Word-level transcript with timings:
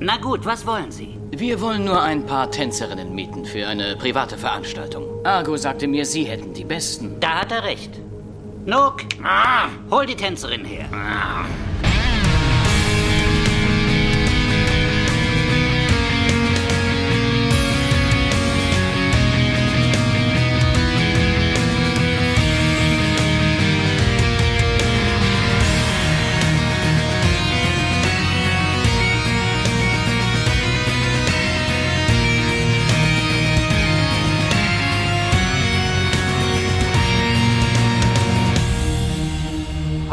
Na 0.00 0.16
gut, 0.16 0.44
was 0.44 0.66
wollen 0.66 0.90
Sie? 0.90 1.16
Wir 1.30 1.60
wollen 1.60 1.84
nur 1.84 2.02
ein 2.02 2.26
paar 2.26 2.50
Tänzerinnen 2.50 3.14
mieten 3.14 3.44
für 3.44 3.66
eine 3.66 3.96
private 3.96 4.36
Veranstaltung. 4.36 5.24
Argo 5.24 5.56
sagte 5.56 5.86
mir, 5.86 6.04
Sie 6.04 6.24
hätten 6.24 6.52
die 6.52 6.64
besten. 6.64 7.20
Da 7.20 7.40
hat 7.40 7.52
er 7.52 7.64
recht. 7.64 8.00
Nook, 8.66 9.02
ah, 9.22 9.68
hol 9.90 10.06
die 10.06 10.16
Tänzerin 10.16 10.64
her. 10.64 10.86
Ah. 10.92 11.44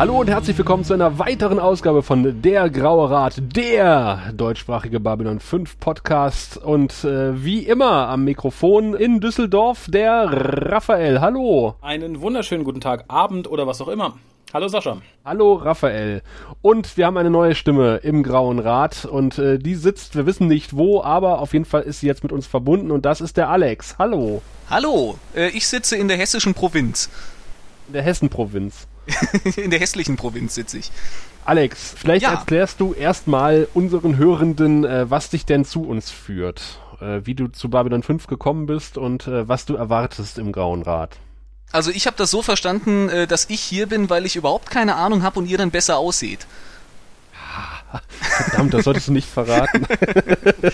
Hallo 0.01 0.19
und 0.19 0.31
herzlich 0.31 0.57
willkommen 0.57 0.83
zu 0.83 0.95
einer 0.95 1.19
weiteren 1.19 1.59
Ausgabe 1.59 2.01
von 2.01 2.41
Der 2.41 2.71
Graue 2.71 3.11
Rat, 3.11 3.35
der 3.55 4.33
deutschsprachige 4.33 4.99
Babylon 4.99 5.39
5 5.39 5.77
Podcast. 5.79 6.57
Und 6.57 7.03
äh, 7.03 7.45
wie 7.45 7.59
immer 7.59 8.07
am 8.07 8.23
Mikrofon 8.23 8.95
in 8.95 9.19
Düsseldorf 9.19 9.85
der 9.89 10.23
Raphael. 10.71 11.21
Hallo. 11.21 11.75
Einen 11.81 12.19
wunderschönen 12.19 12.63
guten 12.63 12.81
Tag, 12.81 13.05
Abend 13.09 13.47
oder 13.47 13.67
was 13.67 13.79
auch 13.79 13.89
immer. 13.89 14.17
Hallo 14.55 14.67
Sascha. 14.69 14.97
Hallo 15.23 15.53
Raphael. 15.53 16.23
Und 16.63 16.97
wir 16.97 17.05
haben 17.05 17.17
eine 17.17 17.29
neue 17.29 17.53
Stimme 17.53 17.97
im 17.97 18.23
Grauen 18.23 18.57
Rat 18.57 19.05
und 19.05 19.37
äh, 19.37 19.59
die 19.59 19.75
sitzt, 19.75 20.15
wir 20.15 20.25
wissen 20.25 20.47
nicht 20.47 20.75
wo, 20.75 21.03
aber 21.03 21.37
auf 21.37 21.53
jeden 21.53 21.65
Fall 21.65 21.83
ist 21.83 21.99
sie 21.99 22.07
jetzt 22.07 22.23
mit 22.23 22.31
uns 22.31 22.47
verbunden 22.47 22.89
und 22.89 23.05
das 23.05 23.21
ist 23.21 23.37
der 23.37 23.49
Alex. 23.49 23.99
Hallo. 23.99 24.41
Hallo, 24.67 25.19
äh, 25.35 25.49
ich 25.49 25.67
sitze 25.67 25.95
in 25.95 26.07
der 26.07 26.17
hessischen 26.17 26.55
Provinz. 26.55 27.07
In 27.91 27.95
der 27.95 28.03
Hessen-Provinz. 28.03 28.87
In 29.57 29.69
der 29.69 29.81
hässlichen 29.81 30.15
Provinz 30.15 30.55
sitze 30.55 30.77
ich. 30.77 30.91
Alex, 31.43 31.93
vielleicht 31.97 32.23
ja. 32.23 32.31
erklärst 32.31 32.79
du 32.79 32.93
erstmal 32.93 33.67
unseren 33.73 34.15
Hörenden, 34.15 34.85
äh, 34.85 35.09
was 35.09 35.29
dich 35.29 35.45
denn 35.45 35.65
zu 35.65 35.83
uns 35.83 36.09
führt, 36.09 36.79
äh, 37.01 37.19
wie 37.25 37.35
du 37.35 37.49
zu 37.49 37.69
Babylon 37.69 38.01
5 38.01 38.27
gekommen 38.27 38.65
bist 38.65 38.97
und 38.97 39.27
äh, 39.27 39.45
was 39.49 39.65
du 39.65 39.75
erwartest 39.75 40.37
im 40.37 40.53
Grauen 40.53 40.83
Rat. 40.83 41.17
Also 41.73 41.91
ich 41.91 42.07
habe 42.07 42.15
das 42.15 42.31
so 42.31 42.41
verstanden, 42.41 43.09
äh, 43.09 43.27
dass 43.27 43.49
ich 43.49 43.59
hier 43.59 43.87
bin, 43.87 44.09
weil 44.09 44.25
ich 44.25 44.37
überhaupt 44.37 44.71
keine 44.71 44.95
Ahnung 44.95 45.21
habe 45.21 45.39
und 45.39 45.47
ihr 45.47 45.57
dann 45.57 45.71
besser 45.71 45.97
aussieht. 45.97 46.47
Verdammt, 48.19 48.73
das 48.73 48.85
solltest 48.85 49.07
du 49.07 49.11
nicht 49.11 49.27
verraten. 49.27 49.85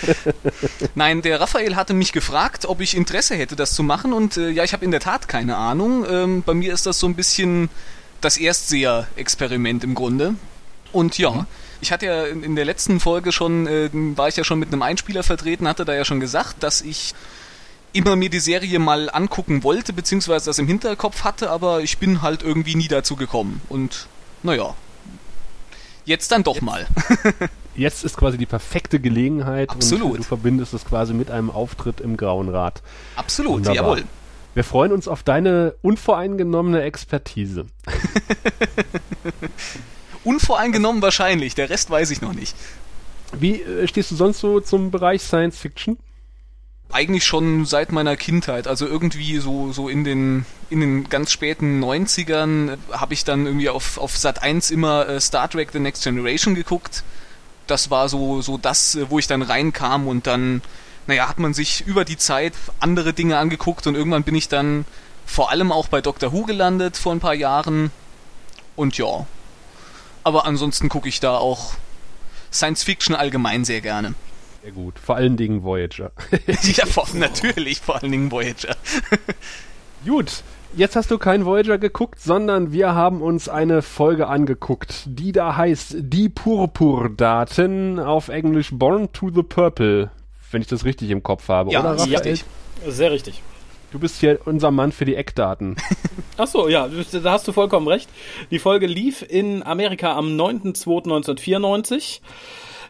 Nein, 0.96 1.22
der 1.22 1.40
Raphael 1.40 1.76
hatte 1.76 1.94
mich 1.94 2.14
gefragt, 2.14 2.66
ob 2.66 2.82
ich 2.82 2.96
Interesse 2.96 3.36
hätte, 3.36 3.56
das 3.56 3.74
zu 3.74 3.84
machen 3.84 4.14
und 4.14 4.38
äh, 4.38 4.50
ja, 4.50 4.64
ich 4.64 4.74
habe 4.74 4.86
in 4.86 4.92
der 4.92 5.00
Tat 5.00 5.28
keine 5.28 5.58
Ahnung. 5.58 6.06
Ähm, 6.10 6.44
bei 6.44 6.54
mir 6.54 6.74
ist 6.74 6.86
das 6.86 7.00
so 7.00 7.08
ein 7.08 7.16
bisschen 7.16 7.70
das 8.22 8.38
Erstseher-Experiment 8.38 9.84
im 9.84 9.96
Grunde. 9.96 10.36
Und 10.92 11.18
ja, 11.18 11.32
mhm. 11.32 11.46
ich 11.82 11.92
hatte 11.92 12.06
ja 12.06 12.26
in, 12.26 12.44
in, 12.44 12.56
der 12.56 12.66
letzten 12.66 13.00
Folge 13.00 13.32
schon, 13.32 13.68
äh, 13.68 13.90
war 13.92 14.28
ich 14.28 14.38
ja 14.38 14.44
schon 14.44 14.60
mit 14.60 14.70
einem 14.70 14.82
Einspieler 14.82 15.24
vertreten, 15.24 15.68
hatte 15.68 15.86
da 15.86 15.94
ja 15.94 16.06
schon 16.06 16.20
gesagt, 16.20 16.64
dass 16.64 16.82
ich 16.82 17.14
immer 17.94 18.16
mir 18.16 18.30
die 18.30 18.40
Serie 18.40 18.80
mal 18.80 19.10
angucken 19.10 19.64
wollte, 19.64 19.94
beziehungsweise 19.94 20.46
das 20.46 20.60
im 20.60 20.68
Hinterkopf 20.68 21.24
hatte, 21.24 21.50
aber 21.50 21.82
ich 21.82 21.98
bin 21.98 22.22
halt 22.22 22.44
irgendwie 22.44 22.76
nie 22.76 22.88
dazu 22.88 23.16
gekommen. 23.16 23.62
Und 23.70 24.08
naja, 24.44 24.76
jetzt 26.08 26.32
dann 26.32 26.44
doch 26.44 26.56
jetzt, 26.56 26.64
mal. 26.64 26.88
jetzt 27.76 28.04
ist 28.04 28.18
quasi 28.18 28.38
die 28.38 28.46
perfekte 28.46 29.00
Gelegenheit 29.00 29.70
Absolut. 29.70 30.12
und 30.12 30.18
du 30.18 30.24
verbindest 30.24 30.74
es 30.74 30.86
quasi 30.86 31.14
mit 31.14 31.30
einem 31.30 31.52
Auftritt 31.52 32.02
im 32.02 32.18
Grauen 32.18 32.50
Rat. 32.50 32.82
Absolut, 33.16 33.58
Wunderbar. 33.58 33.76
jawohl. 33.76 34.04
Wir 34.56 34.64
freuen 34.64 34.92
uns 34.92 35.08
auf 35.08 35.22
deine 35.22 35.76
unvoreingenommene 35.84 36.82
Expertise. 36.82 37.68
Unvoreingenommen 40.24 41.02
wahrscheinlich, 41.02 41.54
der 41.54 41.70
Rest 41.70 41.92
weiß 41.92 42.10
ich 42.10 42.22
noch 42.22 42.34
nicht. 42.34 42.56
Wie 43.34 43.62
äh, 43.62 43.88
stehst 43.88 44.10
du 44.10 44.16
sonst 44.16 44.40
so 44.40 44.60
zum 44.60 44.90
Bereich 44.90 45.22
Science 45.22 45.58
Fiction? 45.58 45.98
Eigentlich 46.92 47.26
schon 47.26 47.66
seit 47.66 47.92
meiner 47.92 48.16
Kindheit, 48.16 48.68
also 48.68 48.88
irgendwie 48.88 49.40
so, 49.40 49.74
so 49.74 49.90
in 49.90 50.04
den, 50.04 50.46
in 50.70 50.80
den 50.80 51.10
ganz 51.10 51.32
späten 51.32 51.84
90ern 51.84 52.74
äh, 52.74 52.78
habe 52.94 53.14
ich 53.14 53.26
dann 53.26 53.46
irgendwie 53.46 53.70
auf, 53.70 53.98
auf 53.98 54.18
Sat 54.18 54.42
1 54.42 54.72
immer 54.72 55.08
äh, 55.08 55.20
Star 55.20 55.50
Trek 55.50 55.70
The 55.74 55.80
Next 55.80 56.04
Generation 56.04 56.56
geguckt. 56.56 57.04
Das 57.68 57.92
war 57.92 58.08
so, 58.08 58.42
so 58.42 58.58
das, 58.58 58.96
äh, 58.96 59.10
wo 59.10 59.20
ich 59.20 59.28
dann 59.28 59.42
reinkam 59.42 60.08
und 60.08 60.28
dann 60.28 60.62
naja, 61.08 61.30
hat 61.30 61.40
man 61.40 61.54
sich 61.54 61.88
über 61.88 62.06
die 62.06 62.18
Zeit 62.18 62.54
andere 62.80 63.14
Dinge 63.14 63.38
angeguckt 63.38 63.88
und 63.88 63.96
irgendwann 63.96 64.24
bin 64.24 64.36
ich 64.36 64.50
dann 64.50 64.86
vor 65.26 65.50
allem 65.52 65.72
auch 65.72 65.88
bei 65.88 66.02
Doctor 66.02 66.34
Who 66.34 66.44
gelandet 66.44 66.98
vor 66.98 67.14
ein 67.14 67.20
paar 67.20 67.34
Jahren. 67.34 67.92
Und 68.76 68.98
ja. 68.98 69.26
Aber 70.24 70.46
ansonsten 70.46 70.90
gucke 70.90 71.08
ich 71.08 71.20
da 71.20 71.38
auch 71.38 71.74
Science 72.52 72.84
Fiction 72.84 73.16
allgemein 73.16 73.64
sehr 73.66 73.82
gerne. 73.82 74.16
Sehr 74.68 74.74
gut. 74.74 75.00
Vor 75.00 75.16
allen 75.16 75.38
Dingen 75.38 75.64
Voyager. 75.64 76.12
ja, 76.48 76.86
vor, 76.86 77.08
natürlich, 77.14 77.80
vor 77.80 77.96
allen 77.96 78.12
Dingen 78.12 78.32
Voyager. 78.32 78.76
gut. 80.06 80.44
Jetzt 80.76 80.98
hast 80.98 81.10
du 81.10 81.18
kein 81.18 81.46
Voyager 81.46 81.78
geguckt, 81.78 82.20
sondern 82.20 82.74
wir 82.74 82.94
haben 82.94 83.22
uns 83.22 83.48
eine 83.48 83.82
Folge 83.82 84.28
angeguckt, 84.28 85.04
die 85.06 85.32
da 85.32 85.56
heißt 85.56 85.96
Die 86.00 86.28
Purpur-Daten 86.28 88.00
auf 88.00 88.28
Englisch 88.28 88.72
Born 88.74 89.12
to 89.14 89.32
the 89.34 89.42
Purple 89.42 90.12
wenn 90.52 90.62
ich 90.62 90.68
das 90.68 90.86
richtig 90.86 91.10
im 91.10 91.24
Kopf 91.24 91.50
habe, 91.50 91.72
ja, 91.72 91.82
oder 91.82 91.92
Raphael? 91.92 92.16
Richtig. 92.16 92.46
Sehr 92.88 93.12
richtig. 93.12 93.42
Du 93.92 94.00
bist 94.00 94.20
hier 94.20 94.40
unser 94.46 94.70
Mann 94.72 94.92
für 94.92 95.06
die 95.06 95.16
Eckdaten. 95.16 95.78
Ach 96.38 96.48
so, 96.48 96.68
ja, 96.68 96.88
da 96.88 97.32
hast 97.32 97.48
du 97.48 97.54
vollkommen 97.54 97.88
recht. 97.88 98.10
Die 98.52 98.60
Folge 98.60 98.86
lief 98.86 99.26
in 99.28 99.64
Amerika 99.64 100.16
am 100.16 100.38
9.2.1994. 100.38 102.20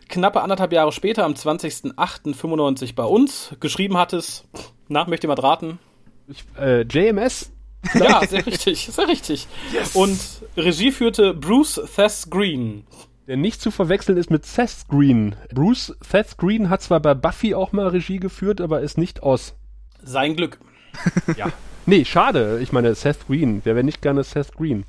Knappe 0.07 0.41
anderthalb 0.41 0.73
Jahre 0.73 0.91
später, 0.91 1.25
am 1.25 1.33
20.08.95 1.33 2.95
bei 2.95 3.03
uns. 3.03 3.55
Geschrieben 3.59 3.97
hat 3.97 4.13
es, 4.13 4.43
na, 4.87 5.05
möchte 5.07 5.25
jemand 5.25 5.43
raten? 5.43 5.79
Ich, 6.27 6.43
äh, 6.59 6.81
JMS? 6.81 7.51
Ja, 7.93 8.25
sehr 8.25 8.45
richtig, 8.45 8.89
sehr 8.91 9.07
richtig. 9.07 9.47
Yes. 9.71 9.95
Und 9.95 10.19
Regie 10.57 10.91
führte 10.91 11.33
Bruce 11.33 11.81
Thess 11.95 12.29
Green. 12.29 12.85
Der 13.27 13.37
nicht 13.37 13.61
zu 13.61 13.71
verwechseln 13.71 14.17
ist 14.17 14.31
mit 14.31 14.45
Seth 14.45 14.87
Green. 14.89 15.35
Bruce 15.53 15.95
Seth 16.01 16.37
Green 16.37 16.69
hat 16.69 16.81
zwar 16.81 17.01
bei 17.01 17.13
Buffy 17.13 17.53
auch 17.53 17.73
mal 17.73 17.87
Regie 17.87 18.19
geführt, 18.19 18.61
aber 18.61 18.81
ist 18.81 18.97
nicht 18.97 19.21
aus. 19.21 19.53
Sein 20.01 20.35
Glück. 20.35 20.59
ja. 21.37 21.47
Nee, 21.85 22.05
schade. 22.05 22.59
Ich 22.61 22.71
meine, 22.71 22.95
Seth 22.95 23.27
Green. 23.27 23.61
Wer 23.63 23.75
wäre 23.75 23.83
nicht 23.83 24.01
gerne 24.01 24.23
Seth 24.23 24.53
Green? 24.53 24.85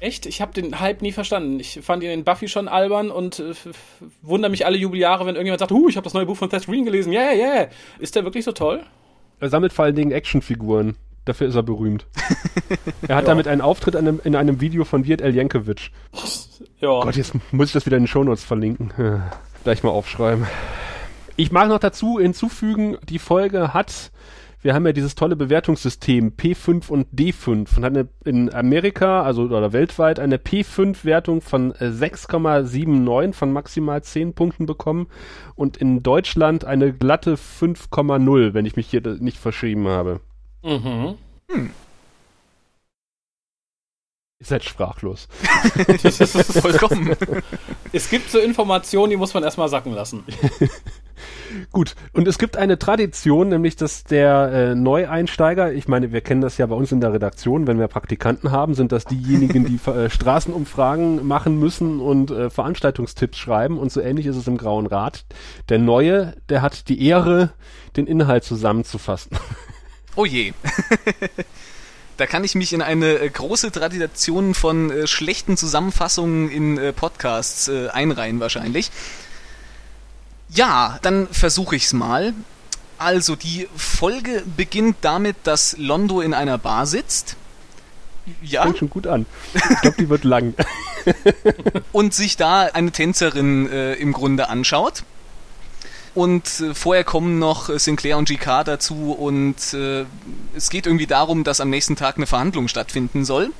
Echt? 0.00 0.26
Ich 0.26 0.40
habe 0.40 0.52
den 0.52 0.78
Hype 0.80 1.02
nie 1.02 1.12
verstanden. 1.12 1.58
Ich 1.58 1.80
fand 1.82 2.02
ihn 2.02 2.10
in 2.10 2.24
Buffy 2.24 2.48
schon 2.48 2.68
albern 2.68 3.10
und 3.10 3.38
äh, 3.38 3.54
wundere 4.22 4.50
mich 4.50 4.66
alle 4.66 4.76
Jubeljahre, 4.76 5.24
wenn 5.24 5.34
irgendjemand 5.36 5.60
sagt, 5.60 5.72
huh, 5.72 5.88
ich 5.88 5.96
habe 5.96 6.04
das 6.04 6.14
neue 6.14 6.26
Buch 6.26 6.36
von 6.36 6.50
Seth 6.50 6.66
Green 6.66 6.84
gelesen. 6.84 7.12
Yeah, 7.12 7.32
yeah. 7.32 7.68
Ist 7.98 8.14
der 8.14 8.24
wirklich 8.24 8.44
so 8.44 8.52
toll? 8.52 8.82
Er 9.40 9.48
sammelt 9.48 9.72
vor 9.72 9.84
allen 9.84 9.94
Dingen 9.94 10.12
Actionfiguren. 10.12 10.96
Dafür 11.24 11.48
ist 11.48 11.56
er 11.56 11.62
berühmt. 11.62 12.06
er 13.08 13.16
hat 13.16 13.24
ja. 13.24 13.28
damit 13.28 13.48
einen 13.48 13.60
Auftritt 13.60 13.94
in 13.94 14.00
einem, 14.06 14.20
in 14.22 14.36
einem 14.36 14.60
Video 14.60 14.84
von 14.84 15.06
Wirt 15.06 15.20
El 15.20 15.34
Jankovic. 15.34 15.90
Ja. 16.78 17.00
Gott, 17.00 17.16
jetzt 17.16 17.32
muss 17.52 17.68
ich 17.68 17.72
das 17.72 17.86
wieder 17.86 17.96
in 17.96 18.02
den 18.02 18.06
Shownotes 18.06 18.44
verlinken. 18.44 18.92
Gleich 19.64 19.82
mal 19.82 19.90
aufschreiben. 19.90 20.46
Ich 21.36 21.50
mag 21.50 21.68
noch 21.68 21.78
dazu 21.78 22.18
hinzufügen, 22.18 22.98
die 23.08 23.18
Folge 23.18 23.72
hat, 23.72 24.10
wir 24.62 24.74
haben 24.74 24.86
ja 24.86 24.92
dieses 24.92 25.14
tolle 25.14 25.36
Bewertungssystem 25.36 26.32
P5 26.32 26.88
und 26.88 27.08
D5 27.12 27.76
und 27.76 27.84
hat 27.84 27.84
eine, 27.84 28.08
in 28.24 28.52
Amerika, 28.52 29.22
also 29.22 29.42
oder 29.42 29.72
weltweit, 29.72 30.18
eine 30.18 30.38
P5-Wertung 30.38 31.40
von 31.40 31.72
6,79 31.74 33.32
von 33.32 33.52
maximal 33.52 34.02
10 34.02 34.34
Punkten 34.34 34.66
bekommen 34.66 35.06
und 35.54 35.76
in 35.76 36.02
Deutschland 36.02 36.64
eine 36.64 36.92
glatte 36.92 37.34
5,0, 37.34 38.54
wenn 38.54 38.66
ich 38.66 38.76
mich 38.76 38.88
hier 38.88 39.02
nicht 39.20 39.38
verschrieben 39.38 39.86
habe. 39.88 40.20
Mhm. 40.64 41.14
Hm. 41.50 41.70
Ihr 44.38 44.46
seid 44.46 44.64
sprachlos. 44.64 45.28
das 46.02 46.20
ist 46.20 46.60
vollkommen. 46.60 47.16
es 47.92 48.10
gibt 48.10 48.30
so 48.30 48.38
Informationen, 48.38 49.10
die 49.10 49.16
muss 49.16 49.32
man 49.32 49.42
erstmal 49.42 49.70
sacken 49.70 49.94
lassen. 49.94 50.24
Gut, 51.72 51.94
und 52.12 52.28
es 52.28 52.36
gibt 52.36 52.58
eine 52.58 52.78
Tradition, 52.78 53.48
nämlich 53.48 53.76
dass 53.76 54.04
der 54.04 54.52
äh, 54.52 54.74
Neueinsteiger, 54.74 55.72
ich 55.72 55.88
meine, 55.88 56.12
wir 56.12 56.20
kennen 56.20 56.42
das 56.42 56.58
ja 56.58 56.66
bei 56.66 56.74
uns 56.74 56.92
in 56.92 57.00
der 57.00 57.14
Redaktion, 57.14 57.66
wenn 57.66 57.78
wir 57.78 57.88
Praktikanten 57.88 58.50
haben, 58.50 58.74
sind 58.74 58.92
das 58.92 59.06
diejenigen, 59.06 59.64
die 59.64 59.90
äh, 59.90 60.10
Straßenumfragen 60.10 61.26
machen 61.26 61.58
müssen 61.58 62.00
und 62.00 62.30
äh, 62.30 62.50
Veranstaltungstipps 62.50 63.38
schreiben 63.38 63.78
und 63.78 63.90
so 63.90 64.02
ähnlich 64.02 64.26
ist 64.26 64.36
es 64.36 64.46
im 64.46 64.58
Grauen 64.58 64.86
Rat. 64.86 65.24
Der 65.70 65.78
Neue, 65.78 66.34
der 66.50 66.60
hat 66.60 66.90
die 66.90 67.06
Ehre, 67.06 67.52
den 67.96 68.06
Inhalt 68.06 68.44
zusammenzufassen. 68.44 69.38
Oh 70.14 70.26
je. 70.26 70.52
Da 72.16 72.26
kann 72.26 72.44
ich 72.44 72.54
mich 72.54 72.72
in 72.72 72.82
eine 72.82 73.18
äh, 73.18 73.28
große 73.28 73.70
Tradition 73.70 74.54
von 74.54 74.90
äh, 74.90 75.06
schlechten 75.06 75.56
Zusammenfassungen 75.56 76.50
in 76.50 76.78
äh, 76.78 76.92
Podcasts 76.92 77.68
äh, 77.68 77.88
einreihen 77.88 78.40
wahrscheinlich. 78.40 78.90
Ja, 80.48 80.98
dann 81.02 81.28
versuche 81.28 81.76
ich's 81.76 81.92
mal. 81.92 82.32
Also 82.98 83.36
die 83.36 83.68
Folge 83.76 84.42
beginnt 84.56 84.96
damit, 85.02 85.36
dass 85.44 85.76
Londo 85.76 86.20
in 86.20 86.32
einer 86.32 86.56
Bar 86.56 86.86
sitzt. 86.86 87.36
Ja. 88.42 88.62
Fängt 88.62 88.78
schon 88.78 88.90
gut 88.90 89.06
an. 89.06 89.26
Ich 89.54 89.80
glaube, 89.82 89.96
die 89.98 90.08
wird 90.08 90.24
lang. 90.24 90.54
und 91.92 92.14
sich 92.14 92.36
da 92.36 92.62
eine 92.62 92.90
Tänzerin 92.90 93.70
äh, 93.70 93.94
im 93.94 94.12
Grunde 94.12 94.48
anschaut. 94.48 95.04
Und 96.16 96.60
äh, 96.60 96.74
vorher 96.74 97.04
kommen 97.04 97.38
noch 97.38 97.68
Sinclair 97.78 98.16
und 98.16 98.26
GK 98.26 98.64
dazu 98.64 99.12
und 99.12 99.74
äh, 99.74 100.06
es 100.56 100.70
geht 100.70 100.86
irgendwie 100.86 101.06
darum, 101.06 101.44
dass 101.44 101.60
am 101.60 101.68
nächsten 101.68 101.94
Tag 101.94 102.16
eine 102.16 102.26
Verhandlung 102.26 102.68
stattfinden 102.68 103.26
soll. 103.26 103.50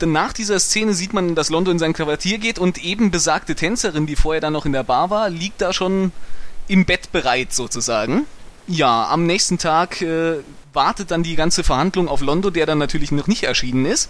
Denn 0.00 0.10
nach 0.10 0.32
dieser 0.32 0.58
Szene 0.58 0.94
sieht 0.94 1.12
man, 1.12 1.34
dass 1.34 1.50
Londo 1.50 1.70
in 1.70 1.78
sein 1.78 1.92
Quartier 1.92 2.38
geht 2.38 2.58
und 2.58 2.82
eben 2.82 3.10
besagte 3.10 3.54
Tänzerin, 3.54 4.06
die 4.06 4.16
vorher 4.16 4.40
dann 4.40 4.54
noch 4.54 4.64
in 4.64 4.72
der 4.72 4.82
Bar 4.82 5.10
war, 5.10 5.28
liegt 5.28 5.60
da 5.60 5.74
schon 5.74 6.12
im 6.68 6.86
Bett 6.86 7.12
bereit 7.12 7.52
sozusagen. 7.52 8.24
Ja, 8.66 9.06
am 9.10 9.26
nächsten 9.26 9.58
Tag 9.58 10.00
äh, 10.00 10.36
wartet 10.72 11.10
dann 11.10 11.22
die 11.22 11.36
ganze 11.36 11.64
Verhandlung 11.64 12.08
auf 12.08 12.22
Londo, 12.22 12.48
der 12.48 12.64
dann 12.64 12.78
natürlich 12.78 13.12
noch 13.12 13.26
nicht 13.26 13.42
erschienen 13.42 13.84
ist. 13.84 14.08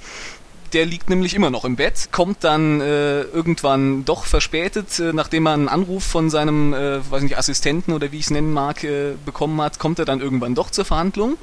Der 0.74 0.86
liegt 0.86 1.08
nämlich 1.08 1.34
immer 1.34 1.50
noch 1.50 1.64
im 1.64 1.76
Bett, 1.76 2.08
kommt 2.10 2.42
dann 2.42 2.80
äh, 2.80 3.22
irgendwann 3.22 4.04
doch 4.04 4.24
verspätet, 4.24 4.98
äh, 4.98 5.12
nachdem 5.12 5.46
er 5.46 5.52
einen 5.52 5.68
Anruf 5.68 6.02
von 6.02 6.30
seinem, 6.30 6.74
äh, 6.74 7.08
weiß 7.08 7.22
nicht, 7.22 7.38
Assistenten 7.38 7.92
oder 7.92 8.10
wie 8.10 8.18
ich 8.18 8.24
es 8.24 8.30
nennen 8.30 8.52
mag, 8.52 8.82
äh, 8.82 9.12
bekommen 9.24 9.60
hat, 9.62 9.78
kommt 9.78 10.00
er 10.00 10.04
dann 10.04 10.20
irgendwann 10.20 10.56
doch 10.56 10.70
zur 10.70 10.84
Verhandlung. 10.84 11.36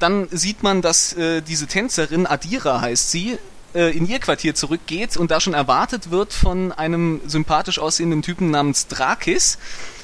Dann 0.00 0.26
sieht 0.32 0.64
man, 0.64 0.82
dass 0.82 1.12
äh, 1.12 1.42
diese 1.42 1.68
Tänzerin, 1.68 2.26
Adira 2.26 2.80
heißt 2.80 3.12
sie, 3.12 3.38
äh, 3.72 3.96
in 3.96 4.08
ihr 4.08 4.18
Quartier 4.18 4.56
zurückgeht 4.56 5.16
und 5.16 5.30
da 5.30 5.40
schon 5.40 5.54
erwartet 5.54 6.10
wird 6.10 6.32
von 6.32 6.72
einem 6.72 7.20
sympathisch 7.28 7.78
aussehenden 7.78 8.22
Typen 8.22 8.50
namens 8.50 8.88
Drakis. 8.88 9.58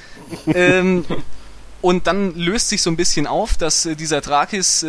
ähm, 0.47 1.05
und 1.83 2.07
dann 2.07 2.37
löst 2.37 2.69
sich 2.69 2.81
so 2.81 2.91
ein 2.91 2.97
bisschen 2.97 3.27
auf, 3.27 3.57
dass 3.57 3.89
dieser 3.99 4.21
Drakis 4.21 4.85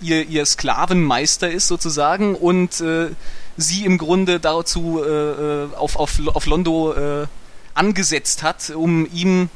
ihr, 0.00 0.26
ihr 0.28 0.44
Sklavenmeister 0.44 1.50
ist 1.50 1.68
sozusagen 1.68 2.34
und 2.34 2.80
äh, 2.80 3.10
sie 3.56 3.84
im 3.84 3.98
Grunde 3.98 4.40
dazu 4.40 5.02
äh, 5.04 5.08
äh, 5.08 5.74
auf, 5.76 5.96
auf, 5.96 6.20
auf 6.26 6.46
Londo 6.46 6.92
äh, 6.92 7.26
angesetzt 7.74 8.42
hat, 8.42 8.70
um 8.70 9.06
ihm 9.12 9.48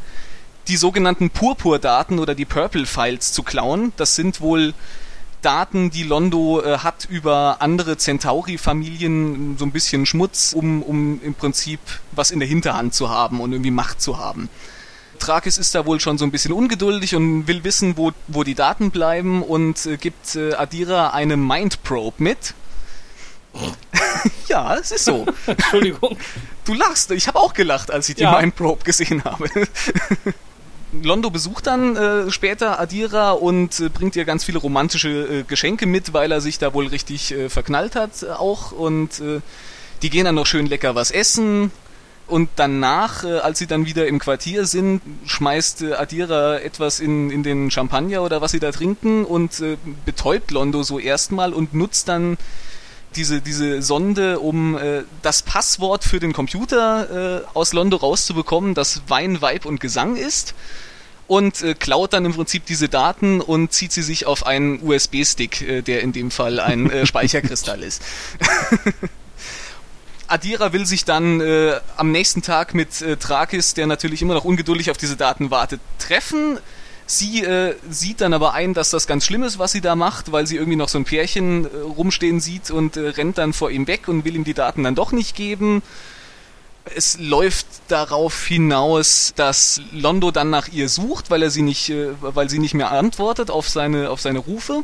die 0.69 0.77
sogenannten 0.77 1.31
Purpur-Daten 1.31 2.19
oder 2.19 2.35
die 2.35 2.45
Purple-Files 2.45 3.33
zu 3.33 3.43
klauen. 3.43 3.93
Das 3.97 4.15
sind 4.15 4.41
wohl 4.41 4.73
Daten, 5.43 5.91
die 5.91 6.05
Londo 6.05 6.63
äh, 6.63 6.79
hat 6.79 7.07
über 7.11 7.57
andere 7.61 7.99
Centauri-Familien, 7.99 9.57
so 9.59 9.67
ein 9.67 9.73
bisschen 9.73 10.07
Schmutz, 10.07 10.55
um, 10.55 10.83
um 10.83 11.21
im 11.23 11.35
Prinzip 11.35 11.81
was 12.13 12.31
in 12.31 12.39
der 12.39 12.49
Hinterhand 12.49 12.95
zu 12.95 13.11
haben 13.11 13.41
und 13.41 13.53
irgendwie 13.53 13.71
Macht 13.71 14.01
zu 14.01 14.19
haben. 14.19 14.49
Trakis 15.19 15.59
ist 15.59 15.75
da 15.75 15.87
wohl 15.87 16.01
schon 16.01 16.19
so 16.19 16.25
ein 16.25 16.31
bisschen 16.31 16.53
ungeduldig 16.53 17.15
und 17.15 17.47
will 17.47 17.65
wissen, 17.65 17.97
wo, 17.97 18.13
wo 18.29 18.45
die 18.45 18.55
Daten 18.55 18.91
bleiben 18.91 19.43
und 19.43 19.87
äh, 19.87 19.97
gibt 19.97 20.37
äh, 20.37 20.55
Adira 20.55 21.11
eine 21.11 21.37
Mind 21.37 21.83
Probe 21.83 22.23
mit. 22.23 22.55
ja, 24.49 24.75
es 24.77 24.91
ist 24.91 25.05
so. 25.05 25.27
Entschuldigung. 25.47 26.17
Du 26.65 26.75
lachst. 26.75 27.11
Ich 27.13 27.29
habe 27.29 27.39
auch 27.39 27.55
gelacht, 27.55 27.91
als 27.91 28.09
ich 28.09 28.17
die 28.17 28.23
ja. 28.23 28.39
Mind 28.39 28.57
Probe 28.57 28.85
gesehen 28.85 29.25
habe. 29.25 29.49
Londo 31.03 31.31
besucht 31.31 31.67
dann 31.67 31.97
äh, 31.97 32.31
später 32.31 32.79
Adira 32.79 33.33
und 33.33 33.81
äh, 33.81 33.89
bringt 33.89 34.15
ihr 34.17 34.25
ganz 34.25 34.45
viele 34.45 34.59
romantische 34.59 35.09
äh, 35.41 35.43
Geschenke 35.43 35.87
mit, 35.87 36.13
weil 36.13 36.31
er 36.31 36.41
sich 36.41 36.59
da 36.59 36.73
wohl 36.73 36.87
richtig 36.87 37.33
äh, 37.33 37.49
verknallt 37.49 37.97
hat 37.97 38.23
äh, 38.23 38.31
auch 38.31 38.71
und 38.71 39.19
äh, 39.21 39.41
die 40.03 40.11
gehen 40.11 40.25
dann 40.25 40.37
noch 40.37 40.47
schön 40.47 40.67
lecker 40.67 40.95
was 40.95 41.11
essen 41.11 41.73
und 42.27 42.49
danach, 42.57 43.25
äh, 43.25 43.39
als 43.39 43.59
sie 43.59 43.67
dann 43.67 43.87
wieder 43.87 44.07
im 44.07 44.19
Quartier 44.19 44.67
sind, 44.67 45.03
schmeißt 45.27 45.83
äh, 45.83 45.93
Adira 45.95 46.59
etwas 46.59 47.01
in, 47.01 47.31
in 47.31 47.43
den 47.43 47.71
Champagner 47.71 48.23
oder 48.23 48.41
was 48.41 48.53
sie 48.53 48.61
da 48.61 48.73
trinken 48.73 49.25
und 49.25 49.61
äh, 49.61 49.77
betäubt 50.05 50.51
Londo 50.51 50.83
so 50.83 50.99
erstmal 50.99 51.53
und 51.53 51.75
nutzt 51.75 52.09
dann 52.09 52.39
diese, 53.15 53.41
diese 53.41 53.83
Sonde, 53.83 54.41
um 54.41 54.77
äh, 54.77 55.03
das 55.23 55.43
Passwort 55.43 56.05
für 56.05 56.19
den 56.19 56.33
Computer 56.33 57.43
äh, 57.43 57.47
aus 57.55 57.73
Londo 57.73 57.97
rauszubekommen, 57.97 58.75
das 58.75 59.03
Wein, 59.09 59.41
Weib 59.41 59.67
und 59.67 59.81
Gesang 59.81 60.17
ist. 60.17 60.55
Und 61.27 61.63
äh, 61.63 61.75
klaut 61.75 62.13
dann 62.13 62.25
im 62.27 62.35
Prinzip 62.35 62.67
diese 62.67 62.89
Daten 62.89 63.41
und 63.41 63.73
zieht 63.73 63.93
sie 63.93 64.03
sich 64.03 64.27
auf 64.27 64.47
einen 64.47 64.83
USB-Stick, 64.83 65.85
der 65.87 66.03
in 66.03 66.13
dem 66.13 66.31
Fall 66.31 66.61
ein 66.61 66.91
Speicherkristall 67.07 67.83
ist. 67.83 68.03
Adira 70.29 70.73
will 70.73 70.87
sich 70.87 71.05
dann 71.05 71.41
äh, 71.41 71.81
am 71.97 72.11
nächsten 72.13 72.43
Tag 72.43 72.75
mit 72.75 73.03
äh, 73.03 73.17
Trakis, 73.17 73.75
der 73.75 73.87
natürlich 73.87 74.23
immer 74.23 74.35
noch 74.35 74.45
ungeduldig 74.45 74.91
auf 74.91 74.97
diese 74.97 75.17
Daten 75.17 75.51
wartet, 75.51 75.81
treffen. 75.99 76.59
Sie 77.07 77.43
äh, 77.43 77.75
sieht 77.91 78.23
dann 78.23 78.33
aber 78.33 78.55
ein, 78.55 78.73
dass 78.73 78.91
das 78.91 79.07
ganz 79.07 79.27
schlimm 79.27 79.43
ist, 79.43 79.59
was 79.59 79.73
sie 79.73 79.83
da 79.83 79.95
macht, 79.95 80.33
weil 80.33 80.47
sie 80.47 80.57
irgendwie 80.57 80.77
noch 80.77 80.89
so 80.89 80.99
ein 80.99 81.05
Pärchen 81.05 81.67
äh, 81.67 81.69
rumstehen 81.79 82.41
sieht 82.41 82.71
und 82.71 82.97
äh, 82.97 83.09
rennt 83.09 83.37
dann 83.37 83.53
vor 83.53 83.71
ihm 83.71 83.87
weg 83.87 84.09
und 84.09 84.25
will 84.25 84.35
ihm 84.35 84.45
die 84.45 84.55
Daten 84.55 84.85
dann 84.85 84.95
doch 84.95 85.13
nicht 85.13 85.37
geben. 85.37 85.83
Es 86.95 87.19
läuft 87.19 87.67
darauf 87.89 88.47
hinaus, 88.47 89.33
dass 89.37 89.81
Londo 89.93 90.31
dann 90.31 90.51
nach 90.51 90.69
ihr 90.69 90.89
sucht, 90.89 91.31
weil 91.31 91.43
er 91.43 91.51
sie 91.51 91.63
nicht, 91.63 91.91
äh, 91.91 92.09
weil 92.21 92.49
sie 92.49 92.59
nicht 92.59 92.75
mehr 92.75 92.91
antwortet 92.91 93.51
auf 93.51 93.69
seine, 93.69 94.09
auf 94.09 94.21
seine 94.23 94.39
Rufe. 94.39 94.83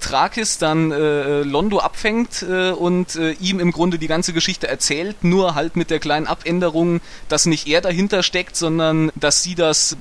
Trakis 0.00 0.58
dann 0.58 0.90
äh, 0.90 1.42
Londo 1.42 1.78
abfängt 1.78 2.42
äh, 2.42 2.70
und 2.70 3.16
äh, 3.16 3.32
ihm 3.32 3.60
im 3.60 3.70
Grunde 3.70 3.98
die 3.98 4.06
ganze 4.08 4.32
Geschichte 4.32 4.66
erzählt, 4.68 5.22
nur 5.22 5.54
halt 5.54 5.76
mit 5.76 5.90
der 5.90 5.98
kleinen 5.98 6.26
Abänderung, 6.26 7.00
dass 7.28 7.46
nicht 7.46 7.66
er 7.66 7.80
dahinter 7.80 8.22
steckt, 8.22 8.56
sondern 8.56 9.12
dass 9.14 9.42
sie 9.42 9.54
das 9.54 9.96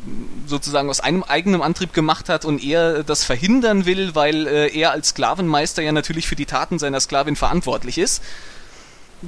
sozusagen 0.47 0.89
aus 0.89 0.99
einem 0.99 1.23
eigenen 1.23 1.61
Antrieb 1.61 1.93
gemacht 1.93 2.29
hat 2.29 2.45
und 2.45 2.63
er 2.63 3.03
das 3.03 3.23
verhindern 3.23 3.85
will, 3.85 4.15
weil 4.15 4.47
äh, 4.47 4.67
er 4.75 4.91
als 4.91 5.09
Sklavenmeister 5.09 5.81
ja 5.81 5.91
natürlich 5.91 6.27
für 6.27 6.35
die 6.35 6.45
Taten 6.45 6.79
seiner 6.79 6.99
Sklavin 6.99 7.35
verantwortlich 7.35 7.97
ist. 7.97 8.23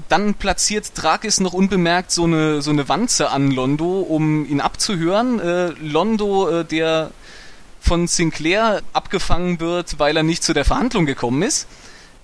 Dann 0.08 0.36
platziert 0.36 0.96
Trakis 0.96 1.42
noch 1.42 1.54
unbemerkt 1.54 2.12
so 2.12 2.24
eine, 2.24 2.62
so 2.62 2.72
eine 2.72 2.88
Wanze 2.88 3.30
an 3.30 3.52
Londo, 3.52 4.00
um 4.00 4.46
ihn 4.46 4.62
abzuhören. 4.62 5.40
Äh, 5.40 5.70
Londo, 5.82 6.50
äh, 6.62 6.66
der 6.66 7.12
von 7.82 8.08
Sinclair 8.08 8.82
abgefangen 8.94 9.60
wird, 9.60 10.00
weil 10.00 10.16
er 10.16 10.24
nicht 10.24 10.44
zu 10.44 10.54
der 10.54 10.64
Verhandlung 10.64 11.06
gekommen 11.06 11.42
ist 11.42 11.68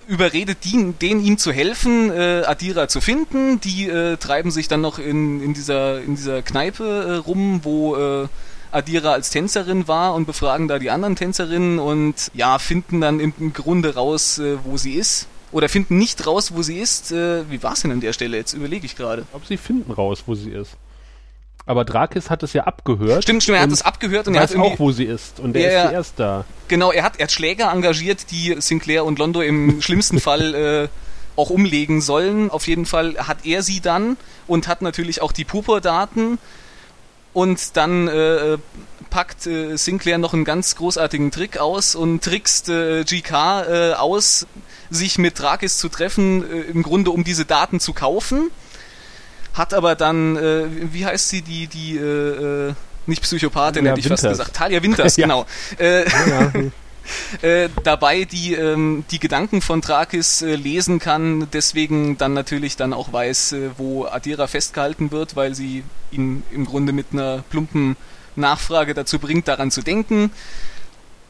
überredet 0.08 0.60
die, 0.64 0.94
den 0.94 1.24
ihm 1.24 1.38
zu 1.38 1.52
helfen, 1.52 2.10
äh, 2.12 2.44
Adira 2.46 2.88
zu 2.88 3.02
finden. 3.02 3.60
Die 3.62 3.88
äh, 3.88 4.18
treiben 4.18 4.52
sich 4.52 4.68
dann 4.68 4.82
noch 4.82 5.00
in, 5.00 5.44
in, 5.44 5.54
dieser, 5.54 6.02
in 6.02 6.16
dieser 6.16 6.42
Kneipe 6.42 6.84
äh, 6.84 7.16
rum, 7.16 7.62
wo 7.64 7.96
äh, 7.96 8.28
Adira 8.72 9.12
als 9.12 9.30
Tänzerin 9.30 9.88
war 9.88 10.14
und 10.16 10.26
befragen 10.26 10.68
da 10.68 10.80
die 10.80 10.92
anderen 10.92 11.16
Tänzerinnen 11.16 11.80
und 11.80 12.32
ja, 12.34 12.60
finden 12.60 13.02
dann 13.02 13.20
im, 13.20 13.54
Grunde 13.54 13.96
raus, 13.96 14.40
äh, 14.40 14.58
wo 14.64 14.78
sie 14.78 14.94
ist. 14.94 15.28
Oder 15.52 15.70
finden 15.70 15.98
nicht 15.98 16.28
raus, 16.28 16.54
wo 16.54 16.62
sie 16.62 16.78
ist. 16.78 17.12
Äh, 17.12 17.50
wie 17.50 17.62
war 17.64 17.74
es 17.74 17.82
denn 17.82 17.92
an 17.92 18.02
der 18.02 18.14
Stelle? 18.14 18.38
Jetzt 18.38 18.54
überlege 18.54 18.86
ich 18.86 18.96
gerade. 18.96 19.26
Ob 19.34 19.46
sie 19.46 19.58
finden 19.58 19.92
raus, 19.92 20.24
wo 20.26 20.36
sie 20.36 20.52
ist. 20.52 20.72
Aber 21.68 21.84
Drakis 21.84 22.30
hat 22.30 22.44
es 22.44 22.54
ja 22.54 22.64
abgehört. 22.64 23.24
Stimmt, 23.24 23.44
stimmt, 23.44 23.58
er 23.58 23.64
hat 23.64 23.72
es 23.72 23.82
abgehört 23.82 24.30
und 24.30 24.36
er 24.36 24.44
weiß 24.44 24.56
auch, 24.56 24.80
wo 24.80 24.92
sie 24.94 25.04
ist. 25.04 25.42
Und 25.42 25.52
der 25.52 25.84
ist 25.84 25.90
zuerst 25.90 26.14
da. 26.16 26.46
Genau, 26.70 26.94
er 26.94 27.04
hat, 27.04 27.18
er 27.20 27.24
hat 27.24 27.32
Schläger 27.32 27.72
engagiert, 27.72 28.32
die 28.32 28.56
Sinclair 28.60 29.04
und 29.04 29.20
Londo 29.20 29.42
im 29.42 29.82
schlimmsten 29.82 30.22
Fall 30.22 30.56
äh, 30.56 30.88
auch 31.36 31.50
umlegen 31.50 32.00
sollen. 32.00 32.50
Auf 32.50 32.68
jeden 32.70 32.86
Fall 32.86 33.18
hat 33.18 33.46
er 33.46 33.64
sie 33.64 33.82
dann 33.82 34.16
und 34.48 34.70
hat 34.70 34.82
natürlich 34.82 35.22
auch 35.22 35.34
die 35.34 35.44
Purpur-Daten. 35.44 36.40
Und 37.34 37.76
dann 37.76 38.08
äh, 38.08 38.58
packt 39.10 39.46
äh, 39.46 39.76
Sinclair 39.76 40.18
noch 40.18 40.34
einen 40.34 40.46
ganz 40.46 40.78
großartigen 40.78 41.32
Trick 41.32 41.58
aus 41.58 41.96
und 41.96 42.24
trickst 42.24 42.70
äh, 42.70 43.04
GK 43.04 43.32
äh, 43.68 43.94
aus, 43.94 44.48
sich 44.90 45.18
mit 45.18 45.38
Drakis 45.38 45.78
zu 45.78 45.90
treffen, 45.90 46.50
äh, 46.50 46.62
im 46.62 46.82
Grunde 46.82 47.12
um 47.12 47.26
diese 47.26 47.44
Daten 47.44 47.82
zu 47.82 47.92
kaufen 47.92 48.52
hat 49.58 49.74
aber 49.74 49.96
dann, 49.96 50.36
äh, 50.38 50.66
wie 50.94 51.06
heißt 51.06 51.30
sie, 51.30 51.42
die, 51.42 51.68
die, 51.68 51.98
äh, 51.98 52.70
äh 52.70 52.74
nicht 53.08 53.22
Psychopathin, 53.24 53.86
ja, 53.86 53.92
hätte 53.92 54.02
ich 54.02 54.08
fast 54.08 54.28
gesagt. 54.28 54.54
Talia 54.54 54.84
Winters, 54.84 55.16
genau. 55.18 55.46
Äh, 55.80 56.04
ja, 56.10 56.52
äh, 57.42 57.70
dabei, 57.84 58.26
die 58.26 58.54
ähm, 58.54 59.06
die 59.12 59.20
Gedanken 59.20 59.62
von 59.62 59.82
Drakis 59.82 60.42
äh, 60.42 60.56
lesen 60.56 61.00
kann, 61.00 61.48
deswegen 61.54 62.18
dann 62.18 62.34
natürlich 62.34 62.76
dann 62.76 62.94
auch 62.94 63.14
weiß, 63.14 63.54
äh, 63.54 63.70
wo 63.78 64.06
Adira 64.06 64.48
festgehalten 64.48 65.12
wird, 65.12 65.36
weil 65.36 65.56
sie 65.56 65.84
ihn 66.12 66.44
im 66.52 66.66
Grunde 66.66 66.92
mit 66.92 67.08
einer 67.14 67.44
plumpen 67.50 67.96
Nachfrage 68.36 68.94
dazu 68.94 69.20
bringt, 69.20 69.48
daran 69.48 69.72
zu 69.72 69.82
denken. 69.82 70.32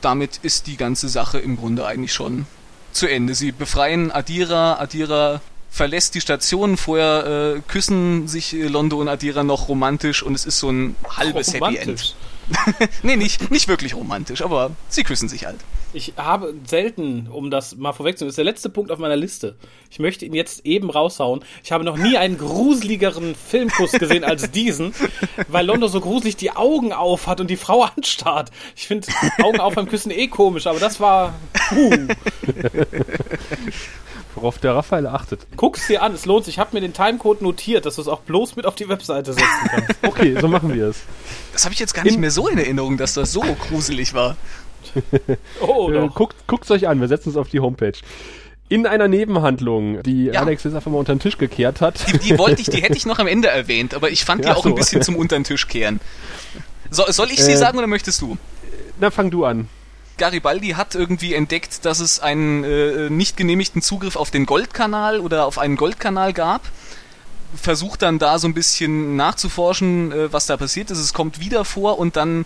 Damit 0.01 0.39
ist 0.43 0.67
die 0.67 0.77
ganze 0.77 1.09
Sache 1.09 1.39
im 1.39 1.57
Grunde 1.57 1.85
eigentlich 1.85 2.13
schon 2.13 2.45
zu 2.91 3.07
Ende. 3.07 3.35
Sie 3.35 3.51
befreien 3.51 4.11
Adira, 4.11 4.79
Adira 4.79 5.41
verlässt 5.69 6.15
die 6.15 6.21
Station, 6.21 6.77
vorher 6.77 7.55
äh, 7.57 7.61
küssen 7.67 8.27
sich 8.27 8.53
Londo 8.53 8.97
und 8.97 9.07
Adira 9.07 9.43
noch 9.43 9.69
romantisch 9.69 10.23
und 10.23 10.33
es 10.33 10.45
ist 10.45 10.59
so 10.59 10.69
ein 10.69 10.95
halbes 11.09 11.53
Happy 11.53 11.77
End. 11.77 12.15
nee, 13.03 13.15
nicht, 13.15 13.51
nicht 13.51 13.67
wirklich 13.67 13.95
romantisch, 13.95 14.41
aber 14.41 14.71
sie 14.89 15.03
küssen 15.03 15.29
sich 15.29 15.45
halt. 15.45 15.59
Ich 15.93 16.13
habe 16.17 16.53
selten, 16.65 17.27
um 17.27 17.49
das 17.49 17.75
mal 17.75 17.93
vorwegzunehmen, 17.93 18.29
das 18.29 18.33
ist 18.33 18.37
der 18.37 18.45
letzte 18.45 18.69
Punkt 18.69 18.91
auf 18.91 18.99
meiner 18.99 19.15
Liste. 19.15 19.55
Ich 19.89 19.99
möchte 19.99 20.25
ihn 20.25 20.33
jetzt 20.33 20.65
eben 20.65 20.89
raushauen. 20.89 21.43
Ich 21.63 21.71
habe 21.71 21.83
noch 21.83 21.97
nie 21.97 22.17
einen 22.17 22.37
gruseligeren 22.37 23.35
Filmkuss 23.35 23.93
gesehen 23.93 24.23
als 24.23 24.51
diesen, 24.51 24.93
weil 25.47 25.65
Londo 25.65 25.87
so 25.87 26.01
gruselig 26.01 26.35
die 26.35 26.51
Augen 26.51 26.91
auf 26.93 27.27
hat 27.27 27.39
und 27.39 27.49
die 27.49 27.57
Frau 27.57 27.83
anstarrt. 27.83 28.51
Ich 28.75 28.87
finde 28.87 29.07
Augen 29.41 29.59
auf 29.59 29.75
beim 29.75 29.87
Küssen 29.87 30.11
eh 30.11 30.27
komisch, 30.27 30.67
aber 30.67 30.79
das 30.79 30.99
war. 30.99 31.35
Uh. 31.71 31.91
Worauf 34.37 34.59
der 34.59 34.75
Raphael 34.75 35.07
achtet. 35.07 35.47
Guck's 35.55 35.87
dir 35.87 36.03
an, 36.03 36.13
es 36.13 36.27
lohnt 36.27 36.45
sich. 36.45 36.55
Ich 36.55 36.59
habe 36.59 36.69
mir 36.73 36.81
den 36.81 36.93
Timecode 36.93 37.41
notiert, 37.41 37.87
dass 37.87 37.95
du 37.95 38.01
es 38.01 38.07
auch 38.07 38.19
bloß 38.19 38.55
mit 38.55 38.67
auf 38.67 38.75
die 38.75 38.87
Webseite 38.87 39.33
setzen 39.33 39.47
kannst. 39.67 39.89
Okay, 40.03 40.37
so 40.39 40.47
machen 40.47 40.73
wir 40.75 40.89
es. 40.89 41.01
Das 41.53 41.65
habe 41.65 41.73
ich 41.73 41.79
jetzt 41.79 41.95
gar 41.95 42.03
nicht 42.03 42.13
in 42.13 42.21
mehr 42.21 42.29
so 42.29 42.47
in 42.47 42.59
Erinnerung, 42.59 42.97
dass 42.97 43.15
das 43.15 43.31
so 43.31 43.41
gruselig 43.41 44.13
war. 44.13 44.37
oh, 45.61 45.91
äh, 45.91 46.07
guckt, 46.13 46.35
guckt's 46.45 46.69
euch 46.69 46.87
an, 46.87 47.01
wir 47.01 47.07
setzen 47.07 47.29
es 47.29 47.35
auf 47.35 47.49
die 47.49 47.59
Homepage. 47.59 47.97
In 48.69 48.85
einer 48.85 49.07
Nebenhandlung, 49.07 50.03
die 50.03 50.25
ja. 50.25 50.41
Alex 50.41 50.65
jetzt 50.65 50.75
einfach 50.75 50.91
mal 50.91 50.99
unter 50.99 51.15
den 51.15 51.19
Tisch 51.19 51.39
gekehrt 51.39 51.81
hat. 51.81 52.05
Die, 52.11 52.19
die 52.19 52.37
wollte 52.37 52.61
ich, 52.61 52.69
die 52.69 52.83
hätte 52.83 52.95
ich 52.95 53.05
noch 53.07 53.17
am 53.17 53.27
Ende 53.27 53.47
erwähnt, 53.47 53.95
aber 53.95 54.11
ich 54.11 54.23
fand 54.23 54.45
ja, 54.45 54.51
die 54.51 54.57
auch 54.57 54.63
so. 54.63 54.69
ein 54.69 54.75
bisschen 54.75 55.01
zum 55.01 55.15
unter 55.15 55.35
den 55.35 55.45
Tisch 55.45 55.67
kehren. 55.67 55.99
So, 56.91 57.03
soll 57.07 57.31
ich 57.31 57.43
sie 57.43 57.53
äh, 57.53 57.57
sagen 57.57 57.77
oder 57.79 57.87
möchtest 57.87 58.21
du? 58.21 58.37
Na, 58.99 59.09
fang 59.09 59.31
du 59.31 59.45
an. 59.45 59.67
Garibaldi 60.17 60.69
hat 60.69 60.95
irgendwie 60.95 61.33
entdeckt, 61.33 61.85
dass 61.85 61.99
es 61.99 62.19
einen 62.19 62.63
äh, 62.63 63.09
nicht 63.09 63.37
genehmigten 63.37 63.81
Zugriff 63.81 64.15
auf 64.15 64.31
den 64.31 64.45
Goldkanal 64.45 65.19
oder 65.19 65.45
auf 65.45 65.57
einen 65.57 65.75
Goldkanal 65.75 66.33
gab. 66.33 66.61
Versucht 67.55 68.01
dann 68.01 68.19
da 68.19 68.39
so 68.39 68.47
ein 68.47 68.53
bisschen 68.53 69.15
nachzuforschen, 69.15 70.11
äh, 70.11 70.33
was 70.33 70.45
da 70.45 70.57
passiert 70.57 70.91
ist. 70.91 70.99
Es 70.99 71.13
kommt 71.13 71.39
wieder 71.39 71.65
vor 71.65 71.99
und 71.99 72.15
dann 72.15 72.45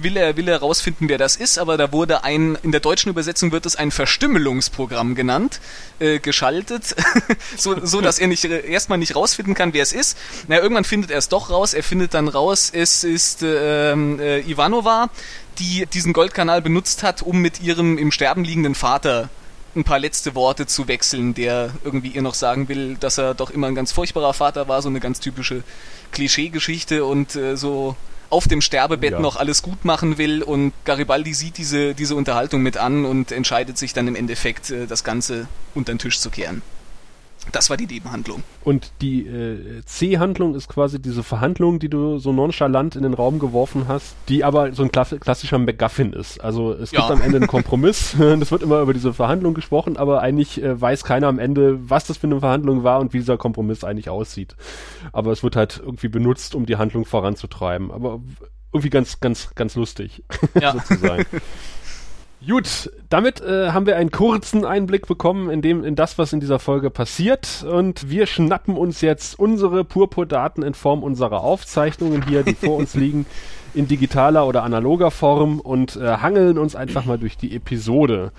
will 0.00 0.16
er, 0.16 0.36
will 0.36 0.48
er 0.48 0.58
rausfinden, 0.58 1.08
wer 1.08 1.18
das 1.18 1.36
ist, 1.36 1.58
aber 1.58 1.76
da 1.76 1.92
wurde 1.92 2.24
ein, 2.24 2.56
in 2.62 2.70
der 2.70 2.80
deutschen 2.80 3.10
Übersetzung 3.10 3.52
wird 3.52 3.66
es 3.66 3.76
ein 3.76 3.90
Verstümmelungsprogramm 3.90 5.14
genannt, 5.14 5.60
äh, 5.98 6.18
geschaltet, 6.18 6.94
so, 7.56 7.84
so 7.84 8.00
dass 8.00 8.18
er 8.18 8.28
nicht 8.28 8.44
äh, 8.44 8.66
erstmal 8.66 8.98
nicht 8.98 9.16
rausfinden 9.16 9.54
kann, 9.54 9.74
wer 9.74 9.82
es 9.82 9.92
ist. 9.92 10.16
Na, 10.48 10.58
irgendwann 10.58 10.84
findet 10.84 11.10
er 11.10 11.18
es 11.18 11.28
doch 11.28 11.50
raus, 11.50 11.74
er 11.74 11.82
findet 11.82 12.14
dann 12.14 12.28
raus, 12.28 12.70
es 12.72 13.04
ist 13.04 13.42
äh, 13.42 13.92
äh, 13.92 14.40
Ivanova, 14.50 15.10
die 15.58 15.86
diesen 15.86 16.12
Goldkanal 16.12 16.62
benutzt 16.62 17.02
hat, 17.02 17.22
um 17.22 17.38
mit 17.38 17.60
ihrem 17.60 17.98
im 17.98 18.12
Sterben 18.12 18.44
liegenden 18.44 18.74
Vater 18.74 19.30
ein 19.74 19.84
paar 19.84 19.98
letzte 19.98 20.34
Worte 20.34 20.66
zu 20.66 20.86
wechseln, 20.86 21.34
der 21.34 21.70
irgendwie 21.82 22.08
ihr 22.08 22.22
noch 22.22 22.34
sagen 22.34 22.68
will, 22.68 22.96
dass 23.00 23.18
er 23.18 23.34
doch 23.34 23.50
immer 23.50 23.68
ein 23.68 23.74
ganz 23.74 23.90
furchtbarer 23.90 24.34
Vater 24.34 24.68
war, 24.68 24.82
so 24.82 24.88
eine 24.88 25.00
ganz 25.00 25.18
typische 25.18 25.64
Klischeegeschichte 26.12 27.04
und 27.04 27.34
äh, 27.36 27.56
so 27.56 27.96
auf 28.32 28.48
dem 28.48 28.62
Sterbebett 28.62 29.12
ja. 29.12 29.20
noch 29.20 29.36
alles 29.36 29.62
gut 29.62 29.84
machen 29.84 30.16
will 30.16 30.42
und 30.42 30.72
Garibaldi 30.84 31.34
sieht 31.34 31.58
diese, 31.58 31.94
diese 31.94 32.14
Unterhaltung 32.16 32.62
mit 32.62 32.78
an 32.78 33.04
und 33.04 33.30
entscheidet 33.30 33.76
sich 33.76 33.92
dann 33.92 34.08
im 34.08 34.16
Endeffekt, 34.16 34.70
äh, 34.70 34.86
das 34.86 35.04
Ganze 35.04 35.48
unter 35.74 35.92
den 35.92 35.98
Tisch 35.98 36.18
zu 36.18 36.30
kehren. 36.30 36.62
Das 37.50 37.70
war 37.70 37.76
die 37.76 37.86
Nebenhandlung. 37.86 38.42
Und 38.62 38.92
die 39.00 39.26
äh, 39.26 39.82
C-Handlung 39.84 40.54
ist 40.54 40.68
quasi 40.68 41.02
diese 41.02 41.22
Verhandlung, 41.22 41.80
die 41.80 41.88
du 41.88 42.18
so 42.18 42.32
nonchalant 42.32 42.94
in 42.94 43.02
den 43.02 43.14
Raum 43.14 43.40
geworfen 43.40 43.88
hast, 43.88 44.14
die 44.28 44.44
aber 44.44 44.72
so 44.72 44.84
ein 44.84 44.92
klassischer 44.92 45.58
MacGuffin 45.58 46.12
ist. 46.12 46.42
Also 46.42 46.72
es 46.72 46.90
gibt 46.92 47.02
ja. 47.02 47.10
am 47.10 47.20
Ende 47.20 47.38
einen 47.38 47.46
Kompromiss. 47.48 48.14
Es 48.42 48.50
wird 48.50 48.62
immer 48.62 48.80
über 48.80 48.92
diese 48.92 49.12
Verhandlung 49.12 49.54
gesprochen, 49.54 49.96
aber 49.96 50.20
eigentlich 50.20 50.62
äh, 50.62 50.80
weiß 50.80 51.04
keiner 51.04 51.28
am 51.28 51.38
Ende, 51.38 51.78
was 51.88 52.06
das 52.06 52.16
für 52.16 52.26
eine 52.26 52.40
Verhandlung 52.40 52.82
war 52.82 53.00
und 53.00 53.12
wie 53.12 53.18
dieser 53.18 53.36
Kompromiss 53.36 53.84
eigentlich 53.84 54.08
aussieht. 54.08 54.56
Aber 55.12 55.32
es 55.32 55.42
wird 55.42 55.56
halt 55.56 55.80
irgendwie 55.82 56.08
benutzt, 56.08 56.54
um 56.54 56.66
die 56.66 56.76
Handlung 56.76 57.04
voranzutreiben. 57.04 57.90
Aber 57.90 58.20
irgendwie 58.72 58.90
ganz, 58.90 59.20
ganz, 59.20 59.54
ganz 59.54 59.74
lustig, 59.74 60.24
ja. 60.60 60.72
sozusagen. 60.88 61.26
Gut, 62.48 62.90
damit 63.08 63.40
äh, 63.40 63.70
haben 63.70 63.86
wir 63.86 63.96
einen 63.96 64.10
kurzen 64.10 64.64
Einblick 64.64 65.06
bekommen 65.06 65.48
in 65.48 65.62
dem 65.62 65.84
in 65.84 65.94
das, 65.94 66.18
was 66.18 66.32
in 66.32 66.40
dieser 66.40 66.58
Folge 66.58 66.90
passiert 66.90 67.64
und 67.64 68.10
wir 68.10 68.26
schnappen 68.26 68.76
uns 68.76 69.00
jetzt 69.00 69.38
unsere 69.38 69.84
Purpur-Daten 69.84 70.62
in 70.62 70.74
Form 70.74 71.04
unserer 71.04 71.42
Aufzeichnungen 71.42 72.26
hier, 72.26 72.42
die 72.42 72.54
vor 72.54 72.76
uns 72.76 72.94
liegen, 72.96 73.26
in 73.74 73.86
digitaler 73.86 74.46
oder 74.46 74.64
analoger 74.64 75.12
Form 75.12 75.60
und 75.60 75.94
äh, 75.96 76.16
hangeln 76.16 76.58
uns 76.58 76.74
einfach 76.74 77.04
mal 77.04 77.18
durch 77.18 77.36
die 77.36 77.54
Episode. 77.54 78.32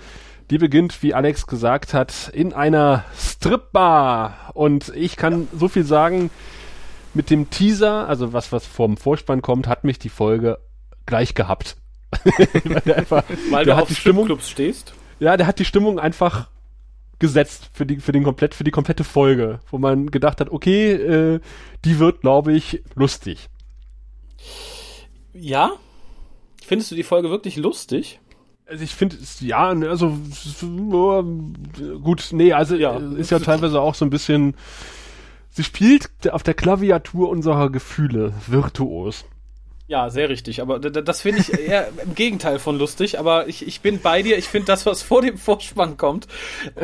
Die 0.50 0.58
beginnt, 0.58 1.02
wie 1.02 1.14
Alex 1.14 1.46
gesagt 1.46 1.94
hat, 1.94 2.30
in 2.34 2.52
einer 2.52 3.04
Stripbar 3.16 4.50
und 4.52 4.92
ich 4.94 5.16
kann 5.16 5.48
so 5.56 5.68
viel 5.68 5.84
sagen, 5.84 6.30
mit 7.14 7.30
dem 7.30 7.48
Teaser, 7.48 8.06
also 8.06 8.34
was 8.34 8.52
was 8.52 8.66
vorm 8.66 8.98
Vorspann 8.98 9.40
kommt, 9.40 9.66
hat 9.66 9.84
mich 9.84 9.98
die 9.98 10.10
Folge 10.10 10.58
gleich 11.06 11.34
gehabt. 11.34 11.76
Weil 12.64 12.80
der 12.80 12.96
einfach, 12.96 13.24
Weil 13.50 13.64
du 13.64 13.84
die 13.88 13.94
Stimmung, 13.94 14.40
stehst? 14.40 14.94
Ja, 15.20 15.36
der 15.36 15.46
hat 15.46 15.58
die 15.58 15.64
Stimmung 15.64 15.98
einfach 15.98 16.48
gesetzt 17.18 17.70
für 17.72 17.86
die 17.86 17.98
für 17.98 18.12
den 18.12 18.24
komplett 18.24 18.54
für 18.54 18.64
die 18.64 18.70
komplette 18.70 19.04
Folge, 19.04 19.60
wo 19.70 19.78
man 19.78 20.10
gedacht 20.10 20.40
hat, 20.40 20.50
okay, 20.50 20.92
äh, 20.92 21.40
die 21.84 21.98
wird, 21.98 22.20
glaube 22.20 22.52
ich, 22.52 22.82
lustig. 22.94 23.48
Ja, 25.32 25.72
findest 26.64 26.90
du 26.90 26.94
die 26.94 27.02
Folge 27.02 27.30
wirklich 27.30 27.56
lustig? 27.56 28.20
Also 28.66 28.82
ich 28.82 28.94
finde 28.94 29.16
es 29.16 29.40
ja, 29.40 29.74
ne, 29.74 29.90
also 29.90 30.16
gut, 32.02 32.28
nee, 32.32 32.52
also 32.52 32.76
ja. 32.76 32.96
ist 32.96 33.30
ja 33.30 33.38
teilweise 33.38 33.80
auch 33.80 33.94
so 33.94 34.04
ein 34.04 34.10
bisschen. 34.10 34.56
Sie 35.50 35.62
spielt 35.62 36.10
auf 36.30 36.42
der 36.42 36.54
Klaviatur 36.54 37.28
unserer 37.28 37.70
Gefühle 37.70 38.32
virtuos. 38.46 39.24
Ja, 39.86 40.08
sehr 40.08 40.30
richtig. 40.30 40.62
Aber 40.62 40.78
das 40.78 41.20
finde 41.20 41.40
ich 41.40 41.52
eher 41.58 41.88
im 42.02 42.14
Gegenteil 42.14 42.58
von 42.58 42.78
lustig. 42.78 43.18
Aber 43.18 43.48
ich, 43.48 43.66
ich 43.66 43.82
bin 43.82 44.00
bei 44.00 44.22
dir. 44.22 44.38
Ich 44.38 44.48
finde 44.48 44.66
das, 44.66 44.86
was 44.86 45.02
vor 45.02 45.20
dem 45.20 45.36
Vorspann 45.36 45.98
kommt, 45.98 46.26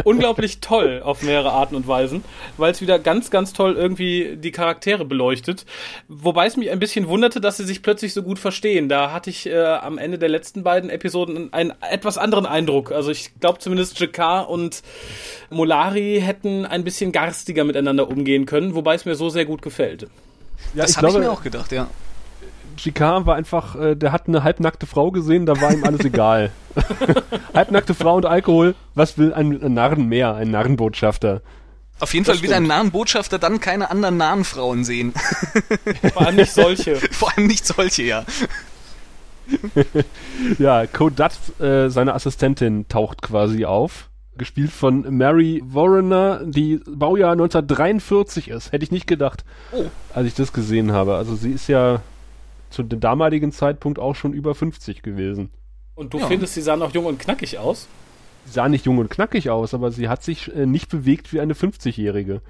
unglaublich 0.05 0.61
toll 0.61 1.01
auf 1.03 1.23
mehrere 1.23 1.51
Arten 1.51 1.77
und 1.77 1.89
Weisen, 1.89 2.23
weil 2.59 2.73
es 2.73 2.83
wieder 2.83 2.99
ganz, 2.99 3.31
ganz 3.31 3.55
toll 3.55 3.75
irgendwie 3.75 4.37
die 4.37 4.51
Charaktere 4.51 5.07
beleuchtet. 5.07 5.65
Wobei 6.09 6.47
es 6.47 6.59
mich 6.59 6.71
ein 6.71 6.79
bisschen 6.79 7.09
wunderte, 7.09 7.41
dass 7.41 7.57
sie 7.57 7.65
sich 7.65 7.83
plötzlich 7.83 8.13
so 8.13 8.23
gut 8.23 8.39
verstehen. 8.39 8.91
Da 8.91 9.13
hatte 9.13 9.31
ich 9.31 9.47
äh, 9.47 9.57
am 9.57 9.97
Ende 9.97 10.19
der 10.19 10.29
letzten 10.29 10.63
beiden 10.63 10.91
Episoden 10.91 11.55
einen 11.55 11.73
etwas 11.81 12.19
anderen 12.19 12.45
Eindruck. 12.45 12.93
Also 12.93 13.11
ich 13.11 13.31
glaube 13.41 13.61
zumindest 13.61 13.99
Jakar 13.99 14.51
und 14.51 14.83
Molari 15.49 16.21
hätten 16.23 16.67
ein 16.67 16.85
bisschen 16.85 17.13
garstiger 17.13 17.65
miteinander 17.65 18.09
umgehen 18.09 18.45
können, 18.45 18.75
wobei 18.75 18.95
es 18.95 19.07
mir 19.07 19.15
so 19.15 19.31
sehr 19.31 19.47
gut 19.47 19.63
gefällt. 19.63 20.03
Ja, 20.75 20.83
das 20.83 20.99
habe 20.99 21.09
ich 21.09 21.15
mir 21.17 21.33
auch 21.33 21.43
gedacht, 21.43 21.73
ja. 21.73 21.89
Jicquard 22.85 23.27
war 23.27 23.37
einfach, 23.37 23.77
äh, 23.77 23.95
der 23.95 24.13
hat 24.13 24.29
eine 24.29 24.43
halbnackte 24.43 24.87
Frau 24.87 25.11
gesehen, 25.11 25.47
da 25.47 25.61
war 25.61 25.73
ihm 25.73 25.85
alles 25.85 26.05
egal. 26.05 26.51
halbnackte 27.55 27.95
Frau 27.95 28.17
und 28.17 28.27
Alkohol, 28.27 28.75
was 28.95 29.19
will 29.19 29.35
ein, 29.35 29.63
ein 29.63 29.75
Narren 29.75 30.07
mehr, 30.07 30.35
ein 30.35 30.51
Narrenbotschafter? 30.51 31.43
Auf 32.01 32.15
jeden 32.15 32.25
das 32.25 32.39
Fall 32.39 32.49
will 32.49 32.55
ein 32.55 32.67
Narrenbotschafter 32.67 33.39
dann 33.39 33.61
keine 33.61 33.91
anderen 33.91 34.17
Narrenfrauen 34.17 34.85
sehen. 34.85 35.13
Vor 36.15 36.27
allem 36.27 36.37
nicht 36.37 36.53
solche. 36.53 36.97
Vor 37.11 37.37
allem 37.37 37.47
nicht 37.47 37.67
solche, 37.67 38.03
ja. 38.03 38.25
ja, 40.59 40.87
Kodat, 40.87 41.35
äh, 41.61 41.91
seine 41.91 42.15
Assistentin, 42.15 42.89
taucht 42.89 43.21
quasi 43.21 43.67
auf. 43.67 44.09
Gespielt 44.39 44.71
von 44.71 45.03
Mary 45.15 45.61
Warrener, 45.67 46.41
die 46.45 46.81
Baujahr 46.87 47.33
1943 47.33 48.49
ist. 48.49 48.73
Hätte 48.73 48.85
ich 48.85 48.91
nicht 48.91 49.07
gedacht, 49.07 49.45
oh. 49.73 49.85
als 50.15 50.29
ich 50.29 50.35
das 50.35 50.55
gesehen 50.55 50.93
habe. 50.93 51.17
Also 51.17 51.35
sie 51.35 51.51
ist 51.51 51.69
ja 51.69 52.01
zu 52.71 52.83
dem 52.83 53.01
damaligen 53.01 53.53
Zeitpunkt 53.53 53.99
auch 53.99 54.15
schon 54.15 54.33
über 54.33 54.55
50 54.55 55.03
gewesen. 55.03 55.51
Und 55.95 56.15
du 56.15 56.19
ja. 56.19 56.27
findest, 56.27 56.55
sie 56.55 56.63
sah 56.63 56.77
noch 56.77 56.95
jung 56.95 57.07
und 57.07 57.19
knackig 57.19 57.59
aus? 57.59 57.89
Sie 58.47 58.53
sah 58.53 58.69
nicht 58.69 58.87
jung 58.87 58.99
und 58.99 59.11
knackig 59.11 59.51
aus, 59.51 59.75
aber 59.75 59.91
sie 59.91 60.09
hat 60.09 60.23
sich 60.23 60.55
äh, 60.55 60.67
nicht 60.67 60.89
bewegt 60.89 61.33
wie 61.33 61.41
eine 61.41 61.55
50-Jährige. 61.55 62.41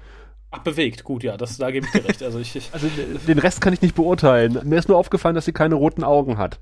Ach, 0.51 0.59
bewegt, 0.59 1.03
gut, 1.03 1.23
ja, 1.23 1.37
das, 1.37 1.57
da 1.57 1.71
gebe 1.71 1.85
ich 1.85 1.91
dir 1.91 2.07
recht. 2.07 2.23
Also, 2.23 2.39
ich, 2.39 2.69
also 2.71 2.87
den 3.27 3.39
Rest 3.39 3.61
kann 3.61 3.73
ich 3.73 3.81
nicht 3.81 3.95
beurteilen. 3.95 4.59
Mir 4.63 4.79
ist 4.79 4.89
nur 4.89 4.97
aufgefallen, 4.97 5.35
dass 5.35 5.45
sie 5.45 5.53
keine 5.53 5.75
roten 5.75 6.03
Augen 6.03 6.37
hat, 6.37 6.59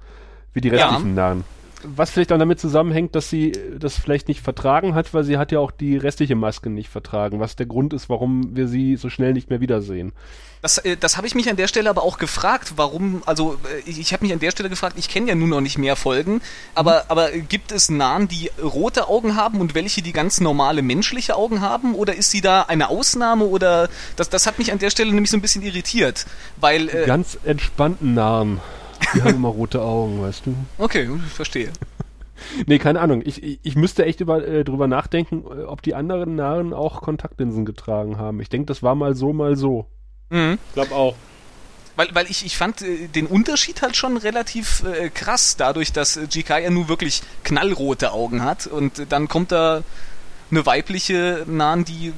wie 0.54 0.62
die 0.62 0.70
restlichen 0.70 1.10
ja. 1.10 1.14
Narren 1.14 1.44
was 1.84 2.10
vielleicht 2.10 2.32
auch 2.32 2.38
damit 2.38 2.60
zusammenhängt, 2.60 3.16
dass 3.16 3.30
sie 3.30 3.54
das 3.78 3.98
vielleicht 3.98 4.28
nicht 4.28 4.42
vertragen 4.42 4.96
hat, 4.96 5.14
weil 5.14 5.24
sie 5.24 5.38
hat 5.38 5.52
ja 5.52 5.60
auch 5.60 5.72
die 5.72 5.98
restliche 5.98 6.36
Maske 6.36 6.70
nicht 6.70 6.90
vertragen, 6.90 7.40
was 7.40 7.56
der 7.56 7.66
Grund 7.66 7.94
ist, 7.94 8.10
warum 8.10 8.56
wir 8.56 8.68
sie 8.68 8.96
so 8.96 9.10
schnell 9.10 9.34
nicht 9.34 9.50
mehr 9.50 9.62
wiedersehen. 9.62 10.14
Das, 10.62 10.78
äh, 10.80 10.98
das 10.98 11.16
habe 11.16 11.26
ich 11.26 11.36
mich 11.36 11.50
an 11.50 11.56
der 11.56 11.68
Stelle 11.68 11.90
aber 11.90 12.04
auch 12.04 12.18
gefragt, 12.18 12.74
warum, 12.76 13.24
also 13.26 13.58
äh, 13.86 13.90
ich, 13.90 14.12
habe 14.12 14.26
mich 14.26 14.34
an 14.34 14.40
der 14.40 14.52
Stelle 14.52 14.70
gefragt, 14.70 14.96
ich 14.98 15.08
kenne 15.08 15.30
ja 15.30 15.36
nun 15.36 15.50
noch 15.50 15.62
nicht 15.62 15.78
mehr 15.78 15.96
Folgen, 15.96 16.42
aber, 16.76 16.96
mhm. 16.96 17.06
aber 17.08 17.32
gibt 17.32 17.72
es 17.72 17.90
Nahen, 17.90 18.28
die 18.28 18.52
rote 18.62 19.08
Augen 19.08 19.36
haben 19.36 19.62
und 19.62 19.74
welche, 19.74 20.02
die 20.02 20.12
ganz 20.12 20.42
normale 20.42 20.82
menschliche 20.82 21.36
Augen 21.36 21.62
haben 21.62 21.96
oder 21.96 22.16
ist 22.16 22.32
sie 22.32 22.42
da 22.42 22.64
eine 22.64 22.90
Ausnahme 22.90 23.46
oder 23.46 23.90
das, 24.18 24.30
das 24.30 24.48
hat 24.48 24.60
mich 24.60 24.72
an 24.72 24.80
der 24.80 24.90
Stelle 24.90 25.12
nämlich 25.12 25.32
so 25.32 25.38
ein 25.38 25.42
bisschen 25.42 25.62
irritiert, 25.62 26.26
weil... 26.58 26.90
Äh, 26.90 27.06
ganz 27.06 27.38
entspannten 27.46 28.14
Namen. 28.14 28.60
Die 29.14 29.22
haben 29.22 29.36
immer 29.36 29.50
rote 29.50 29.82
Augen, 29.82 30.22
weißt 30.22 30.46
du? 30.46 30.56
Okay, 30.78 31.10
verstehe. 31.34 31.72
nee, 32.66 32.80
keine 32.80 33.02
Ahnung. 33.02 33.22
Ich, 33.26 33.44
ich, 33.44 33.60
ich 33.64 33.76
müsste 33.76 34.06
echt 34.06 34.22
über, 34.22 34.46
äh, 34.48 34.64
drüber 34.64 34.88
nachdenken, 34.88 35.44
äh, 35.44 35.64
ob 35.64 35.82
die 35.82 35.96
anderen 35.96 36.36
Narren 36.36 36.74
auch 36.74 37.02
Kontaktlinsen 37.02 37.66
getragen 37.66 38.18
haben. 38.18 38.40
Ich 38.42 38.50
denke, 38.50 38.68
das 38.68 38.84
war 38.84 38.96
mal 38.96 39.16
so, 39.16 39.34
mal 39.34 39.56
so. 39.56 39.86
Mhm. 40.30 40.58
Ich 40.68 40.74
glaube 40.74 40.96
auch. 40.96 41.16
Weil, 41.96 42.08
weil 42.14 42.32
ich, 42.32 42.46
ich 42.46 42.56
fand 42.56 42.82
äh, 42.82 43.08
den 43.08 43.26
Unterschied 43.26 43.82
halt 43.82 43.96
schon 43.96 44.18
relativ 44.18 44.84
äh, 44.84 45.10
krass, 45.10 45.58
dadurch, 45.58 45.92
dass 45.92 46.18
äh, 46.18 46.28
GK 46.28 46.60
ja 46.60 46.70
nur 46.70 46.88
wirklich 46.88 47.24
knallrote 47.44 48.12
Augen 48.14 48.44
hat 48.44 48.68
und 48.68 49.00
äh, 49.00 49.06
dann 49.08 49.28
kommt 49.28 49.52
da 49.52 49.84
eine 50.52 50.66
weibliche 50.66 51.44
Nahen, 51.46 51.86
die 51.86 52.14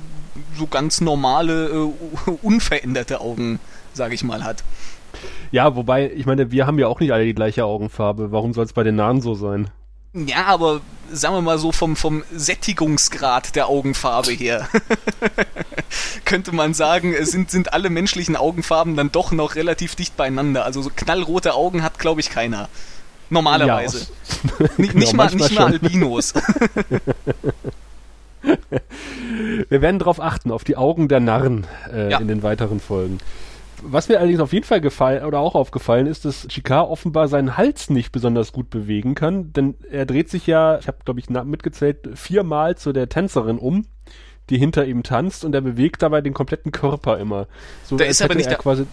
so 0.57 0.67
ganz 0.67 1.01
normale, 1.01 1.69
äh, 1.69 2.31
unveränderte 2.41 3.21
Augen, 3.21 3.59
sage 3.93 4.13
ich 4.13 4.23
mal, 4.23 4.43
hat. 4.43 4.63
Ja, 5.51 5.75
wobei, 5.75 6.11
ich 6.11 6.25
meine, 6.25 6.51
wir 6.51 6.65
haben 6.65 6.79
ja 6.79 6.87
auch 6.87 6.99
nicht 6.99 7.11
alle 7.11 7.25
die 7.25 7.35
gleiche 7.35 7.65
Augenfarbe. 7.65 8.31
Warum 8.31 8.53
soll 8.53 8.65
es 8.65 8.73
bei 8.73 8.83
den 8.83 8.95
Nahen 8.95 9.21
so 9.21 9.33
sein? 9.33 9.69
Ja, 10.13 10.45
aber 10.47 10.81
sagen 11.11 11.35
wir 11.35 11.41
mal 11.41 11.57
so 11.57 11.71
vom, 11.71 11.95
vom 11.95 12.23
Sättigungsgrad 12.33 13.55
der 13.55 13.67
Augenfarbe 13.67 14.31
her 14.31 14.67
könnte 16.25 16.53
man 16.53 16.73
sagen, 16.73 17.13
sind, 17.25 17.49
sind 17.49 17.73
alle 17.73 17.89
menschlichen 17.89 18.35
Augenfarben 18.35 18.95
dann 18.95 19.11
doch 19.11 19.31
noch 19.31 19.55
relativ 19.55 19.95
dicht 19.95 20.17
beieinander. 20.17 20.65
Also 20.65 20.81
so 20.81 20.91
knallrote 20.93 21.53
Augen 21.53 21.83
hat, 21.83 21.97
glaube 21.97 22.19
ich, 22.21 22.29
keiner. 22.29 22.67
Normalerweise. 23.29 24.07
Ja, 24.59 24.67
nicht, 24.77 24.95
nicht, 24.95 25.13
mal, 25.13 25.33
nicht 25.33 25.53
mal 25.53 25.67
Albinos. 25.67 26.33
Wir 29.69 29.81
werden 29.81 29.99
darauf 29.99 30.19
achten, 30.19 30.51
auf 30.51 30.63
die 30.63 30.75
Augen 30.75 31.07
der 31.07 31.19
Narren 31.19 31.67
äh, 31.91 32.11
ja. 32.11 32.19
in 32.19 32.27
den 32.27 32.43
weiteren 32.43 32.79
Folgen. 32.79 33.19
Was 33.83 34.09
mir 34.09 34.19
allerdings 34.19 34.39
auf 34.39 34.53
jeden 34.53 34.65
Fall 34.65 34.81
gefallen 34.81 35.25
oder 35.25 35.39
auch 35.39 35.55
aufgefallen 35.55 36.07
ist, 36.07 36.25
dass 36.25 36.47
Chicard 36.47 36.89
offenbar 36.89 37.27
seinen 37.27 37.57
Hals 37.57 37.89
nicht 37.89 38.11
besonders 38.11 38.51
gut 38.51 38.69
bewegen 38.69 39.15
kann, 39.15 39.53
denn 39.53 39.75
er 39.89 40.05
dreht 40.05 40.29
sich 40.29 40.47
ja, 40.47 40.77
ich 40.79 40.87
habe 40.87 40.99
glaube 41.03 41.19
ich 41.19 41.29
mitgezählt, 41.29 42.09
viermal 42.15 42.77
zu 42.77 42.93
der 42.93 43.09
Tänzerin 43.09 43.57
um, 43.57 43.85
die 44.49 44.57
hinter 44.57 44.85
ihm 44.85 45.03
tanzt 45.03 45.45
und 45.45 45.55
er 45.55 45.61
bewegt 45.61 46.01
dabei 46.01 46.21
den 46.21 46.33
kompletten 46.33 46.71
Körper 46.71 47.17
immer. 47.19 47.47
So 47.83 47.95
da 47.97 48.05
ist 48.05 48.21
aber 48.21 48.35
nicht 48.35 48.49
er 48.49 48.57
quasi 48.57 48.85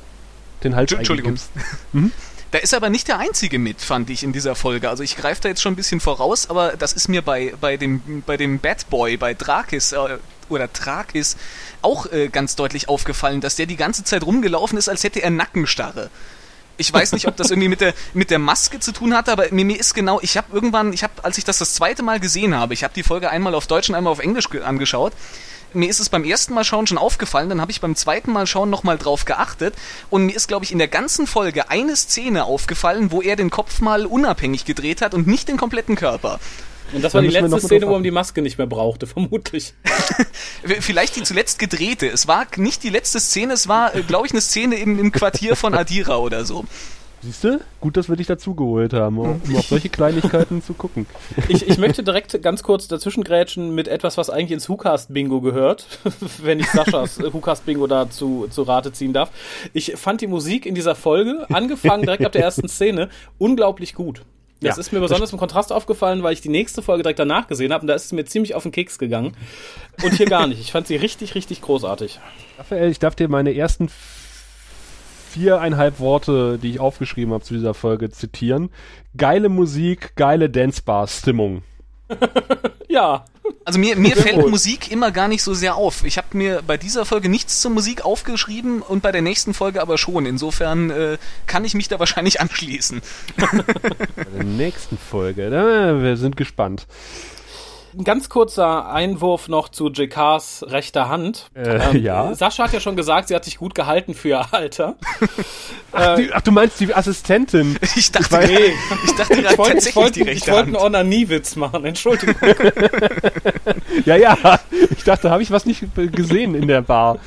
den 0.64 0.74
Hals 0.74 0.92
Entschuldigung. 0.92 1.36
Mhm. 1.92 2.12
Da 2.50 2.58
ist 2.58 2.72
aber 2.72 2.88
nicht 2.88 3.08
der 3.08 3.18
einzige 3.18 3.58
mit, 3.58 3.82
fand 3.82 4.08
ich 4.08 4.22
in 4.22 4.32
dieser 4.32 4.54
Folge. 4.54 4.88
Also 4.88 5.02
ich 5.02 5.16
greife 5.16 5.42
da 5.42 5.48
jetzt 5.50 5.60
schon 5.60 5.74
ein 5.74 5.76
bisschen 5.76 6.00
voraus, 6.00 6.48
aber 6.48 6.76
das 6.78 6.94
ist 6.94 7.08
mir 7.08 7.20
bei, 7.20 7.52
bei 7.60 7.76
dem 7.76 8.22
bei 8.24 8.38
dem 8.38 8.58
Bad 8.58 8.88
Boy, 8.88 9.18
bei 9.18 9.34
Drakis 9.34 9.92
äh, 9.92 10.18
oder 10.48 10.72
Trakis 10.72 11.36
auch 11.82 12.10
äh, 12.10 12.28
ganz 12.28 12.56
deutlich 12.56 12.88
aufgefallen, 12.88 13.42
dass 13.42 13.56
der 13.56 13.66
die 13.66 13.76
ganze 13.76 14.02
Zeit 14.02 14.24
rumgelaufen 14.24 14.78
ist, 14.78 14.88
als 14.88 15.04
hätte 15.04 15.22
er 15.22 15.30
Nackenstarre. 15.30 16.08
Ich 16.78 16.92
weiß 16.92 17.12
nicht, 17.12 17.26
ob 17.26 17.36
das 17.36 17.50
irgendwie 17.50 17.68
mit 17.68 17.82
der 17.82 17.92
mit 18.14 18.30
der 18.30 18.38
Maske 18.38 18.80
zu 18.80 18.92
tun 18.92 19.14
hatte, 19.14 19.30
aber 19.30 19.46
mir, 19.50 19.66
mir 19.66 19.78
ist 19.78 19.94
genau, 19.94 20.18
ich 20.22 20.38
habe 20.38 20.46
irgendwann, 20.54 20.94
ich 20.94 21.02
habe, 21.02 21.12
als 21.24 21.36
ich 21.36 21.44
das 21.44 21.58
das 21.58 21.74
zweite 21.74 22.02
Mal 22.02 22.18
gesehen 22.18 22.54
habe, 22.54 22.72
ich 22.72 22.82
habe 22.82 22.94
die 22.94 23.02
Folge 23.02 23.28
einmal 23.28 23.54
auf 23.54 23.66
Deutsch 23.66 23.90
und 23.90 23.94
einmal 23.94 24.12
auf 24.12 24.20
Englisch 24.20 24.48
angeschaut. 24.64 25.12
Mir 25.72 25.88
ist 25.88 26.00
es 26.00 26.08
beim 26.08 26.24
ersten 26.24 26.54
Mal 26.54 26.64
schauen 26.64 26.86
schon 26.86 26.98
aufgefallen, 26.98 27.48
dann 27.48 27.60
habe 27.60 27.70
ich 27.70 27.80
beim 27.80 27.94
zweiten 27.94 28.32
Mal 28.32 28.46
schauen 28.46 28.70
nochmal 28.70 28.98
drauf 28.98 29.24
geachtet 29.24 29.74
und 30.10 30.24
mir 30.24 30.34
ist, 30.34 30.48
glaube 30.48 30.64
ich, 30.64 30.72
in 30.72 30.78
der 30.78 30.88
ganzen 30.88 31.26
Folge 31.26 31.70
eine 31.70 31.96
Szene 31.96 32.44
aufgefallen, 32.44 33.10
wo 33.10 33.22
er 33.22 33.36
den 33.36 33.50
Kopf 33.50 33.80
mal 33.80 34.06
unabhängig 34.06 34.64
gedreht 34.64 35.02
hat 35.02 35.14
und 35.14 35.26
nicht 35.26 35.48
den 35.48 35.56
kompletten 35.56 35.96
Körper. 35.96 36.40
Und 36.92 37.02
das 37.02 37.12
war 37.14 37.20
die 37.20 37.28
letzte 37.28 37.60
Szene, 37.60 37.86
wo 37.86 37.92
man 37.92 38.02
die 38.02 38.10
Maske 38.10 38.40
nicht 38.42 38.58
mehr 38.58 38.66
brauchte, 38.66 39.06
vermutlich. 39.06 39.74
Vielleicht 40.80 41.16
die 41.16 41.22
zuletzt 41.22 41.58
gedrehte. 41.58 42.06
Es 42.08 42.28
war 42.28 42.46
nicht 42.56 42.82
die 42.82 42.90
letzte 42.90 43.20
Szene, 43.20 43.52
es 43.52 43.68
war, 43.68 43.94
äh, 43.94 44.02
glaube 44.02 44.26
ich, 44.26 44.32
eine 44.32 44.40
Szene 44.40 44.76
im, 44.76 44.98
im 44.98 45.12
Quartier 45.12 45.56
von 45.56 45.74
Adira 45.74 46.16
oder 46.16 46.44
so. 46.44 46.64
Siehst 47.20 47.42
du? 47.42 47.60
Gut, 47.80 47.96
dass 47.96 48.08
wir 48.08 48.14
dich 48.14 48.28
dazugeholt 48.28 48.92
haben, 48.92 49.18
um, 49.18 49.40
um 49.44 49.56
auf 49.56 49.66
solche 49.66 49.88
Kleinigkeiten 49.88 50.62
zu 50.62 50.74
gucken. 50.74 51.06
Ich, 51.48 51.66
ich 51.66 51.78
möchte 51.78 52.02
direkt 52.02 52.40
ganz 52.42 52.62
kurz 52.62 52.88
dazwischengrätschen 52.88 53.74
mit 53.74 53.88
etwas, 53.88 54.18
was 54.18 54.28
eigentlich 54.28 54.52
ins 54.52 54.68
WhoCast-Bingo 54.68 55.40
gehört, 55.40 55.86
wenn 56.42 56.60
ich 56.60 56.68
Saschas 56.68 57.18
WhoCast-Bingo 57.32 57.86
da 57.86 58.10
zu, 58.10 58.46
zu 58.50 58.62
Rate 58.62 58.92
ziehen 58.92 59.12
darf. 59.12 59.30
Ich 59.72 59.96
fand 59.96 60.20
die 60.20 60.26
Musik 60.26 60.66
in 60.66 60.74
dieser 60.74 60.94
Folge, 60.94 61.46
angefangen 61.50 62.02
direkt 62.02 62.24
ab 62.24 62.32
der 62.32 62.42
ersten 62.42 62.68
Szene, 62.68 63.08
unglaublich 63.38 63.94
gut. 63.94 64.22
Das 64.60 64.76
ja, 64.76 64.80
ist 64.80 64.92
mir 64.92 65.00
besonders 65.00 65.32
im 65.32 65.38
Kontrast 65.38 65.72
aufgefallen, 65.72 66.22
weil 66.22 66.32
ich 66.32 66.40
die 66.40 66.48
nächste 66.48 66.82
Folge 66.82 67.04
direkt 67.04 67.20
danach 67.20 67.46
gesehen 67.46 67.72
habe 67.72 67.82
und 67.82 67.86
da 67.86 67.94
ist 67.94 68.06
es 68.06 68.12
mir 68.12 68.24
ziemlich 68.24 68.54
auf 68.54 68.64
den 68.64 68.72
Keks 68.72 68.98
gegangen. 68.98 69.36
Und 70.02 70.14
hier 70.14 70.26
gar 70.26 70.46
nicht. 70.48 70.60
Ich 70.60 70.72
fand 70.72 70.88
sie 70.88 70.96
richtig, 70.96 71.34
richtig 71.34 71.62
großartig. 71.62 72.18
Raphael, 72.58 72.90
ich 72.90 72.98
darf 72.98 73.14
dir 73.14 73.28
meine 73.28 73.54
ersten 73.54 73.88
viereinhalb 75.28 76.00
Worte, 76.00 76.58
die 76.58 76.70
ich 76.70 76.80
aufgeschrieben 76.80 77.32
habe 77.32 77.44
zu 77.44 77.54
dieser 77.54 77.74
Folge, 77.74 78.10
zitieren. 78.10 78.70
Geile 79.16 79.48
Musik, 79.48 80.12
geile 80.16 80.50
Dancebar-Stimmung. 80.50 81.62
ja. 82.88 83.24
Also 83.64 83.78
mir, 83.78 83.96
mir 83.96 84.16
fällt 84.16 84.36
wohl. 84.36 84.50
Musik 84.50 84.90
immer 84.90 85.10
gar 85.10 85.28
nicht 85.28 85.42
so 85.42 85.54
sehr 85.54 85.76
auf. 85.76 86.04
Ich 86.04 86.18
habe 86.18 86.36
mir 86.36 86.62
bei 86.66 86.76
dieser 86.76 87.04
Folge 87.04 87.28
nichts 87.28 87.60
zur 87.60 87.70
Musik 87.70 88.04
aufgeschrieben 88.04 88.82
und 88.82 89.02
bei 89.02 89.12
der 89.12 89.22
nächsten 89.22 89.54
Folge 89.54 89.80
aber 89.80 89.98
schon. 89.98 90.26
Insofern 90.26 90.90
äh, 90.90 91.18
kann 91.46 91.64
ich 91.64 91.74
mich 91.74 91.88
da 91.88 91.98
wahrscheinlich 91.98 92.40
anschließen. 92.42 93.00
bei 93.36 94.24
der 94.24 94.44
nächsten 94.44 94.98
Folge, 94.98 95.50
da, 95.50 96.02
wir 96.02 96.16
sind 96.16 96.36
gespannt. 96.36 96.86
Ein 97.96 98.04
ganz 98.04 98.28
kurzer 98.28 98.90
Einwurf 98.92 99.48
noch 99.48 99.68
zu 99.68 99.88
JKs 99.88 100.66
rechter 100.68 101.08
Hand. 101.08 101.50
Äh, 101.54 101.78
ähm, 101.90 102.02
ja. 102.02 102.34
Sascha 102.34 102.64
hat 102.64 102.72
ja 102.72 102.80
schon 102.80 102.96
gesagt, 102.96 103.28
sie 103.28 103.34
hat 103.34 103.44
sich 103.44 103.56
gut 103.56 103.74
gehalten 103.74 104.14
für 104.14 104.28
ihr 104.28 104.52
Alter. 104.52 104.96
ach, 105.92 106.16
die, 106.16 106.30
ach, 106.32 106.42
du 106.42 106.52
meinst 106.52 106.80
die 106.80 106.94
Assistentin? 106.94 107.78
Ich 107.96 108.12
dachte, 108.12 108.40
ich, 108.42 108.50
nee. 108.50 108.72
ich 109.04 109.16
dachte 109.16 109.34
ich 109.34 109.42
tatsächlich 109.42 109.88
ich 109.88 109.96
wollte, 109.96 110.12
die 110.12 110.22
rechte 110.22 110.44
Ich 110.44 110.52
wollte 110.52 110.66
einen 110.66 110.76
Onaniewitz 110.76 111.56
machen, 111.56 111.84
Entschuldigung. 111.84 112.36
ja, 114.04 114.16
ja, 114.16 114.36
ich 114.90 115.04
dachte, 115.04 115.30
habe 115.30 115.42
ich 115.42 115.50
was 115.50 115.66
nicht 115.66 115.84
gesehen 115.94 116.54
in 116.54 116.68
der 116.68 116.82
Bar, 116.82 117.18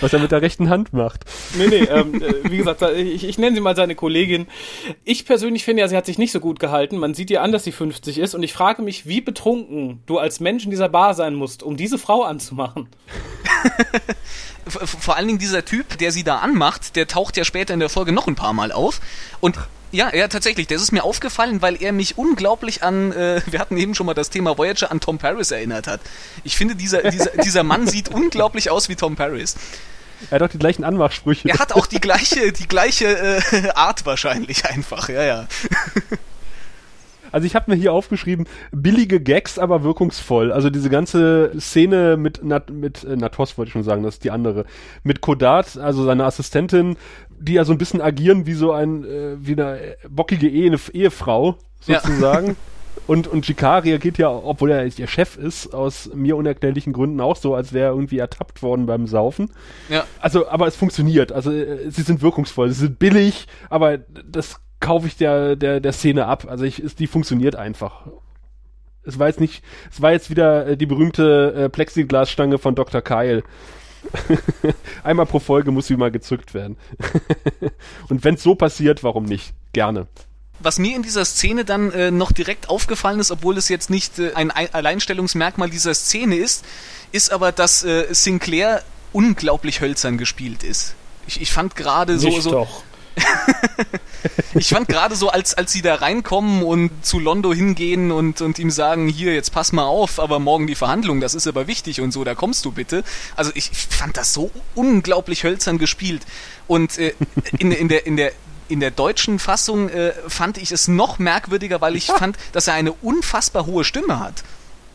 was 0.00 0.12
er 0.12 0.20
mit 0.20 0.30
der 0.30 0.42
rechten 0.42 0.68
Hand 0.68 0.92
macht. 0.92 1.24
Nee, 1.58 1.66
nee, 1.66 1.84
ähm, 1.84 2.22
äh, 2.22 2.50
wie 2.50 2.58
gesagt, 2.58 2.82
ich, 2.82 3.24
ich 3.24 3.38
nenne 3.38 3.56
sie 3.56 3.60
mal 3.60 3.74
seine 3.74 3.94
Kollegin. 3.94 4.46
Ich 5.04 5.24
persönlich 5.26 5.64
finde 5.64 5.80
ja, 5.80 5.88
sie 5.88 5.96
hat 5.96 6.06
sich 6.06 6.18
nicht 6.18 6.32
so 6.32 6.40
gut 6.40 6.60
gehalten. 6.60 6.98
Man 6.98 7.14
sieht 7.14 7.30
ihr 7.30 7.42
an, 7.42 7.52
dass 7.52 7.64
sie 7.64 7.72
50 7.72 8.18
ist 8.18 8.34
und 8.34 8.42
ich 8.42 8.52
frage 8.52 8.82
mich, 8.82 9.06
wie 9.06 9.20
betrunken 9.20 9.85
du 10.06 10.18
als 10.18 10.40
Mensch 10.40 10.64
in 10.64 10.70
dieser 10.70 10.88
Bar 10.88 11.14
sein 11.14 11.34
musst, 11.34 11.62
um 11.62 11.76
diese 11.76 11.98
Frau 11.98 12.22
anzumachen. 12.22 12.88
Vor 14.66 15.16
allen 15.16 15.28
Dingen 15.28 15.38
dieser 15.38 15.64
Typ, 15.64 15.98
der 15.98 16.10
sie 16.10 16.24
da 16.24 16.38
anmacht, 16.38 16.96
der 16.96 17.06
taucht 17.06 17.36
ja 17.36 17.44
später 17.44 17.72
in 17.72 17.80
der 17.80 17.88
Folge 17.88 18.12
noch 18.12 18.26
ein 18.26 18.34
paar 18.34 18.52
Mal 18.52 18.72
auf. 18.72 19.00
Und 19.40 19.56
ja, 19.92 20.14
ja, 20.14 20.28
tatsächlich. 20.28 20.66
Das 20.66 20.82
ist 20.82 20.92
mir 20.92 21.04
aufgefallen, 21.04 21.62
weil 21.62 21.80
er 21.80 21.92
mich 21.92 22.18
unglaublich 22.18 22.82
an, 22.82 23.12
äh, 23.12 23.40
wir 23.50 23.60
hatten 23.60 23.76
eben 23.76 23.94
schon 23.94 24.06
mal 24.06 24.14
das 24.14 24.30
Thema 24.30 24.58
Voyager, 24.58 24.90
an 24.90 25.00
Tom 25.00 25.18
Paris 25.18 25.50
erinnert 25.50 25.86
hat. 25.86 26.00
Ich 26.44 26.56
finde, 26.56 26.74
dieser, 26.74 27.10
dieser, 27.10 27.30
dieser 27.42 27.62
Mann 27.62 27.86
sieht 27.88 28.08
unglaublich 28.08 28.70
aus 28.70 28.88
wie 28.88 28.96
Tom 28.96 29.16
Paris. 29.16 29.56
Er 30.30 30.36
hat 30.36 30.42
auch 30.42 30.52
die 30.52 30.58
gleichen 30.58 30.82
Anmachsprüche. 30.82 31.48
Er 31.48 31.58
hat 31.58 31.72
auch 31.72 31.86
die 31.86 32.00
gleiche, 32.00 32.52
die 32.52 32.66
gleiche 32.66 33.06
äh, 33.06 33.70
Art 33.74 34.06
wahrscheinlich 34.06 34.64
einfach, 34.64 35.08
ja, 35.08 35.22
ja. 35.22 35.46
Also 37.36 37.44
ich 37.44 37.54
habe 37.54 37.70
mir 37.70 37.76
hier 37.76 37.92
aufgeschrieben, 37.92 38.46
billige 38.72 39.20
Gags, 39.20 39.58
aber 39.58 39.82
wirkungsvoll. 39.82 40.52
Also 40.52 40.70
diese 40.70 40.88
ganze 40.88 41.52
Szene 41.60 42.16
mit, 42.16 42.42
Nat, 42.42 42.70
mit 42.70 43.04
äh, 43.04 43.14
Natos 43.14 43.58
wollte 43.58 43.68
ich 43.68 43.72
schon 43.74 43.82
sagen, 43.82 44.02
das 44.02 44.14
ist 44.14 44.24
die 44.24 44.30
andere. 44.30 44.64
Mit 45.02 45.20
Kodat, 45.20 45.76
also 45.76 46.02
seine 46.02 46.24
Assistentin, 46.24 46.96
die 47.38 47.52
ja 47.52 47.66
so 47.66 47.72
ein 47.72 47.78
bisschen 47.78 48.00
agieren 48.00 48.46
wie 48.46 48.54
so 48.54 48.72
ein, 48.72 49.04
äh, 49.04 49.36
wie 49.38 49.52
eine 49.52 49.96
bockige 50.08 50.48
Ehe, 50.48 50.74
Ehefrau, 50.94 51.58
sozusagen. 51.80 52.46
Ja. 52.46 52.54
Und, 53.06 53.28
und 53.28 53.46
Jikar 53.46 53.84
reagiert 53.84 54.18
ja, 54.18 54.30
obwohl 54.30 54.70
er 54.72 54.84
ihr 54.84 55.06
Chef 55.06 55.36
ist, 55.36 55.72
aus 55.72 56.10
mir 56.12 56.36
unerklärlichen 56.36 56.92
Gründen 56.92 57.20
auch 57.20 57.36
so, 57.36 57.54
als 57.54 57.72
wäre 57.72 57.90
er 57.90 57.92
irgendwie 57.92 58.18
ertappt 58.18 58.62
worden 58.62 58.86
beim 58.86 59.06
Saufen. 59.06 59.50
Ja. 59.88 60.04
Also, 60.18 60.48
aber 60.48 60.66
es 60.66 60.74
funktioniert. 60.74 61.30
Also, 61.30 61.52
äh, 61.52 61.88
sie 61.90 62.02
sind 62.02 62.20
wirkungsvoll, 62.20 62.70
sie 62.70 62.80
sind 62.80 62.98
billig, 62.98 63.46
aber 63.70 63.98
das 63.98 64.60
kaufe 64.80 65.06
ich 65.06 65.16
der, 65.16 65.56
der, 65.56 65.80
der 65.80 65.92
Szene 65.92 66.26
ab. 66.26 66.46
Also 66.48 66.64
ich, 66.64 66.82
ist, 66.82 66.98
die 66.98 67.06
funktioniert 67.06 67.56
einfach. 67.56 68.06
Es 69.04 69.18
war 69.18 69.28
jetzt 69.28 69.40
nicht, 69.40 69.62
es 69.90 70.02
war 70.02 70.12
jetzt 70.12 70.30
wieder 70.30 70.66
äh, 70.66 70.76
die 70.76 70.86
berühmte 70.86 71.54
äh, 71.56 71.68
Plexiglasstange 71.68 72.58
von 72.58 72.74
Dr. 72.74 73.00
Kyle. 73.02 73.42
Einmal 75.02 75.26
pro 75.26 75.38
Folge 75.38 75.70
muss 75.70 75.86
sie 75.86 75.96
mal 75.96 76.10
gezückt 76.10 76.54
werden. 76.54 76.76
Und 78.08 78.24
wenn 78.24 78.34
es 78.34 78.42
so 78.42 78.54
passiert, 78.54 79.02
warum 79.02 79.24
nicht? 79.24 79.52
Gerne. 79.72 80.06
Was 80.58 80.78
mir 80.78 80.96
in 80.96 81.02
dieser 81.02 81.24
Szene 81.24 81.64
dann 81.64 81.90
äh, 81.92 82.10
noch 82.10 82.32
direkt 82.32 82.70
aufgefallen 82.70 83.20
ist, 83.20 83.30
obwohl 83.30 83.58
es 83.58 83.68
jetzt 83.68 83.90
nicht 83.90 84.18
äh, 84.18 84.32
ein 84.34 84.50
Alleinstellungsmerkmal 84.50 85.68
dieser 85.68 85.94
Szene 85.94 86.36
ist, 86.36 86.64
ist 87.12 87.30
aber, 87.30 87.52
dass 87.52 87.84
äh, 87.84 88.06
Sinclair 88.10 88.82
unglaublich 89.12 89.80
hölzern 89.80 90.18
gespielt 90.18 90.62
ist. 90.62 90.94
Ich, 91.26 91.40
ich 91.40 91.52
fand 91.52 91.76
gerade 91.76 92.18
so, 92.18 92.40
so. 92.40 92.66
Ich 94.54 94.70
fand 94.70 94.88
gerade 94.88 95.14
so, 95.16 95.28
als, 95.28 95.54
als 95.54 95.72
sie 95.72 95.82
da 95.82 95.96
reinkommen 95.96 96.62
und 96.62 96.90
zu 97.04 97.18
Londo 97.18 97.52
hingehen 97.52 98.10
und, 98.10 98.40
und 98.40 98.58
ihm 98.58 98.70
sagen, 98.70 99.08
hier, 99.08 99.34
jetzt 99.34 99.52
pass 99.52 99.72
mal 99.72 99.84
auf, 99.84 100.18
aber 100.18 100.38
morgen 100.38 100.66
die 100.66 100.74
Verhandlung, 100.74 101.20
das 101.20 101.34
ist 101.34 101.46
aber 101.46 101.66
wichtig 101.66 102.00
und 102.00 102.12
so, 102.12 102.24
da 102.24 102.34
kommst 102.34 102.64
du 102.64 102.72
bitte. 102.72 103.04
Also 103.34 103.50
ich 103.54 103.70
fand 103.70 104.16
das 104.16 104.32
so 104.32 104.50
unglaublich 104.74 105.44
hölzern 105.44 105.78
gespielt. 105.78 106.22
Und 106.66 106.98
äh, 106.98 107.14
in, 107.58 107.70
in, 107.70 107.88
der, 107.88 108.06
in, 108.06 108.16
der, 108.16 108.32
in 108.68 108.80
der 108.80 108.90
deutschen 108.90 109.38
Fassung 109.38 109.88
äh, 109.88 110.12
fand 110.26 110.58
ich 110.58 110.72
es 110.72 110.88
noch 110.88 111.18
merkwürdiger, 111.18 111.80
weil 111.80 111.96
ich 111.96 112.06
fand, 112.06 112.36
dass 112.52 112.66
er 112.66 112.74
eine 112.74 112.92
unfassbar 112.92 113.66
hohe 113.66 113.84
Stimme 113.84 114.20
hat. 114.20 114.42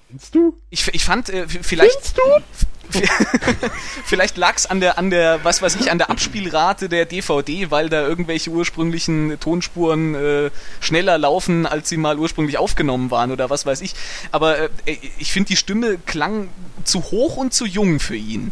Findest 0.07 0.35
du? 0.35 0.57
Ich, 0.69 0.87
ich 0.93 1.05
fand, 1.05 1.29
äh, 1.29 1.47
vielleicht. 1.47 1.93
Findest 1.93 2.17
du? 2.17 2.21
Vielleicht 4.05 4.37
lag 4.37 4.55
es 4.55 4.65
an 4.65 4.79
der, 4.79 4.97
an 4.97 5.09
der, 5.09 5.43
was 5.43 5.61
weiß 5.61 5.75
ich, 5.77 5.91
an 5.91 5.97
der 5.97 6.09
Abspielrate 6.09 6.89
der 6.89 7.05
DVD, 7.05 7.71
weil 7.71 7.89
da 7.89 8.01
irgendwelche 8.01 8.49
ursprünglichen 8.49 9.39
Tonspuren 9.39 10.15
äh, 10.15 10.51
schneller 10.79 11.17
laufen, 11.17 11.65
als 11.65 11.89
sie 11.89 11.97
mal 11.97 12.17
ursprünglich 12.17 12.57
aufgenommen 12.57 13.11
waren 13.11 13.31
oder 13.31 13.49
was 13.49 13.65
weiß 13.65 13.81
ich. 13.81 13.93
Aber 14.31 14.59
äh, 14.59 14.69
ich 15.19 15.31
finde, 15.31 15.49
die 15.49 15.57
Stimme 15.57 15.97
klang 16.05 16.49
zu 16.83 17.03
hoch 17.03 17.37
und 17.37 17.53
zu 17.53 17.65
jung 17.65 17.99
für 17.99 18.15
ihn. 18.15 18.51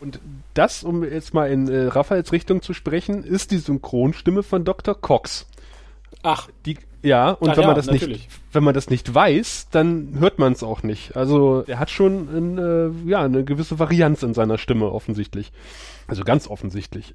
Und 0.00 0.20
das, 0.54 0.84
um 0.84 1.04
jetzt 1.04 1.34
mal 1.34 1.50
in 1.50 1.68
äh, 1.68 1.86
Raphaels 1.86 2.32
Richtung 2.32 2.62
zu 2.62 2.72
sprechen, 2.72 3.24
ist 3.24 3.50
die 3.50 3.58
Synchronstimme 3.58 4.42
von 4.42 4.64
Dr. 4.64 4.94
Cox. 4.94 5.46
Ach. 6.22 6.48
Die, 6.66 6.78
ja, 7.02 7.30
und 7.30 7.50
Ach 7.50 7.56
wenn 7.56 7.62
ja, 7.62 7.68
man 7.68 7.76
das 7.76 7.86
nicht, 7.86 8.28
wenn 8.52 8.64
man 8.64 8.74
das 8.74 8.90
nicht 8.90 9.14
weiß, 9.14 9.68
dann 9.70 10.16
hört 10.18 10.38
man 10.38 10.52
es 10.52 10.62
auch 10.62 10.82
nicht. 10.82 11.16
Also 11.16 11.62
er 11.66 11.78
hat 11.78 11.90
schon 11.90 12.28
ein, 12.28 12.58
äh, 12.58 13.10
ja, 13.10 13.22
eine 13.22 13.44
gewisse 13.44 13.78
Varianz 13.78 14.22
in 14.22 14.34
seiner 14.34 14.58
Stimme 14.58 14.90
offensichtlich. 14.90 15.52
Also 16.06 16.24
ganz 16.24 16.48
offensichtlich. 16.48 17.14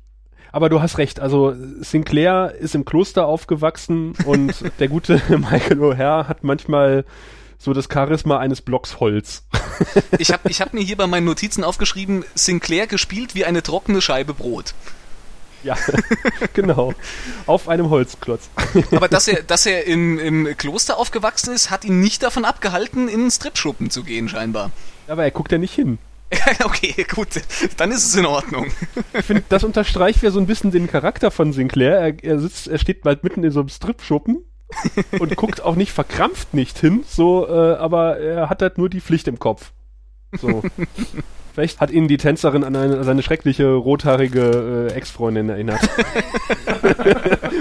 Aber 0.51 0.69
du 0.69 0.81
hast 0.81 0.99
recht, 0.99 1.19
also 1.19 1.55
Sinclair 1.81 2.53
ist 2.59 2.75
im 2.75 2.85
Kloster 2.85 3.25
aufgewachsen 3.25 4.13
und 4.25 4.53
der 4.79 4.87
gute 4.87 5.21
Michael 5.29 5.79
O'Hare 5.79 6.27
hat 6.27 6.43
manchmal 6.43 7.05
so 7.57 7.73
das 7.73 7.87
Charisma 7.91 8.39
eines 8.39 8.61
Blocks 8.61 8.99
Holz. 8.99 9.47
ich 10.19 10.31
habe 10.31 10.49
ich 10.49 10.61
hab 10.61 10.73
mir 10.73 10.81
hier 10.81 10.97
bei 10.97 11.07
meinen 11.07 11.25
Notizen 11.25 11.63
aufgeschrieben, 11.63 12.23
Sinclair 12.35 12.87
gespielt 12.87 13.35
wie 13.35 13.45
eine 13.45 13.63
trockene 13.63 14.01
Scheibe 14.01 14.33
Brot. 14.33 14.73
Ja, 15.63 15.77
genau. 16.53 16.93
Auf 17.45 17.69
einem 17.69 17.89
Holzklotz. 17.89 18.49
Aber 18.91 19.07
dass 19.07 19.27
er, 19.27 19.43
dass 19.43 19.65
er 19.65 19.85
im, 19.85 20.19
im 20.19 20.57
Kloster 20.57 20.97
aufgewachsen 20.97 21.53
ist, 21.53 21.71
hat 21.71 21.85
ihn 21.85 21.99
nicht 21.99 22.23
davon 22.23 22.45
abgehalten, 22.45 23.07
in 23.07 23.21
einen 23.21 23.31
Stripschuppen 23.31 23.89
zu 23.89 24.03
gehen, 24.03 24.29
scheinbar. 24.29 24.71
Aber 25.07 25.23
er 25.23 25.31
guckt 25.31 25.51
ja 25.51 25.57
nicht 25.57 25.73
hin. 25.73 25.99
okay, 26.63 27.05
gut, 27.13 27.27
dann 27.77 27.91
ist 27.91 28.05
es 28.05 28.15
in 28.15 28.25
Ordnung. 28.25 28.71
Ich 29.13 29.25
finde, 29.25 29.43
das 29.49 29.63
unterstreicht 29.63 30.23
ja 30.23 30.31
so 30.31 30.39
ein 30.39 30.47
bisschen 30.47 30.71
den 30.71 30.87
Charakter 30.87 31.31
von 31.31 31.53
Sinclair. 31.53 31.99
Er, 31.99 32.23
er 32.23 32.39
sitzt, 32.39 32.67
er 32.67 32.79
steht 32.79 33.03
bald 33.03 33.23
mitten 33.23 33.43
in 33.43 33.51
so 33.51 33.59
einem 33.59 33.69
Stripschuppen 33.69 34.43
und 35.19 35.35
guckt 35.35 35.61
auch 35.61 35.75
nicht 35.75 35.91
verkrampft 35.91 36.53
nicht 36.53 36.79
hin, 36.79 37.03
so, 37.07 37.47
äh, 37.47 37.75
aber 37.75 38.17
er 38.17 38.49
hat 38.49 38.61
halt 38.61 38.77
nur 38.77 38.89
die 38.89 39.01
Pflicht 39.01 39.27
im 39.27 39.37
Kopf. 39.37 39.71
So. 40.39 40.63
Vielleicht 41.53 41.79
hat 41.79 41.91
ihn 41.91 42.07
die 42.07 42.17
Tänzerin 42.17 42.63
an 42.63 42.75
eine, 42.75 43.03
seine 43.03 43.21
schreckliche 43.21 43.71
rothaarige 43.73 44.87
äh, 44.89 44.93
Ex-Freundin 44.93 45.49
erinnert. 45.49 45.81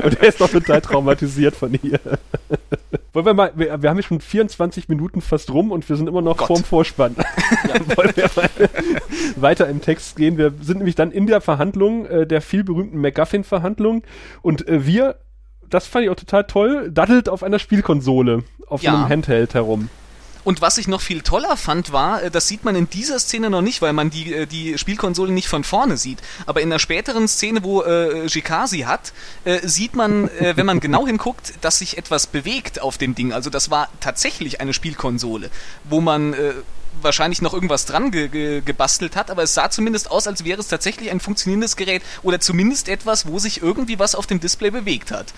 Und 0.02 0.18
er 0.18 0.28
ist 0.28 0.40
doch 0.40 0.48
total 0.48 0.80
traumatisiert 0.80 1.54
von 1.54 1.78
ihr. 1.82 2.00
Wollen 3.12 3.26
wir 3.26 3.34
mal, 3.34 3.52
wir, 3.54 3.82
wir, 3.82 3.90
haben 3.90 3.98
ja 3.98 4.02
schon 4.02 4.20
24 4.20 4.88
Minuten 4.88 5.20
fast 5.20 5.52
rum 5.52 5.70
und 5.70 5.86
wir 5.86 5.96
sind 5.96 6.08
immer 6.08 6.22
noch 6.22 6.38
Gott. 6.38 6.46
vorm 6.46 6.64
Vorspann. 6.64 7.14
ja, 7.68 7.74
wollen 7.96 8.12
wir 8.14 8.30
mal 8.34 8.48
weiter 9.36 9.68
im 9.68 9.82
Text 9.82 10.16
gehen? 10.16 10.38
Wir 10.38 10.54
sind 10.62 10.78
nämlich 10.78 10.94
dann 10.94 11.10
in 11.10 11.26
der 11.26 11.42
Verhandlung, 11.42 12.06
äh, 12.06 12.26
der 12.26 12.40
viel 12.40 12.64
berühmten 12.64 12.98
McGuffin-Verhandlung 13.00 14.02
und 14.40 14.66
äh, 14.66 14.86
wir, 14.86 15.16
das 15.68 15.86
fand 15.86 16.04
ich 16.04 16.10
auch 16.10 16.16
total 16.16 16.44
toll, 16.44 16.90
daddelt 16.90 17.28
auf 17.28 17.42
einer 17.42 17.58
Spielkonsole, 17.58 18.44
auf 18.66 18.82
ja. 18.82 18.94
einem 18.94 19.08
Handheld 19.10 19.52
herum. 19.52 19.90
Und 20.44 20.60
was 20.60 20.78
ich 20.78 20.88
noch 20.88 21.00
viel 21.00 21.22
toller 21.22 21.56
fand, 21.56 21.92
war, 21.92 22.22
äh, 22.22 22.30
das 22.30 22.48
sieht 22.48 22.64
man 22.64 22.74
in 22.74 22.88
dieser 22.88 23.18
Szene 23.18 23.50
noch 23.50 23.62
nicht, 23.62 23.82
weil 23.82 23.92
man 23.92 24.10
die, 24.10 24.32
äh, 24.32 24.46
die 24.46 24.78
Spielkonsole 24.78 25.32
nicht 25.32 25.48
von 25.48 25.64
vorne 25.64 25.96
sieht. 25.96 26.18
Aber 26.46 26.60
in 26.60 26.70
der 26.70 26.78
späteren 26.78 27.28
Szene, 27.28 27.62
wo 27.62 27.82
äh, 27.82 28.26
Jikasi 28.26 28.80
hat, 28.80 29.12
äh, 29.44 29.66
sieht 29.66 29.94
man, 29.94 30.28
äh, 30.28 30.56
wenn 30.56 30.66
man 30.66 30.80
genau 30.80 31.06
hinguckt, 31.06 31.54
dass 31.60 31.78
sich 31.78 31.98
etwas 31.98 32.26
bewegt 32.26 32.80
auf 32.80 32.98
dem 32.98 33.14
Ding. 33.14 33.32
Also 33.32 33.50
das 33.50 33.70
war 33.70 33.88
tatsächlich 34.00 34.60
eine 34.60 34.74
Spielkonsole, 34.74 35.50
wo 35.84 36.00
man 36.00 36.34
äh, 36.34 36.54
wahrscheinlich 37.00 37.40
noch 37.40 37.54
irgendwas 37.54 37.86
dran 37.86 38.10
ge 38.10 38.28
ge 38.28 38.60
gebastelt 38.60 39.16
hat, 39.16 39.30
aber 39.30 39.42
es 39.44 39.54
sah 39.54 39.70
zumindest 39.70 40.10
aus, 40.10 40.26
als 40.26 40.44
wäre 40.44 40.60
es 40.60 40.68
tatsächlich 40.68 41.10
ein 41.10 41.20
funktionierendes 41.20 41.76
Gerät 41.76 42.02
oder 42.22 42.40
zumindest 42.40 42.88
etwas, 42.88 43.26
wo 43.26 43.38
sich 43.38 43.62
irgendwie 43.62 43.98
was 43.98 44.14
auf 44.14 44.26
dem 44.26 44.40
Display 44.40 44.70
bewegt 44.70 45.10
hat. 45.10 45.32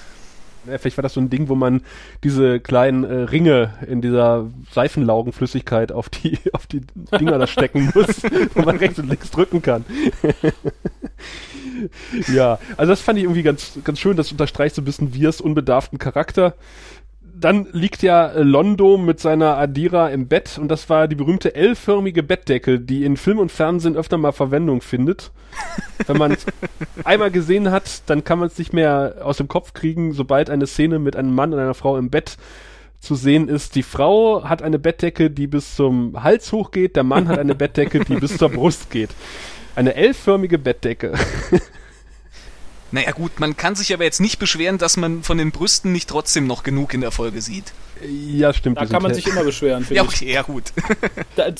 Vielleicht 0.64 0.96
war 0.96 1.02
das 1.02 1.14
so 1.14 1.20
ein 1.20 1.30
Ding, 1.30 1.48
wo 1.48 1.54
man 1.54 1.82
diese 2.22 2.60
kleinen 2.60 3.04
äh, 3.04 3.14
Ringe 3.24 3.74
in 3.86 4.00
dieser 4.00 4.50
Seifenlaugenflüssigkeit 4.72 5.92
auf 5.92 6.08
die, 6.08 6.38
auf 6.52 6.66
die 6.66 6.82
Dinger 7.18 7.38
da 7.38 7.46
stecken 7.46 7.86
muss, 7.94 8.22
wo 8.54 8.62
man 8.62 8.76
rechts 8.76 8.98
und 8.98 9.08
links 9.08 9.30
drücken 9.30 9.62
kann. 9.62 9.84
ja, 12.32 12.58
also 12.76 12.92
das 12.92 13.00
fand 13.00 13.18
ich 13.18 13.24
irgendwie 13.24 13.42
ganz, 13.42 13.78
ganz 13.84 13.98
schön. 13.98 14.16
Das 14.16 14.32
unterstreicht 14.32 14.74
so 14.74 14.82
ein 14.82 14.84
bisschen 14.84 15.14
Wirs 15.14 15.40
unbedarften 15.40 15.98
Charakter 15.98 16.54
dann 17.44 17.66
liegt 17.72 18.02
ja 18.02 18.32
Londo 18.36 18.96
mit 18.96 19.20
seiner 19.20 19.58
Adira 19.58 20.08
im 20.08 20.28
Bett 20.28 20.56
und 20.58 20.68
das 20.68 20.88
war 20.88 21.08
die 21.08 21.14
berühmte 21.14 21.54
L-förmige 21.54 22.22
Bettdecke, 22.22 22.80
die 22.80 23.04
in 23.04 23.18
Film 23.18 23.38
und 23.38 23.52
Fernsehen 23.52 23.96
öfter 23.96 24.16
mal 24.16 24.32
Verwendung 24.32 24.80
findet. 24.80 25.30
Wenn 26.06 26.16
man 26.16 26.32
es 26.32 26.46
einmal 27.04 27.30
gesehen 27.30 27.70
hat, 27.70 28.02
dann 28.06 28.24
kann 28.24 28.38
man 28.38 28.48
es 28.48 28.58
nicht 28.58 28.72
mehr 28.72 29.16
aus 29.20 29.36
dem 29.36 29.48
Kopf 29.48 29.74
kriegen, 29.74 30.14
sobald 30.14 30.48
eine 30.48 30.66
Szene 30.66 30.98
mit 30.98 31.16
einem 31.16 31.34
Mann 31.34 31.52
und 31.52 31.58
einer 31.58 31.74
Frau 31.74 31.98
im 31.98 32.08
Bett 32.08 32.38
zu 32.98 33.14
sehen 33.14 33.50
ist. 33.50 33.74
Die 33.74 33.82
Frau 33.82 34.44
hat 34.44 34.62
eine 34.62 34.78
Bettdecke, 34.78 35.30
die 35.30 35.46
bis 35.46 35.76
zum 35.76 36.22
Hals 36.22 36.50
hochgeht, 36.50 36.96
der 36.96 37.04
Mann 37.04 37.28
hat 37.28 37.38
eine 37.38 37.54
Bettdecke, 37.54 38.00
die 38.00 38.16
bis 38.16 38.38
zur 38.38 38.48
Brust 38.52 38.90
geht. 38.90 39.10
Eine 39.76 39.94
L-förmige 39.96 40.56
Bettdecke. 40.58 41.12
Naja 42.94 43.10
gut, 43.10 43.40
man 43.40 43.56
kann 43.56 43.74
sich 43.74 43.92
aber 43.92 44.04
jetzt 44.04 44.20
nicht 44.20 44.38
beschweren, 44.38 44.78
dass 44.78 44.96
man 44.96 45.24
von 45.24 45.36
den 45.36 45.50
Brüsten 45.50 45.90
nicht 45.90 46.08
trotzdem 46.08 46.46
noch 46.46 46.62
genug 46.62 46.94
in 46.94 47.00
der 47.00 47.10
Folge 47.10 47.40
sieht. 47.42 47.72
Ja, 48.06 48.52
stimmt. 48.52 48.78
Da 48.78 48.86
kann 48.86 49.02
man 49.02 49.14
sich 49.14 49.26
immer 49.26 49.44
beschweren, 49.44 49.84
finde 49.84 49.96
ja, 49.96 50.02
okay, 50.02 50.26
ich. 50.26 50.32
Ja, 50.32 50.42
gut. 50.42 50.64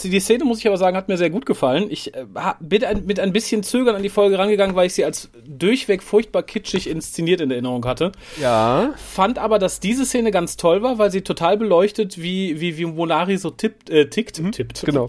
die 0.05 0.21
Szene, 0.21 0.45
muss 0.45 0.59
ich 0.59 0.67
aber 0.67 0.77
sagen, 0.77 0.97
hat 0.97 1.09
mir 1.09 1.17
sehr 1.17 1.31
gut 1.31 1.47
gefallen. 1.47 1.87
Ich 1.91 2.15
äh, 2.15 2.25
bin 2.61 2.85
ein, 2.85 3.07
mit 3.07 3.21
ein 3.21 3.33
bisschen 3.33 3.63
Zögern 3.63 3.95
an 3.97 4.03
die 4.03 4.09
Folge 4.09 4.39
rangegangen, 4.39 4.75
weil 4.75 4.87
ich 4.87 4.95
sie 4.95 5.05
als 5.05 5.31
durchweg 5.47 6.03
furchtbar 6.03 6.43
kitschig 6.43 6.89
inszeniert 6.89 7.41
in 7.41 7.51
Erinnerung 7.51 7.85
hatte. 7.85 8.13
Ja. 8.41 8.95
Fand 8.97 9.39
aber, 9.39 9.59
dass 9.59 9.81
diese 9.81 10.05
Szene 10.05 10.31
ganz 10.31 10.57
toll 10.57 10.83
war, 10.83 10.99
weil 10.99 11.11
sie 11.11 11.23
total 11.23 11.57
beleuchtet, 11.57 12.21
wie, 12.21 12.61
wie, 12.61 12.77
wie 12.79 12.85
Monari 12.85 13.37
so 13.39 13.51
tippt, 13.51 13.91
äh, 13.91 14.09
tickt. 14.09 14.41
Mhm, 14.41 14.53
tippt. 14.53 14.83
Genau. 14.85 15.09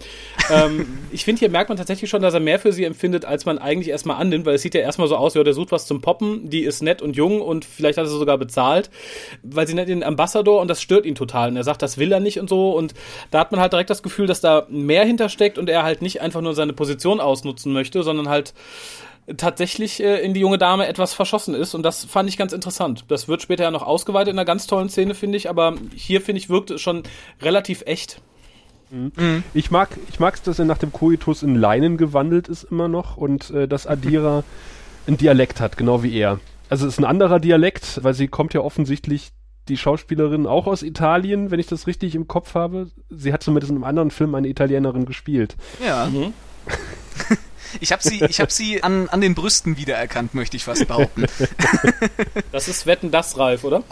ähm, 0.50 0.86
ich 1.10 1.24
finde, 1.24 1.40
hier 1.40 1.50
merkt 1.50 1.68
man 1.68 1.78
tatsächlich 1.78 2.08
schon, 2.08 2.22
dass 2.22 2.34
er 2.34 2.40
mehr 2.40 2.58
für 2.58 2.72
sie 2.72 2.84
empfindet, 2.84 3.24
als 3.24 3.44
man 3.44 3.58
eigentlich 3.58 3.88
erstmal 3.88 4.20
annimmt, 4.20 4.46
weil 4.46 4.54
es 4.54 4.62
sieht 4.62 4.74
ja 4.74 4.80
erstmal 4.80 5.08
so 5.08 5.16
aus, 5.16 5.34
ja, 5.34 5.42
der 5.42 5.54
sucht 5.54 5.72
was 5.72 5.86
zum 5.86 6.00
Poppen, 6.16 6.48
die 6.48 6.62
ist 6.62 6.82
nett 6.82 7.02
und 7.02 7.16
jung 7.16 7.42
und 7.42 7.64
vielleicht 7.64 7.98
hat 7.98 8.06
er 8.06 8.08
sie 8.08 8.18
sogar 8.18 8.38
bezahlt, 8.38 8.90
weil 9.42 9.66
sie 9.66 9.74
nennt 9.74 9.90
ihn 9.90 10.02
Ambassador 10.02 10.60
und 10.60 10.68
das 10.68 10.80
stört 10.80 11.04
ihn 11.04 11.14
total. 11.14 11.50
Und 11.50 11.56
er 11.56 11.64
sagt, 11.64 11.82
das 11.82 11.98
will 11.98 12.10
er 12.10 12.20
nicht 12.20 12.40
und 12.40 12.48
so. 12.48 12.70
Und 12.70 12.94
da 13.30 13.40
hat 13.40 13.52
man 13.52 13.60
halt 13.60 13.72
direkt 13.72 13.90
das 13.90 14.02
Gefühl, 14.02 14.26
dass 14.26 14.40
da 14.40 14.66
mehr 14.70 15.04
hintersteckt 15.04 15.58
und 15.58 15.68
er 15.68 15.82
halt 15.82 16.00
nicht 16.00 16.22
einfach 16.22 16.40
nur 16.40 16.54
seine 16.54 16.72
Position 16.72 17.20
ausnutzen 17.20 17.72
möchte, 17.72 18.02
sondern 18.02 18.28
halt 18.28 18.54
tatsächlich 19.36 20.02
äh, 20.02 20.20
in 20.20 20.32
die 20.32 20.40
junge 20.40 20.56
Dame 20.56 20.86
etwas 20.86 21.12
verschossen 21.12 21.54
ist 21.54 21.74
und 21.74 21.82
das 21.82 22.04
fand 22.04 22.28
ich 22.28 22.38
ganz 22.38 22.52
interessant. 22.52 23.04
Das 23.08 23.26
wird 23.26 23.42
später 23.42 23.64
ja 23.64 23.70
noch 23.72 23.82
ausgeweitet 23.82 24.32
in 24.32 24.38
einer 24.38 24.46
ganz 24.46 24.68
tollen 24.68 24.88
Szene, 24.88 25.14
finde 25.14 25.36
ich, 25.36 25.50
aber 25.50 25.74
hier 25.94 26.20
finde 26.20 26.38
ich 26.38 26.48
wirkt 26.48 26.70
es 26.70 26.80
schon 26.80 27.02
relativ 27.42 27.82
echt. 27.86 28.22
Mhm. 28.90 29.42
Ich 29.52 29.72
mag 29.72 29.88
ich 30.08 30.20
mag's, 30.20 30.42
dass 30.42 30.60
er 30.60 30.64
nach 30.64 30.78
dem 30.78 30.92
Koitus 30.92 31.42
in 31.42 31.56
Leinen 31.56 31.96
gewandelt 31.96 32.46
ist 32.46 32.62
immer 32.62 32.86
noch 32.86 33.16
und 33.16 33.50
äh, 33.50 33.66
dass 33.66 33.88
Adira 33.88 34.44
einen 35.06 35.16
Dialekt 35.16 35.60
hat, 35.60 35.76
genau 35.76 36.02
wie 36.02 36.14
er. 36.14 36.40
Also 36.68 36.86
es 36.86 36.94
ist 36.94 36.98
ein 36.98 37.04
anderer 37.04 37.40
Dialekt, 37.40 38.02
weil 38.02 38.14
sie 38.14 38.28
kommt 38.28 38.54
ja 38.54 38.60
offensichtlich 38.60 39.30
die 39.68 39.76
Schauspielerin 39.76 40.46
auch 40.46 40.66
aus 40.66 40.82
Italien, 40.82 41.50
wenn 41.50 41.60
ich 41.60 41.66
das 41.66 41.86
richtig 41.86 42.14
im 42.14 42.28
Kopf 42.28 42.54
habe. 42.54 42.90
Sie 43.10 43.32
hat 43.32 43.42
zumindest 43.42 43.70
in 43.70 43.76
einem 43.76 43.84
anderen 43.84 44.10
Film 44.10 44.34
eine 44.34 44.48
Italienerin 44.48 45.06
gespielt. 45.06 45.56
Ja. 45.84 46.06
Mhm. 46.06 46.32
Ich 47.80 47.92
habe 47.92 48.02
sie, 48.02 48.24
ich 48.24 48.40
hab 48.40 48.52
sie 48.52 48.82
an, 48.84 49.08
an 49.08 49.20
den 49.20 49.34
Brüsten 49.34 49.76
wiedererkannt, 49.76 50.34
möchte 50.34 50.56
ich 50.56 50.64
fast 50.64 50.86
behaupten. 50.86 51.26
Das 52.52 52.68
ist 52.68 52.86
Wetten 52.86 53.10
das, 53.10 53.36
Ralf, 53.36 53.64
oder? 53.64 53.82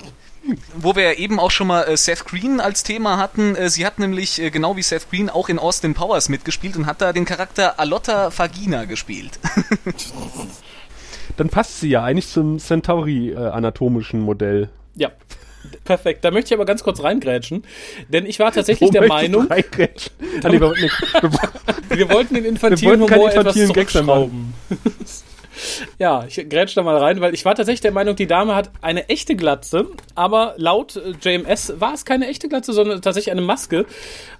Wo 0.77 0.95
wir 0.95 1.19
eben 1.19 1.41
auch 1.41 1.51
schon 1.51 1.67
mal 1.67 1.83
äh, 1.83 1.97
Seth 1.97 2.25
Green 2.25 2.61
als 2.61 2.83
Thema 2.83 3.19
hatten. 3.19 3.57
Äh, 3.57 3.69
sie 3.69 3.85
hat 3.85 3.99
nämlich, 3.99 4.41
äh, 4.41 4.51
genau 4.51 4.77
wie 4.77 4.83
Seth 4.83 5.11
Green, 5.11 5.29
auch 5.29 5.49
in 5.49 5.59
Austin 5.59 5.95
Powers 5.95 6.29
mitgespielt 6.29 6.77
und 6.77 6.87
hat 6.87 7.01
da 7.01 7.13
den 7.13 7.25
Charakter 7.25 7.79
Alotta 7.81 8.31
Fagina 8.31 8.85
gespielt. 8.85 9.39
Dann 11.37 11.49
passt 11.49 11.81
sie 11.81 11.89
ja 11.89 12.03
eigentlich 12.03 12.29
zum 12.29 12.59
Centauri-anatomischen 12.59 14.21
äh, 14.21 14.25
Modell. 14.25 14.69
Ja. 14.95 15.11
Perfekt. 15.85 16.25
Da 16.25 16.31
möchte 16.31 16.49
ich 16.49 16.59
aber 16.59 16.67
ganz 16.67 16.83
kurz 16.83 17.03
reingrätschen, 17.03 17.65
denn 18.09 18.27
ich 18.27 18.39
war 18.39 18.53
tatsächlich 18.53 18.89
Wo 18.89 18.93
der 18.93 19.07
Meinung. 19.07 19.47
Ah, 19.51 19.57
nee, 19.79 20.61
wir, 20.61 20.61
wir, 21.89 22.11
wollten 22.11 22.35
den 22.35 22.45
infantilen 22.45 23.01
Humor 23.01 23.33
etwas 23.33 23.55
zurückschrauben. 23.55 24.53
ja, 25.99 26.25
ich 26.27 26.49
grätsch 26.49 26.77
da 26.77 26.83
mal 26.83 26.97
rein, 26.97 27.21
weil 27.21 27.35
ich 27.35 27.45
war 27.45 27.55
tatsächlich 27.55 27.81
der 27.81 27.93
Meinung, 27.93 28.17
die 28.17 28.27
Dame 28.27 28.55
hat 28.55 28.71
eine 28.83 29.09
echte 29.09 29.37
Glatze, 29.37 29.87
aber 30.15 30.55
laut 30.59 30.97
äh, 30.97 31.15
JMS 31.21 31.81
war 31.81 31.95
es 31.95 32.05
keine 32.05 32.29
echte 32.29 32.49
Glatze, 32.49 32.73
sondern 32.73 33.01
tatsächlich 33.01 33.33
eine 33.33 33.43
Maske. 33.43 33.87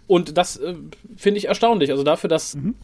Und 0.07 0.37
das 0.37 0.59
äh, 0.59 0.75
finde 1.17 1.39
ich 1.39 1.49
erstaunlich. 1.49 1.91
Also 1.91 2.03
dafür, 2.03 2.29
dass 2.29 2.55
mhm 2.55 2.75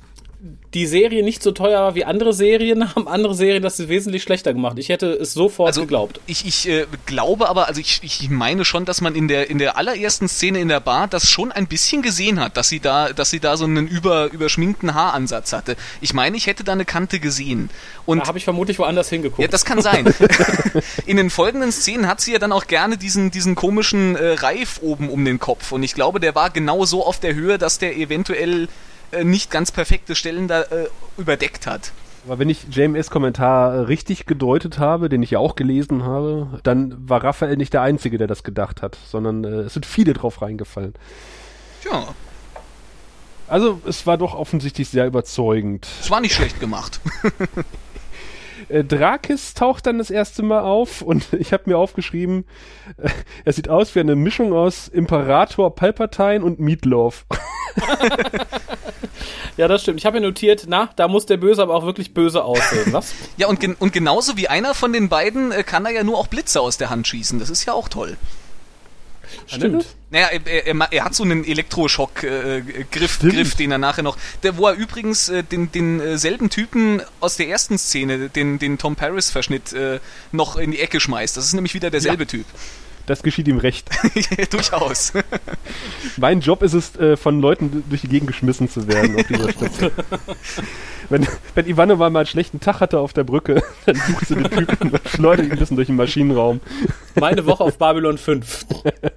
die 0.72 0.87
Serie 0.87 1.22
nicht 1.22 1.42
so 1.42 1.50
teuer 1.53 1.81
war 1.81 1.94
wie 1.94 2.05
andere 2.05 2.33
Serien, 2.33 2.94
haben 2.94 3.09
andere 3.09 3.35
Serien 3.35 3.62
das 3.62 3.88
wesentlich 3.88 4.22
schlechter 4.22 4.53
gemacht. 4.53 4.79
Ich 4.79 4.88
hätte 4.88 5.12
es 5.12 5.35
sofort 5.35 5.68
also, 5.68 5.83
geglaubt. 5.83 6.20
Ich, 6.26 6.46
ich 6.46 6.68
äh, 6.68 6.87
glaube 7.07 7.48
aber, 7.48 7.68
also 7.68 7.81
ich, 7.81 8.00
ich 8.03 8.31
meine 8.31 8.64
schon, 8.64 8.85
dass 8.85 9.00
man 9.00 9.14
in 9.14 9.29
der, 9.29 9.50
in 9.50 9.59
der 9.59 9.76
allerersten 9.76 10.29
Szene 10.29 10.61
in 10.61 10.68
der 10.68 10.81
Bar 10.81 11.09
das 11.09 11.29
schon 11.29 11.53
ein 11.53 11.66
bisschen 11.66 12.03
gesehen 12.03 12.40
hat, 12.40 12.57
dass 12.57 12.68
sie 12.68 12.81
da, 12.81 13.12
dass 13.12 13.31
sie 13.31 13.40
da 13.40 13.57
so 13.57 13.64
einen 13.64 13.87
über, 13.87 14.33
überschminkten 14.33 14.94
Haaransatz 14.94 15.53
hatte. 15.53 15.76
Ich 16.00 16.14
meine, 16.14 16.37
ich 16.37 16.46
hätte 16.46 16.64
da 16.64 16.72
eine 16.72 16.85
Kante 16.85 17.20
gesehen. 17.20 17.70
Und 18.07 18.20
da 18.20 18.29
habe 18.29 18.38
ich 18.38 18.44
vermutlich 18.44 18.79
woanders 18.79 19.09
hingeguckt. 19.11 19.42
Ja, 19.42 19.48
das 19.48 19.64
kann 19.64 19.83
sein. 19.83 20.12
in 21.07 21.16
den 21.16 21.31
folgenden 21.31 21.72
Szenen 21.72 22.07
hat 22.07 22.20
sie 22.20 22.33
ja 22.33 22.38
dann 22.38 22.53
auch 22.53 22.66
gerne 22.66 22.96
diesen, 22.96 23.31
diesen 23.31 23.55
komischen 23.55 24.16
äh, 24.16 24.33
Reif 24.35 24.81
oben 24.83 25.11
um 25.11 25.24
den 25.24 25.38
Kopf. 25.38 25.72
Und 25.72 25.83
ich 25.83 25.94
glaube, 25.94 26.20
der 26.20 26.35
war 26.35 26.50
genau 26.50 26.85
so 26.87 27.05
auf 27.05 27.20
der 27.20 27.35
Höhe, 27.35 27.59
dass 27.59 27.79
der 27.79 27.96
eventuell 27.96 28.68
äh, 29.12 29.25
nicht 29.25 29.51
ganz 29.51 29.73
perfekte 29.73 30.14
Stellen 30.14 30.49
da 30.49 30.62
äh, 30.62 30.88
überdeckt 31.16 31.66
hat. 31.66 31.92
Aber 32.27 32.38
wenn 32.38 32.51
ich 32.51 32.66
JMS 32.70 33.11
Kommentar 33.11 33.88
richtig 33.88 34.27
gedeutet 34.27 34.79
habe, 34.79 35.09
den 35.09 35.23
ich 35.23 35.31
ja 35.31 35.38
auch 35.38 35.57
gelesen 35.57 36.05
habe, 36.05 36.61
dann 36.62 37.09
war 37.09 37.25
Raphael 37.25 37.57
nicht 37.57 37.73
der 37.73 37.83
Einzige, 37.83 38.18
der 38.18 38.27
das 38.27 38.42
gedacht 38.42 38.83
hat, 38.83 38.99
sondern 39.07 39.44
äh, 39.44 39.62
es 39.62 39.75
sind 39.75 39.87
viele 39.87 40.12
drauf 40.12 40.42
reingefallen. 40.42 40.94
Ja. 41.85 42.09
Also 43.49 43.81
es 43.87 44.07
war 44.07 44.18
doch 44.18 44.35
offensichtlich 44.35 44.88
sehr 44.88 45.07
überzeugend. 45.07 45.88
Es 46.01 46.11
war 46.11 46.20
nicht 46.20 46.35
schlecht 46.35 46.61
gemacht. 46.61 47.01
äh, 48.68 48.85
Drakis 48.85 49.55
taucht 49.55 49.87
dann 49.87 49.99
das 49.99 50.11
erste 50.11 50.42
Mal 50.42 50.61
auf 50.61 51.03
und 51.03 51.33
ich 51.38 51.53
habe 51.53 51.64
mir 51.66 51.79
aufgeschrieben, 51.79 52.44
äh, 52.99 53.09
er 53.44 53.53
sieht 53.53 53.68
aus 53.68 53.94
wie 53.94 54.01
eine 54.01 54.14
Mischung 54.14 54.53
aus 54.53 54.88
Imperator 54.88 55.75
Palpatine 55.75 56.44
und 56.44 56.61
Meatloaf. 56.61 57.25
ja, 59.56 59.68
das 59.68 59.83
stimmt. 59.83 59.98
Ich 59.98 60.06
habe 60.06 60.20
mir 60.20 60.26
notiert, 60.26 60.64
na, 60.66 60.90
da 60.96 61.09
muss 61.09 61.26
der 61.26 61.37
Böse 61.37 61.62
aber 61.62 61.74
auch 61.74 61.85
wirklich 61.85 62.14
böse 62.14 62.44
aussehen, 62.44 62.92
was? 62.92 63.14
ja, 63.37 63.46
und, 63.46 63.61
gen 63.61 63.74
und 63.78 63.92
genauso 63.92 64.37
wie 64.37 64.48
einer 64.48 64.74
von 64.74 64.92
den 64.92 65.09
beiden 65.09 65.52
äh, 65.52 65.62
kann 65.62 65.85
er 65.85 65.92
ja 65.92 66.04
nur 66.04 66.18
auch 66.18 66.26
Blitze 66.26 66.61
aus 66.61 66.78
der 66.78 66.90
Hand 66.90 67.06
schießen. 67.06 67.38
Das 67.38 67.50
ist 67.50 67.64
ja 67.64 67.72
auch 67.72 67.88
toll. 67.88 68.16
Stimmt. 69.46 69.87
Naja, 70.11 70.28
er, 70.28 70.66
er, 70.66 70.92
er, 70.92 71.04
hat 71.04 71.14
so 71.14 71.22
einen 71.22 71.44
Elektroschock-Griff, 71.44 73.22
äh, 73.22 73.30
Griff, 73.30 73.54
den 73.54 73.70
er 73.70 73.78
nachher 73.78 74.02
noch. 74.02 74.16
Der, 74.42 74.56
wo 74.56 74.66
er 74.66 74.74
übrigens 74.74 75.28
äh, 75.28 75.44
den, 75.44 75.70
denselben 75.70 76.46
äh, 76.46 76.48
Typen 76.48 77.02
aus 77.20 77.37
der 77.37 77.48
ersten 77.48 77.78
Szene, 77.78 78.28
den, 78.28 78.59
den 78.59 78.78
Tom 78.78 78.96
Paris-Verschnitt, 78.96 79.72
äh, 79.72 80.00
noch 80.33 80.56
in 80.56 80.72
die 80.72 80.80
Ecke 80.80 81.00
schmeißt. 81.00 81.37
Das 81.37 81.44
ist 81.44 81.52
nämlich 81.52 81.74
wieder 81.74 81.90
derselbe 81.90 82.24
ja. 82.24 82.28
Typ. 82.28 82.46
Das 83.06 83.22
geschieht 83.22 83.48
ihm 83.48 83.58
recht. 83.58 83.88
Durchaus. 84.50 85.12
mein 86.16 86.40
Job 86.40 86.62
ist 86.62 86.74
es, 86.74 86.96
äh, 86.96 87.16
von 87.16 87.40
Leuten 87.40 87.84
durch 87.88 88.02
die 88.02 88.08
Gegend 88.08 88.28
geschmissen 88.28 88.68
zu 88.68 88.86
werden 88.88 89.16
auf 89.16 89.26
dieser 89.26 89.50
Station. 89.50 89.90
wenn, 91.08 91.26
wenn 91.54 91.66
Ivanova 91.66 92.10
mal 92.10 92.20
einen 92.20 92.26
schlechten 92.26 92.60
Tag 92.60 92.80
hatte 92.80 92.98
auf 92.98 93.12
der 93.12 93.24
Brücke, 93.24 93.62
dann 93.86 93.96
sucht 93.96 94.26
sie 94.26 94.34
den 94.36 94.50
Typen 94.50 94.90
und 94.90 95.08
schleudert 95.08 95.46
ihn 95.46 95.52
ein 95.52 95.58
bisschen 95.58 95.76
durch 95.76 95.88
den 95.88 95.96
Maschinenraum. 95.96 96.60
Meine 97.18 97.44
Woche 97.46 97.64
auf 97.64 97.78
Babylon 97.78 98.18
5. 98.18 98.66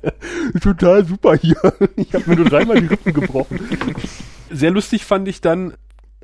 Total 0.62 1.06
super 1.06 1.36
hier. 1.36 1.58
Ich 1.96 2.14
habe 2.14 2.30
mir 2.30 2.36
nur 2.38 2.50
dreimal 2.50 2.80
die 2.82 2.88
Rippen 2.88 3.14
gebrochen. 3.14 3.60
Sehr 4.50 4.72
lustig 4.72 5.06
fand 5.06 5.28
ich 5.28 5.42
dann, 5.42 5.74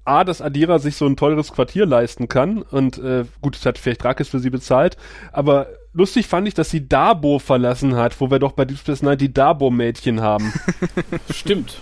A, 0.05 0.23
dass 0.23 0.41
Adira 0.41 0.79
sich 0.79 0.95
so 0.95 1.05
ein 1.05 1.17
teures 1.17 1.51
Quartier 1.53 1.85
leisten 1.85 2.27
kann 2.27 2.63
und 2.63 2.97
äh, 2.97 3.25
gut, 3.41 3.55
das 3.55 3.65
hat 3.65 3.77
vielleicht 3.77 4.03
Drakis 4.03 4.29
für 4.29 4.39
sie 4.39 4.49
bezahlt, 4.49 4.97
aber 5.31 5.67
lustig 5.93 6.28
fand 6.28 6.47
ich, 6.47 6.54
dass 6.54 6.69
sie 6.69 6.88
Dabo 6.88 7.39
verlassen 7.39 7.95
hat, 7.95 8.19
wo 8.19 8.30
wir 8.32 8.39
doch 8.39 8.54
bei 8.54 8.65
Deep 8.65 8.78
Space 8.80 9.02
Nine 9.02 9.17
die 9.17 9.34
Dabo-Mädchen 9.34 10.21
haben. 10.21 10.54
Stimmt. 11.34 11.82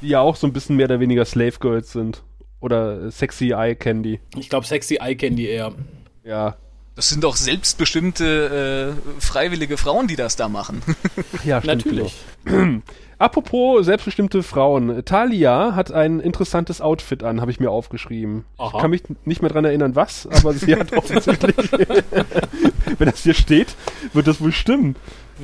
Die 0.00 0.08
ja 0.08 0.20
auch 0.20 0.36
so 0.36 0.46
ein 0.46 0.52
bisschen 0.52 0.76
mehr 0.76 0.86
oder 0.86 1.00
weniger 1.00 1.24
Slave 1.24 1.58
Girls 1.60 1.92
sind. 1.92 2.22
Oder 2.60 3.10
Sexy 3.10 3.52
Eye 3.52 3.76
Candy. 3.76 4.20
Ich 4.36 4.48
glaube 4.48 4.66
Sexy 4.66 4.98
Eye 5.00 5.16
Candy 5.16 5.46
eher. 5.46 5.72
Ja. 6.24 6.56
Das 6.96 7.10
sind 7.10 7.22
doch 7.22 7.36
selbstbestimmte 7.36 8.96
äh, 8.96 9.20
freiwillige 9.20 9.76
Frauen, 9.76 10.08
die 10.08 10.16
das 10.16 10.34
da 10.34 10.48
machen. 10.48 10.82
ja, 11.44 11.60
stimmt. 11.62 11.86
Natürlich. 11.86 12.16
Apropos 13.18 13.84
selbstbestimmte 13.84 14.44
Frauen. 14.44 15.04
Talia 15.04 15.74
hat 15.74 15.90
ein 15.90 16.20
interessantes 16.20 16.80
Outfit 16.80 17.24
an, 17.24 17.40
habe 17.40 17.50
ich 17.50 17.58
mir 17.58 17.70
aufgeschrieben. 17.70 18.44
Aha. 18.58 18.70
Ich 18.74 18.80
kann 18.80 18.90
mich 18.90 19.02
nicht 19.24 19.42
mehr 19.42 19.50
dran 19.50 19.64
erinnern, 19.64 19.96
was, 19.96 20.28
aber 20.28 20.52
sie 20.52 20.76
hat 20.76 20.92
offensichtlich, 20.96 21.56
wenn 22.98 23.10
das 23.10 23.22
hier 23.24 23.34
steht, 23.34 23.74
wird 24.12 24.28
das 24.28 24.40
wohl 24.40 24.52
stimmen. 24.52 24.94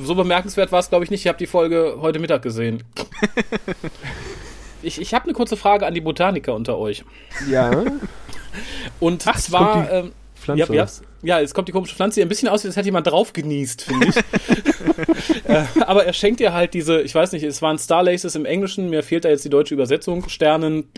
So 0.01 0.15
bemerkenswert 0.15 0.71
war 0.71 0.79
es, 0.79 0.89
glaube 0.89 1.03
ich, 1.03 1.11
nicht. 1.11 1.21
Ich 1.21 1.27
habe 1.27 1.37
die 1.37 1.47
Folge 1.47 1.97
heute 1.99 2.19
Mittag 2.19 2.41
gesehen. 2.41 2.83
ich 4.81 5.01
ich 5.01 5.13
habe 5.13 5.25
eine 5.25 5.33
kurze 5.33 5.57
Frage 5.57 5.85
an 5.85 5.93
die 5.93 6.01
Botaniker 6.01 6.53
unter 6.53 6.77
euch. 6.77 7.03
Ja. 7.49 7.83
Und 8.99 9.25
Ach, 9.27 9.37
zwar. 9.37 9.91
Ähm, 9.91 10.11
Pflanze. 10.35 10.75
Ja, 10.75 10.87
ja, 11.25 11.39
jetzt 11.39 11.53
kommt 11.53 11.67
die 11.67 11.71
komische 11.71 11.95
Pflanze, 11.95 12.19
die 12.19 12.25
ein 12.25 12.29
bisschen 12.29 12.49
aussieht, 12.49 12.67
als 12.67 12.77
hätte 12.77 12.87
jemand 12.87 13.07
drauf 13.07 13.33
genießt, 13.33 13.83
finde 13.83 14.07
ich. 14.07 14.15
äh, 15.45 15.63
aber 15.81 16.05
er 16.05 16.13
schenkt 16.13 16.39
ihr 16.39 16.53
halt 16.53 16.73
diese, 16.73 17.01
ich 17.01 17.13
weiß 17.13 17.31
nicht, 17.31 17.43
es 17.43 17.61
waren 17.61 17.77
Starlaces 17.77 18.35
im 18.35 18.45
Englischen, 18.45 18.89
mir 18.89 19.03
fehlt 19.03 19.25
da 19.25 19.29
jetzt 19.29 19.45
die 19.45 19.49
deutsche 19.49 19.73
Übersetzung, 19.73 20.29
Sternen, 20.29 20.89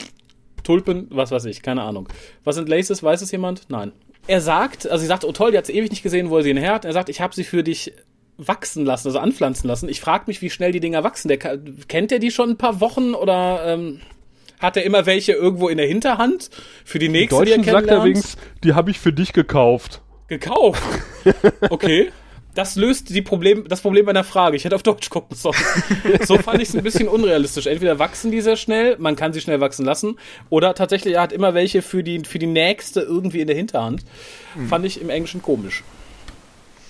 Tulpen, 0.63 1.07
was 1.09 1.31
weiß 1.31 1.45
ich, 1.45 1.61
keine 1.61 1.83
Ahnung. 1.83 2.09
Was 2.43 2.55
sind 2.55 2.67
Laces, 2.67 3.01
weiß 3.01 3.21
es 3.21 3.31
jemand? 3.31 3.61
Nein. 3.69 3.91
Er 4.27 4.41
sagt, 4.41 4.85
also 4.85 5.01
sie 5.01 5.07
sagt, 5.07 5.23
oh 5.23 5.31
toll, 5.31 5.51
die 5.51 5.57
hat 5.57 5.65
sie 5.65 5.73
ewig 5.73 5.89
nicht 5.89 6.03
gesehen, 6.03 6.29
wo 6.29 6.37
er 6.37 6.43
sie 6.43 6.49
in 6.49 6.57
Herd. 6.57 6.83
Er 6.83 6.91
sagt, 6.91 7.07
ich 7.07 7.21
habe 7.21 7.33
sie 7.33 7.45
für 7.45 7.63
dich 7.63 7.93
wachsen 8.37 8.85
lassen, 8.85 9.07
also 9.07 9.19
anpflanzen 9.19 9.67
lassen. 9.67 9.89
Ich 9.89 10.01
frage 10.01 10.25
mich, 10.27 10.41
wie 10.41 10.49
schnell 10.49 10.71
die 10.71 10.79
Dinger 10.79 11.03
wachsen. 11.03 11.29
Der, 11.29 11.37
kennt 11.37 12.11
er 12.11 12.19
die 12.19 12.31
schon 12.31 12.51
ein 12.51 12.57
paar 12.57 12.81
Wochen 12.81 13.13
oder 13.13 13.61
ähm, 13.65 14.01
hat 14.59 14.77
er 14.77 14.83
immer 14.83 15.05
welche 15.05 15.33
irgendwo 15.33 15.69
in 15.69 15.77
der 15.77 15.87
Hinterhand 15.87 16.49
für 16.83 16.99
die 16.99 17.09
nächste, 17.09 17.35
Deutschen 17.35 17.61
die 17.61 17.69
er 17.69 17.73
sagt 17.73 17.87
er 17.87 17.97
übrigens, 17.97 18.37
die 18.63 18.73
habe 18.73 18.91
ich 18.91 18.99
für 18.99 19.13
dich 19.13 19.33
gekauft. 19.33 20.01
Gekauft? 20.27 20.83
Okay. 21.69 22.11
Das 22.53 22.75
löst 22.75 23.09
die 23.09 23.21
Problem, 23.21 23.65
das 23.67 23.81
Problem 23.81 24.05
meiner 24.05 24.23
Frage. 24.23 24.55
Ich 24.55 24.65
hätte 24.65 24.75
auf 24.75 24.81
Deutsch 24.81 25.11
gucken 25.11 25.37
sollen. 25.37 25.53
so 26.25 26.37
fand 26.39 26.59
ich 26.59 26.69
es 26.69 26.75
ein 26.75 26.81
bisschen 26.81 27.07
unrealistisch. 27.07 27.67
Entweder 27.67 27.99
wachsen 27.99 28.31
die 28.31 28.41
sehr 28.41 28.55
schnell, 28.55 28.95
man 28.97 29.15
kann 29.15 29.31
sie 29.31 29.41
schnell 29.41 29.59
wachsen 29.59 29.85
lassen, 29.85 30.17
oder 30.49 30.73
tatsächlich, 30.73 31.13
er 31.13 31.21
hat 31.21 31.31
immer 31.31 31.53
welche 31.53 31.83
für 31.83 32.01
die, 32.01 32.21
für 32.25 32.39
die 32.39 32.47
nächste 32.47 33.01
irgendwie 33.01 33.41
in 33.41 33.47
der 33.47 33.55
Hinterhand. 33.55 34.05
Hm. 34.55 34.67
Fand 34.69 34.85
ich 34.85 34.99
im 34.99 35.11
Englischen 35.11 35.43
komisch. 35.43 35.83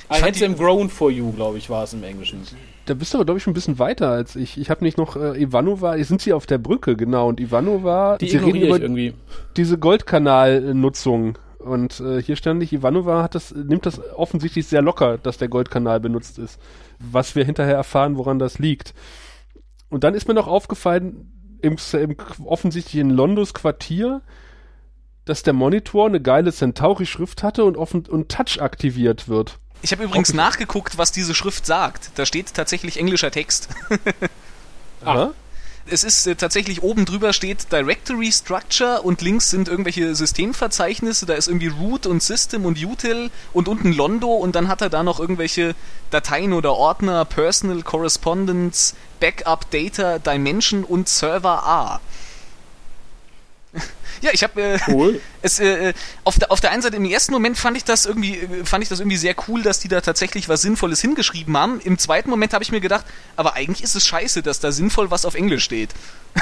I 0.09 0.21
had 0.21 0.35
them 0.35 0.55
grown 0.55 0.89
for 0.89 1.11
you, 1.11 1.33
glaube 1.33 1.57
ich, 1.57 1.69
war 1.69 1.83
es 1.83 1.91
im 1.91 2.03
Englischen. 2.03 2.43
Da 2.85 2.93
bist 2.93 3.13
du 3.13 3.17
aber, 3.17 3.25
glaube 3.25 3.39
ich, 3.39 3.43
schon 3.43 3.51
ein 3.51 3.55
bisschen 3.55 3.77
weiter 3.77 4.09
als 4.09 4.37
ich. 4.37 4.57
Ich 4.57 4.69
habe 4.69 4.85
nicht 4.85 4.97
noch 4.97 5.17
äh, 5.17 5.41
Ivanova, 5.41 6.01
sind 6.01 6.21
sie 6.21 6.31
auf 6.31 6.45
der 6.45 6.59
Brücke, 6.59 6.95
genau. 6.95 7.27
Und 7.27 7.41
Ivanova, 7.41 8.17
die 8.17 8.29
sie 8.29 8.37
reden 8.37 8.61
über 8.61 8.79
irgendwie. 8.79 9.13
diese 9.57 9.77
Goldkanalnutzung. 9.77 11.37
Und 11.67 11.99
äh, 11.99 12.21
hier 12.21 12.35
stand 12.35 12.63
ich, 12.63 12.73
Ivanova 12.73 13.21
hat 13.21 13.35
das, 13.35 13.53
nimmt 13.53 13.85
das 13.85 13.99
offensichtlich 14.13 14.67
sehr 14.67 14.81
locker, 14.81 15.17
dass 15.17 15.37
der 15.37 15.49
Goldkanal 15.49 15.99
benutzt 15.99 16.39
ist. 16.39 16.59
Was 16.99 17.35
wir 17.35 17.43
hinterher 17.43 17.75
erfahren, 17.75 18.17
woran 18.17 18.39
das 18.39 18.59
liegt. 18.59 18.93
Und 19.89 20.03
dann 20.03 20.13
ist 20.13 20.27
mir 20.27 20.33
noch 20.33 20.47
aufgefallen, 20.47 21.59
im, 21.61 21.77
im 21.93 22.15
offensichtlich 22.45 22.95
in 22.95 23.09
Londos 23.09 23.53
Quartier, 23.53 24.21
dass 25.25 25.43
der 25.43 25.53
Monitor 25.53 26.07
eine 26.07 26.21
geile 26.21 26.51
Centauri-Schrift 26.51 27.43
hatte 27.43 27.65
und, 27.65 27.77
offen, 27.77 28.05
und 28.07 28.29
Touch 28.29 28.61
aktiviert 28.61 29.27
wird. 29.27 29.59
Ich 29.81 29.91
habe 29.91 30.03
übrigens 30.03 30.29
okay. 30.29 30.37
nachgeguckt, 30.37 30.97
was 30.97 31.11
diese 31.11 31.35
Schrift 31.35 31.65
sagt. 31.65 32.11
Da 32.15 32.25
steht 32.25 32.53
tatsächlich 32.53 32.97
englischer 32.97 33.29
Text. 33.31 33.69
Aha. 35.05 35.31
Es 35.89 36.03
ist 36.03 36.27
äh, 36.27 36.35
tatsächlich 36.35 36.83
oben 36.83 37.05
drüber 37.05 37.31
steht 37.33 37.71
Directory 37.71 38.31
Structure 38.31 39.01
und 39.01 39.21
links 39.21 39.49
sind 39.49 39.67
irgendwelche 39.67 40.15
Systemverzeichnisse. 40.15 41.25
Da 41.25 41.35
ist 41.35 41.47
irgendwie 41.47 41.67
Root 41.67 42.05
und 42.05 42.21
System 42.21 42.65
und 42.65 42.83
Util 42.83 43.29
und 43.53 43.67
unten 43.67 43.93
Londo 43.93 44.33
und 44.33 44.55
dann 44.55 44.67
hat 44.67 44.81
er 44.81 44.89
da 44.89 45.03
noch 45.03 45.19
irgendwelche 45.19 45.75
Dateien 46.11 46.53
oder 46.53 46.73
Ordner, 46.73 47.25
Personal 47.25 47.83
Correspondence, 47.83 48.95
Backup 49.19 49.69
Data, 49.71 50.19
Dimension 50.19 50.83
und 50.83 51.07
Server 51.07 51.63
A. 51.65 52.01
Ja, 54.19 54.31
ich 54.33 54.41
habe 54.43 54.59
äh, 54.59 54.79
cool. 54.87 55.21
es 55.43 55.59
äh, 55.59 55.93
auf 56.23 56.39
der 56.39 56.51
auf 56.51 56.59
der 56.59 56.71
einen 56.71 56.81
Seite 56.81 56.95
im 56.95 57.05
ersten 57.05 57.31
Moment 57.31 57.55
fand 57.55 57.77
ich 57.77 57.83
das 57.83 58.07
irgendwie 58.07 58.37
äh, 58.37 58.65
fand 58.65 58.81
ich 58.81 58.89
das 58.89 58.99
irgendwie 58.99 59.17
sehr 59.17 59.35
cool, 59.47 59.61
dass 59.61 59.79
die 59.79 59.89
da 59.89 60.01
tatsächlich 60.01 60.49
was 60.49 60.63
sinnvolles 60.63 61.01
hingeschrieben 61.01 61.55
haben. 61.55 61.79
Im 61.81 61.99
zweiten 61.99 62.31
Moment 62.31 62.53
habe 62.53 62.63
ich 62.63 62.71
mir 62.71 62.81
gedacht, 62.81 63.05
aber 63.35 63.53
eigentlich 63.53 63.83
ist 63.83 63.95
es 63.95 64.07
scheiße, 64.07 64.41
dass 64.41 64.59
da 64.59 64.71
sinnvoll 64.71 65.11
was 65.11 65.23
auf 65.23 65.35
Englisch 65.35 65.63
steht. 65.63 65.91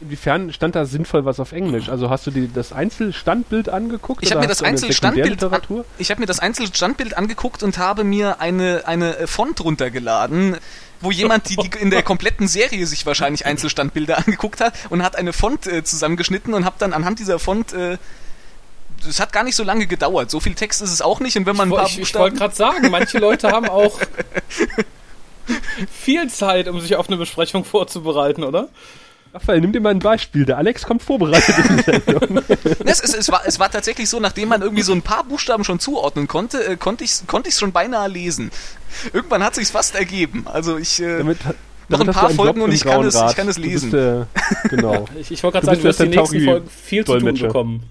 Inwiefern 0.00 0.52
stand 0.52 0.74
da 0.74 0.86
sinnvoll 0.86 1.24
was 1.24 1.40
auf 1.40 1.52
Englisch? 1.52 1.88
Also 1.88 2.08
hast 2.08 2.26
du 2.26 2.30
dir 2.30 2.48
das 2.48 2.72
Einzelstandbild 2.72 3.68
angeguckt? 3.68 4.22
Ich 4.22 4.30
habe 4.30 4.40
mir 4.40 4.46
das 4.46 4.62
Einzelstandbild 4.62 5.42
an, 5.42 5.84
ich 5.98 6.10
habe 6.10 6.20
mir 6.20 6.26
das 6.26 6.40
Einzelstandbild 6.40 7.18
angeguckt 7.18 7.62
und 7.62 7.76
habe 7.78 8.04
mir 8.04 8.40
eine 8.40 8.82
eine 8.86 9.26
Font 9.26 9.62
runtergeladen 9.62 10.56
wo 11.02 11.10
jemand 11.10 11.48
die, 11.48 11.56
die 11.56 11.78
in 11.80 11.90
der 11.90 12.02
kompletten 12.02 12.46
Serie 12.46 12.86
sich 12.86 13.06
wahrscheinlich 13.06 13.46
Einzelstandbilder 13.46 14.18
angeguckt 14.18 14.60
hat 14.60 14.74
und 14.90 15.02
hat 15.02 15.16
eine 15.16 15.32
Font 15.32 15.66
äh, 15.66 15.82
zusammengeschnitten 15.82 16.54
und 16.54 16.64
hat 16.64 16.74
dann 16.78 16.92
anhand 16.92 17.18
dieser 17.18 17.38
Font 17.38 17.72
äh, 17.72 17.98
es 19.08 19.18
hat 19.18 19.32
gar 19.32 19.44
nicht 19.44 19.56
so 19.56 19.64
lange 19.64 19.86
gedauert. 19.86 20.30
So 20.30 20.40
viel 20.40 20.54
Text 20.54 20.82
ist 20.82 20.92
es 20.92 21.00
auch 21.00 21.20
nicht. 21.20 21.36
Und 21.38 21.46
wenn 21.46 21.56
man 21.56 21.68
ich, 21.68 21.74
ein 21.74 21.78
paar 21.78 21.86
ich, 21.86 21.98
ich 22.00 22.14
wollte 22.14 22.36
gerade 22.36 22.54
sagen, 22.54 22.90
manche 22.90 23.18
Leute 23.18 23.50
haben 23.50 23.66
auch 23.66 23.98
viel 25.90 26.28
Zeit, 26.28 26.68
um 26.68 26.80
sich 26.80 26.96
auf 26.96 27.08
eine 27.08 27.16
Besprechung 27.16 27.64
vorzubereiten, 27.64 28.44
oder? 28.44 28.68
Raphael, 29.32 29.60
nimm 29.60 29.72
dir 29.72 29.80
mal 29.80 29.90
ein 29.90 30.00
Beispiel. 30.00 30.44
Der 30.44 30.58
Alex 30.58 30.82
kommt 30.84 31.02
vorbereitet 31.02 31.54
in 31.58 31.76
die 31.76 31.82
Sendung. 31.82 32.42
es, 32.84 33.00
es, 33.00 33.14
es, 33.14 33.30
war, 33.30 33.42
es 33.46 33.60
war 33.60 33.70
tatsächlich 33.70 34.08
so, 34.08 34.18
nachdem 34.18 34.48
man 34.48 34.62
irgendwie 34.62 34.82
so 34.82 34.92
ein 34.92 35.02
paar 35.02 35.22
Buchstaben 35.22 35.62
schon 35.62 35.78
zuordnen 35.78 36.26
konnte, 36.26 36.64
äh, 36.66 36.76
konnte 36.76 37.04
ich 37.04 37.10
es 37.10 37.24
konnte 37.26 37.52
schon 37.52 37.70
beinahe 37.70 38.08
lesen. 38.08 38.50
Irgendwann 39.12 39.44
hat 39.44 39.54
sich's 39.54 39.70
fast 39.70 39.94
ergeben. 39.94 40.46
Also 40.46 40.78
ich... 40.78 41.00
Äh, 41.00 41.18
damit, 41.18 41.38
noch 41.90 42.00
ein 42.00 42.06
paar 42.06 42.30
Folgen 42.30 42.62
und 42.62 42.72
ich 42.72 42.84
kann, 42.84 43.04
es, 43.04 43.14
ich 43.14 43.36
kann 43.36 43.48
es 43.48 43.58
lesen. 43.58 43.90
Der, 43.90 44.26
genau. 44.68 45.06
ich 45.18 45.30
ich 45.30 45.42
wollte 45.42 45.60
gerade 45.60 45.66
sagen, 45.66 45.78
du 45.78 45.84
wirst 45.84 46.00
die 46.00 46.08
nächsten 46.08 46.44
Folgen 46.44 46.68
viel 46.68 47.04
zu 47.04 47.18
tun 47.18 47.34
bekommen. 47.34 47.82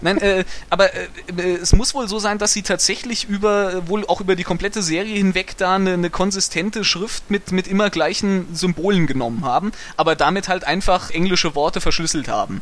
Nein, 0.00 0.18
äh, 0.18 0.44
aber 0.70 0.94
äh, 0.94 1.08
äh, 1.36 1.56
es 1.56 1.72
muss 1.72 1.94
wohl 1.94 2.08
so 2.08 2.18
sein, 2.18 2.38
dass 2.38 2.52
sie 2.52 2.62
tatsächlich 2.62 3.28
über, 3.28 3.88
wohl 3.88 4.06
auch 4.06 4.20
über 4.20 4.36
die 4.36 4.44
komplette 4.44 4.82
Serie 4.82 5.16
hinweg 5.16 5.56
da 5.56 5.74
eine, 5.74 5.94
eine 5.94 6.10
konsistente 6.10 6.84
Schrift 6.84 7.30
mit, 7.30 7.52
mit 7.52 7.66
immer 7.66 7.90
gleichen 7.90 8.54
Symbolen 8.54 9.06
genommen 9.06 9.44
haben, 9.44 9.72
aber 9.96 10.14
damit 10.14 10.48
halt 10.48 10.64
einfach 10.64 11.10
englische 11.10 11.54
Worte 11.54 11.80
verschlüsselt 11.80 12.28
haben. 12.28 12.60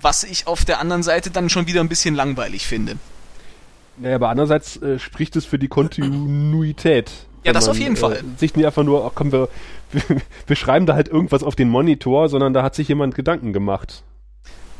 Was 0.00 0.24
ich 0.24 0.46
auf 0.46 0.64
der 0.64 0.80
anderen 0.80 1.02
Seite 1.02 1.30
dann 1.30 1.50
schon 1.50 1.66
wieder 1.66 1.80
ein 1.80 1.88
bisschen 1.88 2.14
langweilig 2.14 2.66
finde. 2.66 2.96
Naja, 3.98 4.16
aber 4.16 4.30
andererseits 4.30 4.76
äh, 4.78 4.98
spricht 4.98 5.36
es 5.36 5.44
für 5.44 5.58
die 5.58 5.68
Kontinuität. 5.68 7.10
Ja, 7.44 7.52
das 7.52 7.64
man, 7.66 7.70
auf 7.72 7.78
jeden 7.78 7.96
Fall. 7.96 8.16
Äh, 8.16 8.38
sich 8.38 8.54
nicht 8.54 8.66
einfach 8.66 8.84
nur, 8.84 9.04
ach 9.04 9.12
komm, 9.14 9.32
wir, 9.32 9.48
wir, 9.90 10.02
wir 10.46 10.56
schreiben 10.56 10.86
da 10.86 10.94
halt 10.94 11.08
irgendwas 11.08 11.42
auf 11.42 11.56
den 11.56 11.68
Monitor, 11.68 12.28
sondern 12.28 12.52
da 12.52 12.62
hat 12.62 12.74
sich 12.74 12.88
jemand 12.88 13.14
Gedanken 13.14 13.52
gemacht. 13.52 14.02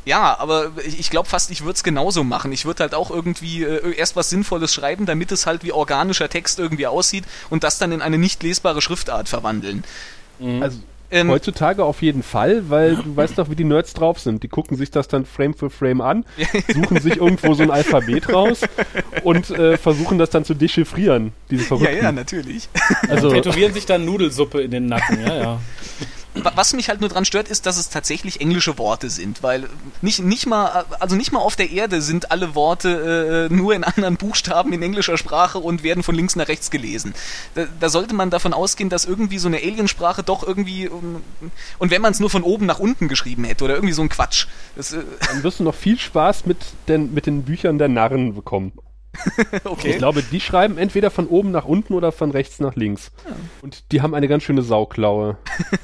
Ja, 0.05 0.37
aber 0.37 0.71
ich 0.85 1.09
glaube 1.09 1.29
fast, 1.29 1.49
ich 1.49 1.61
würde 1.61 1.75
es 1.75 1.83
genauso 1.83 2.25
machen. 2.25 2.51
Ich 2.51 2.65
würde 2.65 2.83
halt 2.83 2.93
auch 2.93 3.09
irgendwie 3.09 3.63
äh, 3.63 3.95
erst 3.95 4.15
was 4.17 4.29
Sinnvolles 4.29 4.73
schreiben, 4.73 5.05
damit 5.05 5.31
es 5.31 5.45
halt 5.45 5.63
wie 5.63 5.71
organischer 5.71 6.27
Text 6.27 6.59
irgendwie 6.59 6.87
aussieht 6.87 7.23
und 7.49 7.63
das 7.63 7.77
dann 7.77 7.93
in 7.93 8.01
eine 8.01 8.17
nicht 8.17 8.43
lesbare 8.43 8.81
Schriftart 8.81 9.29
verwandeln. 9.29 9.83
Mhm. 10.39 10.61
Also 10.61 10.79
ähm, 11.13 11.29
heutzutage 11.29 11.83
auf 11.83 12.01
jeden 12.01 12.23
Fall, 12.23 12.69
weil 12.69 12.95
du 12.95 13.15
weißt 13.15 13.37
doch, 13.37 13.49
wie 13.49 13.55
die 13.55 13.63
Nerds 13.63 13.93
drauf 13.93 14.19
sind. 14.19 14.43
Die 14.43 14.47
gucken 14.47 14.75
sich 14.75 14.91
das 14.91 15.07
dann 15.07 15.25
Frame 15.25 15.53
für 15.53 15.69
Frame 15.69 16.01
an, 16.01 16.25
suchen 16.73 16.99
sich 16.99 17.17
irgendwo 17.17 17.53
so 17.53 17.63
ein 17.63 17.71
Alphabet 17.71 18.33
raus 18.33 18.61
und 19.23 19.49
äh, 19.51 19.77
versuchen 19.77 20.17
das 20.17 20.29
dann 20.29 20.43
zu 20.45 20.53
dechiffrieren, 20.53 21.31
diese 21.49 21.63
Verrückten. 21.63 21.95
Ja, 21.95 22.03
ja, 22.03 22.11
natürlich. 22.11 22.67
Also 23.07 23.31
tätowieren 23.31 23.73
sich 23.73 23.85
dann 23.85 24.05
Nudelsuppe 24.05 24.61
in 24.61 24.71
den 24.71 24.87
Nacken, 24.87 25.21
ja, 25.21 25.35
ja 25.35 25.61
was 26.35 26.73
mich 26.73 26.89
halt 26.89 26.99
nur 26.99 27.09
dran 27.09 27.25
stört, 27.25 27.47
ist, 27.47 27.65
dass 27.65 27.77
es 27.77 27.89
tatsächlich 27.89 28.41
englische 28.41 28.77
Worte 28.77 29.09
sind, 29.09 29.43
weil 29.43 29.69
nicht, 30.01 30.19
nicht 30.19 30.47
mal, 30.47 30.85
also 30.99 31.15
nicht 31.15 31.31
mal 31.31 31.39
auf 31.39 31.55
der 31.55 31.71
Erde 31.71 32.01
sind 32.01 32.31
alle 32.31 32.55
Worte 32.55 33.49
äh, 33.49 33.53
nur 33.53 33.75
in 33.75 33.83
anderen 33.83 34.17
Buchstaben 34.17 34.73
in 34.73 34.81
englischer 34.81 35.17
Sprache 35.17 35.59
und 35.59 35.83
werden 35.83 36.03
von 36.03 36.15
links 36.15 36.35
nach 36.35 36.47
rechts 36.47 36.71
gelesen. 36.71 37.13
Da, 37.55 37.65
da 37.79 37.89
sollte 37.89 38.15
man 38.15 38.29
davon 38.29 38.53
ausgehen, 38.53 38.89
dass 38.89 39.05
irgendwie 39.05 39.37
so 39.37 39.47
eine 39.47 39.57
Aliensprache 39.57 40.23
doch 40.23 40.45
irgendwie, 40.45 40.87
und 40.87 41.91
wenn 41.91 42.01
man 42.01 42.11
es 42.11 42.19
nur 42.19 42.29
von 42.29 42.43
oben 42.43 42.65
nach 42.65 42.79
unten 42.79 43.07
geschrieben 43.07 43.43
hätte 43.43 43.63
oder 43.63 43.75
irgendwie 43.75 43.93
so 43.93 44.01
ein 44.01 44.09
Quatsch. 44.09 44.47
Das, 44.75 44.93
äh 44.93 45.03
Dann 45.27 45.43
wirst 45.43 45.59
du 45.59 45.63
noch 45.63 45.75
viel 45.75 45.99
Spaß 45.99 46.45
mit 46.45 46.57
den, 46.87 47.13
mit 47.13 47.25
den 47.25 47.43
Büchern 47.43 47.77
der 47.77 47.89
Narren 47.89 48.33
bekommen. 48.33 48.71
okay. 49.63 49.91
Ich 49.91 49.97
glaube, 49.97 50.23
die 50.23 50.39
schreiben 50.39 50.77
entweder 50.77 51.11
von 51.11 51.27
oben 51.27 51.51
nach 51.51 51.65
unten 51.65 51.93
oder 51.93 52.11
von 52.11 52.31
rechts 52.31 52.59
nach 52.59 52.75
links. 52.75 53.11
Ja. 53.25 53.35
Und 53.61 53.91
die 53.91 54.01
haben 54.01 54.13
eine 54.13 54.27
ganz 54.27 54.43
schöne 54.43 54.61
Sauklaue. 54.63 55.37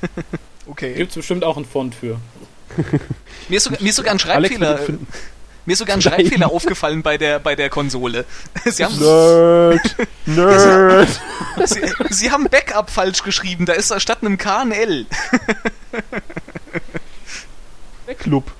okay. 0.67 0.93
Gibt 0.93 1.11
es 1.11 1.15
bestimmt 1.15 1.43
auch 1.43 1.55
einen 1.55 1.65
Font 1.65 1.95
für. 1.95 2.19
mir, 3.49 3.57
ist 3.57 3.63
sogar, 3.63 3.81
mir 3.81 3.89
ist 3.89 3.95
sogar 3.95 4.13
ein 4.13 4.19
Schreibfehler. 4.19 4.79
Mir 5.65 5.73
ist 5.73 5.79
sogar 5.79 5.97
ein 5.97 6.01
Schreibfehler 6.01 6.51
aufgefallen 6.51 7.03
bei 7.03 7.17
der, 7.17 7.37
bei 7.37 7.55
der 7.55 7.69
Konsole. 7.69 8.25
Sie 8.65 8.83
haben, 8.83 8.97
Nerd! 8.97 9.95
Nerd! 10.25 11.21
Sie, 11.65 11.81
Sie 12.09 12.31
haben 12.31 12.45
Backup 12.49 12.89
falsch 12.89 13.21
geschrieben, 13.21 13.65
da 13.65 13.73
ist 13.73 13.93
statt 14.01 14.19
einem 14.21 14.37
K 14.37 14.61
ein 14.61 14.71
L. 14.71 15.05
Backloop. 18.07 18.51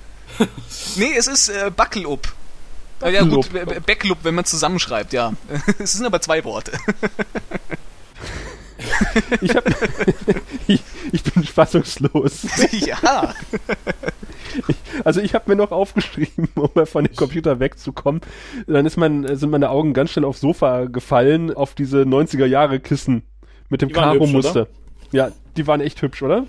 Nee, 0.96 1.12
es 1.16 1.26
ist 1.26 1.48
äh, 1.48 1.72
Buckle-up. 1.74 2.32
Ja 3.02 3.22
gut, 3.24 3.48
Backloop, 3.86 4.18
wenn 4.22 4.34
man 4.34 4.44
zusammenschreibt, 4.44 5.12
ja. 5.12 5.32
Es 5.78 5.92
sind 5.92 6.04
aber 6.04 6.20
zwei 6.20 6.44
Worte. 6.44 6.72
ich, 9.40 9.54
hab, 9.54 9.64
ich, 10.66 10.80
ich, 11.12 11.22
bin 11.22 11.44
fassungslos. 11.44 12.46
Ja. 12.72 13.34
Ich, 14.68 14.76
also 15.04 15.20
ich 15.20 15.34
habe 15.34 15.50
mir 15.50 15.56
noch 15.56 15.70
aufgeschrieben, 15.70 16.48
um 16.54 16.70
mal 16.74 16.86
von 16.86 17.04
dem 17.04 17.14
Computer 17.14 17.60
wegzukommen. 17.60 18.20
Dann 18.66 18.86
ist 18.86 18.96
mein, 18.96 19.36
sind 19.36 19.50
meine 19.50 19.70
Augen 19.70 19.92
ganz 19.92 20.10
schnell 20.10 20.24
aufs 20.24 20.40
Sofa 20.40 20.86
gefallen, 20.86 21.54
auf 21.54 21.74
diese 21.74 22.02
90er 22.02 22.46
Jahre 22.46 22.80
Kissen 22.80 23.22
mit 23.68 23.82
dem 23.82 23.92
Karo-Muster. 23.92 24.66
Ja, 25.12 25.30
die 25.56 25.66
waren 25.66 25.80
echt 25.80 26.02
hübsch, 26.02 26.22
oder? 26.22 26.46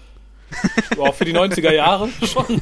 Auch 0.98 1.14
für 1.14 1.26
die 1.26 1.34
90er 1.34 1.72
Jahre 1.72 2.10
schon. 2.26 2.62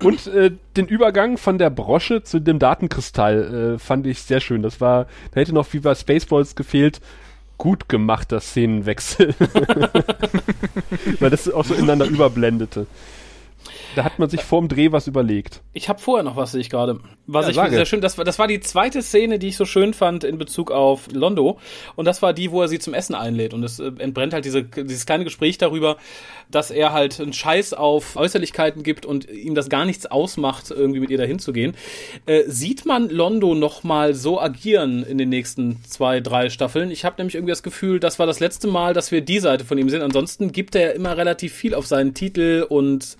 Und 0.00 0.26
äh, 0.26 0.50
den 0.76 0.86
Übergang 0.86 1.36
von 1.36 1.58
der 1.58 1.70
Brosche 1.70 2.22
zu 2.22 2.40
dem 2.40 2.58
Datenkristall 2.58 3.74
äh, 3.74 3.78
fand 3.78 4.06
ich 4.06 4.22
sehr 4.22 4.40
schön. 4.40 4.62
Das 4.62 4.80
war, 4.80 5.06
da 5.32 5.40
hätte 5.40 5.52
noch 5.52 5.70
wie 5.72 5.80
bei 5.80 5.94
Spaceballs 5.94 6.56
gefehlt, 6.56 7.00
gut 7.58 7.88
gemachter 7.88 8.40
Szenenwechsel. 8.40 9.34
Weil 11.20 11.30
das 11.30 11.52
auch 11.52 11.64
so 11.64 11.74
ineinander 11.74 12.06
überblendete. 12.06 12.86
Da 13.94 14.04
hat 14.04 14.18
man 14.18 14.28
sich 14.28 14.42
vorm 14.42 14.68
Dreh 14.68 14.92
was 14.92 15.06
überlegt. 15.06 15.60
Ich 15.72 15.88
habe 15.88 16.00
vorher 16.00 16.24
noch 16.24 16.36
was, 16.36 16.52
sehe 16.52 16.60
ich 16.60 16.70
gerade. 16.70 17.00
Was 17.26 17.54
ja, 17.54 17.66
ich 17.66 17.70
sehr 17.70 17.86
schön, 17.86 18.00
das 18.00 18.18
war, 18.18 18.24
das 18.24 18.38
war 18.38 18.48
die 18.48 18.60
zweite 18.60 19.02
Szene, 19.02 19.38
die 19.38 19.48
ich 19.48 19.56
so 19.56 19.64
schön 19.64 19.94
fand 19.94 20.24
in 20.24 20.38
Bezug 20.38 20.70
auf 20.70 21.08
Londo. 21.12 21.58
Und 21.94 22.06
das 22.06 22.22
war 22.22 22.32
die, 22.32 22.50
wo 22.50 22.62
er 22.62 22.68
sie 22.68 22.78
zum 22.78 22.94
Essen 22.94 23.14
einlädt. 23.14 23.54
Und 23.54 23.62
es 23.62 23.78
äh, 23.78 23.92
entbrennt 23.98 24.32
halt 24.32 24.44
diese, 24.44 24.64
dieses 24.64 25.06
kleine 25.06 25.24
Gespräch 25.24 25.58
darüber, 25.58 25.96
dass 26.50 26.70
er 26.70 26.92
halt 26.92 27.20
einen 27.20 27.32
Scheiß 27.32 27.74
auf 27.74 28.16
Äußerlichkeiten 28.16 28.82
gibt 28.82 29.06
und 29.06 29.30
ihm 29.30 29.54
das 29.54 29.68
gar 29.68 29.84
nichts 29.84 30.06
ausmacht, 30.06 30.70
irgendwie 30.70 31.00
mit 31.00 31.10
ihr 31.10 31.18
dahin 31.18 31.38
zu 31.38 31.52
gehen. 31.52 31.74
Äh, 32.26 32.42
sieht 32.46 32.86
man 32.86 33.08
Londo 33.08 33.54
nochmal 33.54 34.14
so 34.14 34.40
agieren 34.40 35.04
in 35.04 35.18
den 35.18 35.28
nächsten 35.28 35.82
zwei, 35.84 36.20
drei 36.20 36.50
Staffeln? 36.50 36.90
Ich 36.90 37.04
habe 37.04 37.16
nämlich 37.18 37.34
irgendwie 37.34 37.52
das 37.52 37.62
Gefühl, 37.62 38.00
das 38.00 38.18
war 38.18 38.26
das 38.26 38.40
letzte 38.40 38.68
Mal, 38.68 38.94
dass 38.94 39.12
wir 39.12 39.20
die 39.20 39.38
Seite 39.38 39.64
von 39.64 39.78
ihm 39.78 39.88
sehen. 39.88 40.02
Ansonsten 40.02 40.52
gibt 40.52 40.74
er 40.74 40.82
ja 40.82 40.90
immer 40.90 41.16
relativ 41.16 41.52
viel 41.52 41.74
auf 41.74 41.86
seinen 41.86 42.14
Titel 42.14 42.66
und 42.68 43.16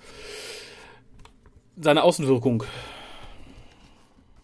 seine 1.77 2.03
Außenwirkung. 2.03 2.63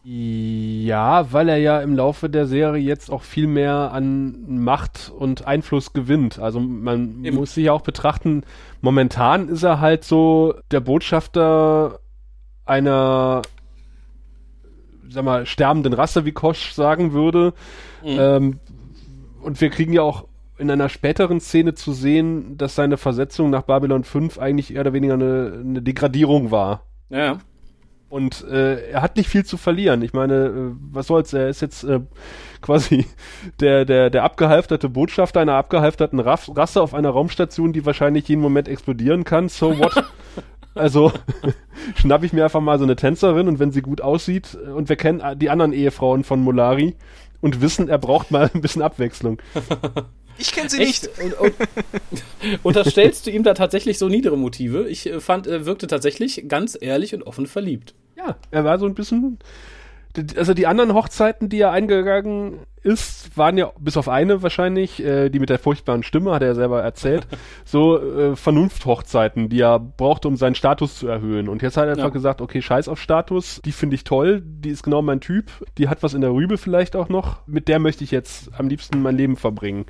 Ja, 0.04 1.32
weil 1.32 1.50
er 1.50 1.58
ja 1.58 1.82
im 1.82 1.96
Laufe 1.96 2.30
der 2.30 2.48
Serie 2.48 2.82
jetzt 2.82 3.12
auch 3.12 3.22
viel 3.22 3.48
mehr 3.48 3.92
an 3.92 4.64
Macht 4.64 5.12
und 5.16 5.46
Einfluss 5.46 5.94
gewinnt. 5.94 6.40
Also 6.40 6.60
man 6.60 7.24
Eben. 7.24 7.36
muss 7.36 7.54
sich 7.54 7.66
ja 7.66 7.74
auch 7.74 7.82
betrachten, 7.82 8.44
momentan 8.82 9.50
ist 9.50 9.64
er 9.64 9.82
halt 9.82 10.06
so 10.06 10.56
der 10.72 10.80
Botschafter 10.80 12.00
einer, 12.66 13.42
sag 15.10 15.26
mal, 15.26 15.46
sterbenden 15.46 15.94
Rasse, 15.94 16.24
wie 16.24 16.32
Kosch 16.32 16.72
sagen 16.72 17.12
würde. 17.12 17.54
Mhm. 18.02 18.18
Ähm, 18.20 18.60
und 19.42 19.60
wir 19.60 19.70
kriegen 19.70 19.92
ja 19.92 20.02
auch 20.02 20.26
in 20.58 20.72
einer 20.72 20.90
späteren 20.90 21.40
Szene 21.40 21.74
zu 21.74 21.92
sehen, 21.92 22.58
dass 22.58 22.76
seine 22.76 22.98
Versetzung 22.98 23.50
nach 23.50 23.64
Babylon 23.64 24.04
5 24.04 24.40
eigentlich 24.40 24.74
eher 24.74 24.82
oder 24.82 24.94
weniger 24.94 25.14
eine, 25.14 25.60
eine 25.60 25.82
Degradierung 25.82 26.52
war. 26.52 26.84
Ja. 27.10 27.40
Und 28.10 28.44
äh, 28.50 28.90
er 28.90 29.04
hat 29.04 29.18
nicht 29.18 29.30
viel 29.30 29.46
zu 29.46 29.58
verlieren. 29.58 30.02
Ich 30.02 30.14
meine, 30.14 30.34
äh, 30.34 30.72
was 30.92 31.08
soll's? 31.08 31.32
Er 31.32 31.48
ist 31.48 31.62
jetzt 31.62 31.84
äh, 31.84 32.00
quasi 32.62 33.06
der, 33.60 33.86
der, 33.86 34.10
der 34.10 34.24
abgehalfterte 34.24 34.90
Botschafter 34.90 35.42
einer 35.42 35.54
abgehalfterten 35.54 36.20
Raff 36.20 36.50
Rasse 36.56 36.82
auf 36.82 36.96
einer 36.96 37.10
Raumstation, 37.10 37.72
die 37.72 37.86
wahrscheinlich 37.86 38.28
jeden 38.28 38.42
Moment 38.42 38.68
explodieren 38.68 39.24
kann. 39.26 39.48
So 39.48 39.78
what? 39.78 40.04
also 40.74 41.12
schnapp 41.96 42.24
ich 42.24 42.34
mir 42.34 42.44
einfach 42.44 42.62
mal 42.62 42.80
so 42.80 42.84
eine 42.84 42.96
Tänzerin 42.96 43.48
und 43.48 43.60
wenn 43.60 43.72
sie 43.72 43.84
gut 43.84 44.02
aussieht 44.02 44.56
und 44.56 44.90
wir 44.90 44.96
kennen 44.96 45.22
die 45.38 45.52
anderen 45.52 45.74
Ehefrauen 45.74 46.24
von 46.24 46.42
Molari 46.42 46.96
und 47.42 47.62
wissen, 47.62 47.90
er 47.90 48.00
braucht 48.00 48.32
mal 48.32 48.50
ein 48.54 48.62
bisschen 48.62 48.82
Abwechslung. 48.82 49.40
Ich 50.40 50.54
kenne 50.54 50.70
sie 50.70 50.82
Echt? 50.82 51.04
nicht. 51.18 51.34
Und, 51.40 51.52
und, 51.52 51.54
unterstellst 52.64 53.28
du 53.28 53.32
ihm 53.32 53.44
da 53.44 53.54
tatsächlich 53.54 53.98
so 53.98 54.08
niedere 54.08 54.38
Motive? 54.38 54.88
Ich 54.90 55.06
äh, 55.06 55.20
fand, 55.20 55.48
er 55.48 55.66
wirkte 55.66 55.88
tatsächlich 55.88 56.48
ganz 56.48 56.78
ehrlich 56.80 57.14
und 57.14 57.24
offen 57.24 57.46
verliebt. 57.46 57.94
Ja, 58.18 58.38
er 58.52 58.64
war 58.64 58.80
so 58.80 58.86
ein 58.86 58.96
bisschen. 58.96 59.40
Also 60.36 60.56
die 60.56 60.66
anderen 60.66 60.94
Hochzeiten, 60.96 61.50
die 61.50 61.60
er 61.60 61.72
eingegangen 61.72 62.62
ist, 62.82 63.38
waren 63.38 63.58
ja 63.58 63.72
bis 63.80 63.96
auf 63.96 64.10
eine 64.10 64.42
wahrscheinlich, 64.42 65.04
äh, 65.04 65.30
die 65.30 65.40
mit 65.40 65.50
der 65.50 65.60
furchtbaren 65.60 66.02
Stimme, 66.02 66.32
hat 66.32 66.42
er 66.42 66.56
selber 66.56 66.82
erzählt, 66.82 67.28
so 67.66 68.00
äh, 68.02 68.36
Vernunfthochzeiten, 68.36 69.50
die 69.50 69.62
er 69.62 69.80
brauchte, 69.80 70.28
um 70.28 70.36
seinen 70.36 70.56
Status 70.56 70.98
zu 70.98 71.08
erhöhen. 71.08 71.48
Und 71.48 71.62
jetzt 71.62 71.78
hat 71.78 71.86
er 71.86 71.92
einfach 71.92 72.06
ja. 72.06 72.10
gesagt, 72.10 72.42
okay, 72.42 72.62
scheiß 72.62 72.88
auf 72.88 73.00
Status, 73.00 73.62
die 73.64 73.72
finde 73.72 73.96
ich 73.96 74.04
toll, 74.04 74.42
die 74.44 74.70
ist 74.70 74.84
genau 74.84 75.02
mein 75.02 75.20
Typ, 75.20 75.52
die 75.78 75.90
hat 75.90 76.02
was 76.02 76.14
in 76.14 76.22
der 76.22 76.32
Rübe 76.32 76.58
vielleicht 76.58 76.96
auch 76.96 77.10
noch, 77.10 77.46
mit 77.46 77.68
der 77.68 77.80
möchte 77.80 78.04
ich 78.04 78.12
jetzt 78.12 78.50
am 78.58 78.68
liebsten 78.68 79.02
mein 79.02 79.16
Leben 79.16 79.36
verbringen. 79.36 79.86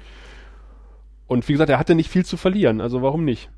Und 1.29 1.47
wie 1.47 1.53
gesagt, 1.53 1.69
er 1.69 1.79
hatte 1.79 1.95
nicht 1.95 2.09
viel 2.09 2.25
zu 2.25 2.35
verlieren, 2.37 2.81
also 2.81 3.03
warum 3.03 3.23
nicht? 3.23 3.49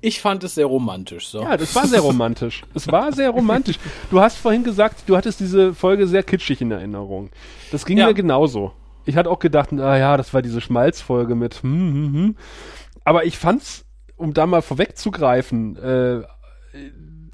Ich 0.00 0.20
fand 0.20 0.42
es 0.42 0.56
sehr 0.56 0.66
romantisch. 0.66 1.28
So. 1.28 1.40
Ja, 1.40 1.56
das 1.56 1.76
war 1.76 1.86
sehr 1.86 2.00
romantisch. 2.00 2.64
es 2.74 2.88
war 2.88 3.12
sehr 3.12 3.30
romantisch. 3.30 3.78
Du 4.10 4.20
hast 4.20 4.36
vorhin 4.36 4.64
gesagt, 4.64 5.04
du 5.06 5.16
hattest 5.16 5.38
diese 5.38 5.72
Folge 5.72 6.08
sehr 6.08 6.24
kitschig 6.24 6.60
in 6.60 6.72
Erinnerung. 6.72 7.30
Das 7.70 7.86
ging 7.86 7.96
ja. 7.96 8.08
mir 8.08 8.14
genauso. 8.14 8.72
Ich 9.04 9.16
hatte 9.16 9.30
auch 9.30 9.38
gedacht, 9.38 9.72
ah 9.74 9.96
ja, 9.96 10.16
das 10.16 10.34
war 10.34 10.42
diese 10.42 10.60
Schmalzfolge 10.60 11.36
mit 11.36 11.62
hm, 11.62 11.94
hm, 11.94 12.14
hm. 12.14 12.36
aber 13.04 13.24
ich 13.24 13.38
fand's, 13.38 13.84
um 14.16 14.34
da 14.34 14.46
mal 14.46 14.62
vorwegzugreifen, 14.62 15.76
äh, 15.76 16.22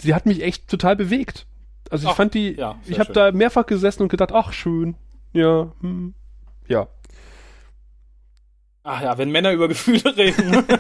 sie 0.00 0.14
hat 0.14 0.26
mich 0.26 0.42
echt 0.42 0.68
total 0.68 0.96
bewegt. 0.96 1.46
Also 1.90 2.04
ich 2.04 2.10
Ach, 2.10 2.16
fand 2.16 2.34
die, 2.34 2.54
ja, 2.56 2.76
ich 2.86 3.00
habe 3.00 3.12
da 3.12 3.32
mehrfach 3.32 3.66
gesessen 3.66 4.02
und 4.02 4.08
gedacht, 4.08 4.32
ach 4.32 4.52
schön, 4.52 4.96
ja, 5.32 5.72
hm, 5.80 6.14
ja. 6.68 6.88
Ach 8.90 9.02
ja, 9.02 9.18
wenn 9.18 9.30
Männer 9.30 9.52
über 9.52 9.68
Gefühle 9.68 10.16
reden. 10.16 10.64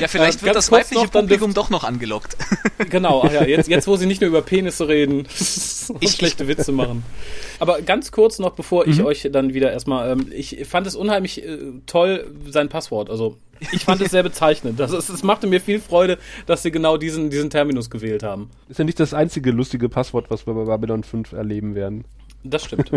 Ja, 0.00 0.08
vielleicht 0.08 0.42
Äh, 0.42 0.46
wird 0.46 0.56
das 0.56 0.70
weibliche 0.72 1.04
noch, 1.04 1.10
dann 1.10 1.24
Publikum 1.26 1.54
doch 1.54 1.70
noch 1.70 1.84
angelockt. 1.84 2.36
genau, 2.90 3.22
ach 3.24 3.32
ja, 3.32 3.44
jetzt, 3.44 3.68
jetzt 3.68 3.86
wo 3.86 3.96
sie 3.96 4.06
nicht 4.06 4.20
nur 4.20 4.28
über 4.28 4.42
Penisse 4.42 4.88
reden 4.88 5.18
und 5.88 6.02
Ich- 6.02 6.12
schlechte 6.12 6.48
Witze 6.48 6.72
machen. 6.72 7.04
Aber 7.58 7.80
ganz 7.82 8.10
kurz 8.10 8.38
noch, 8.38 8.52
bevor 8.54 8.86
ich 8.86 8.98
Mhm. 8.98 9.04
euch 9.06 9.28
dann 9.30 9.54
wieder 9.54 9.70
erstmal, 9.72 10.10
ähm, 10.10 10.26
ich 10.34 10.64
fand 10.66 10.86
es 10.86 10.96
unheimlich 10.96 11.44
äh, 11.44 11.58
toll, 11.86 12.26
sein 12.50 12.68
Passwort. 12.68 13.10
Also 13.10 13.36
ich 13.72 13.84
fand 13.84 14.00
es 14.02 14.10
sehr 14.10 14.22
bezeichnend. 14.22 14.80
Das 14.80 14.92
ist, 14.92 15.08
es 15.08 15.22
machte 15.22 15.46
mir 15.46 15.60
viel 15.60 15.80
Freude, 15.80 16.18
dass 16.46 16.62
sie 16.62 16.70
genau 16.70 16.96
diesen, 16.96 17.30
diesen 17.30 17.50
Terminus 17.50 17.90
gewählt 17.90 18.22
haben. 18.22 18.50
Ist 18.68 18.78
ja 18.78 18.84
nicht 18.84 18.98
das 19.00 19.14
einzige 19.14 19.50
lustige 19.52 19.88
Passwort, 19.88 20.26
was 20.30 20.46
wir 20.46 20.54
bei 20.54 20.64
Babylon 20.64 21.04
5 21.04 21.32
erleben 21.32 21.74
werden. 21.74 22.04
Das 22.42 22.64
stimmt. 22.64 22.90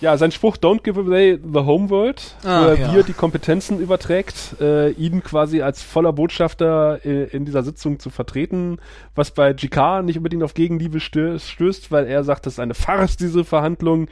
Ja, 0.00 0.16
sein 0.16 0.30
Spruch 0.30 0.56
Don't 0.56 0.82
give 0.84 0.98
away 1.00 1.36
the 1.42 1.58
homeworld, 1.60 2.36
Ah, 2.44 2.62
wo 2.62 2.66
er 2.68 2.78
ja. 2.78 2.94
wir 2.94 3.02
die 3.02 3.12
Kompetenzen 3.14 3.80
überträgt, 3.80 4.54
äh, 4.60 4.90
ihn 4.90 5.24
quasi 5.24 5.60
als 5.60 5.82
voller 5.82 6.12
Botschafter 6.12 7.00
äh, 7.04 7.24
in 7.24 7.44
dieser 7.44 7.64
Sitzung 7.64 7.98
zu 7.98 8.08
vertreten, 8.10 8.78
was 9.16 9.32
bei 9.32 9.52
GK 9.52 10.02
nicht 10.04 10.16
unbedingt 10.16 10.44
auf 10.44 10.54
Gegenliebe 10.54 11.00
stö 11.00 11.38
stößt, 11.40 11.90
weil 11.90 12.06
er 12.06 12.22
sagt, 12.22 12.46
das 12.46 12.54
ist 12.54 12.58
eine 12.60 12.74
Farce, 12.74 13.16
diese 13.16 13.44
Verhandlung. 13.44 14.06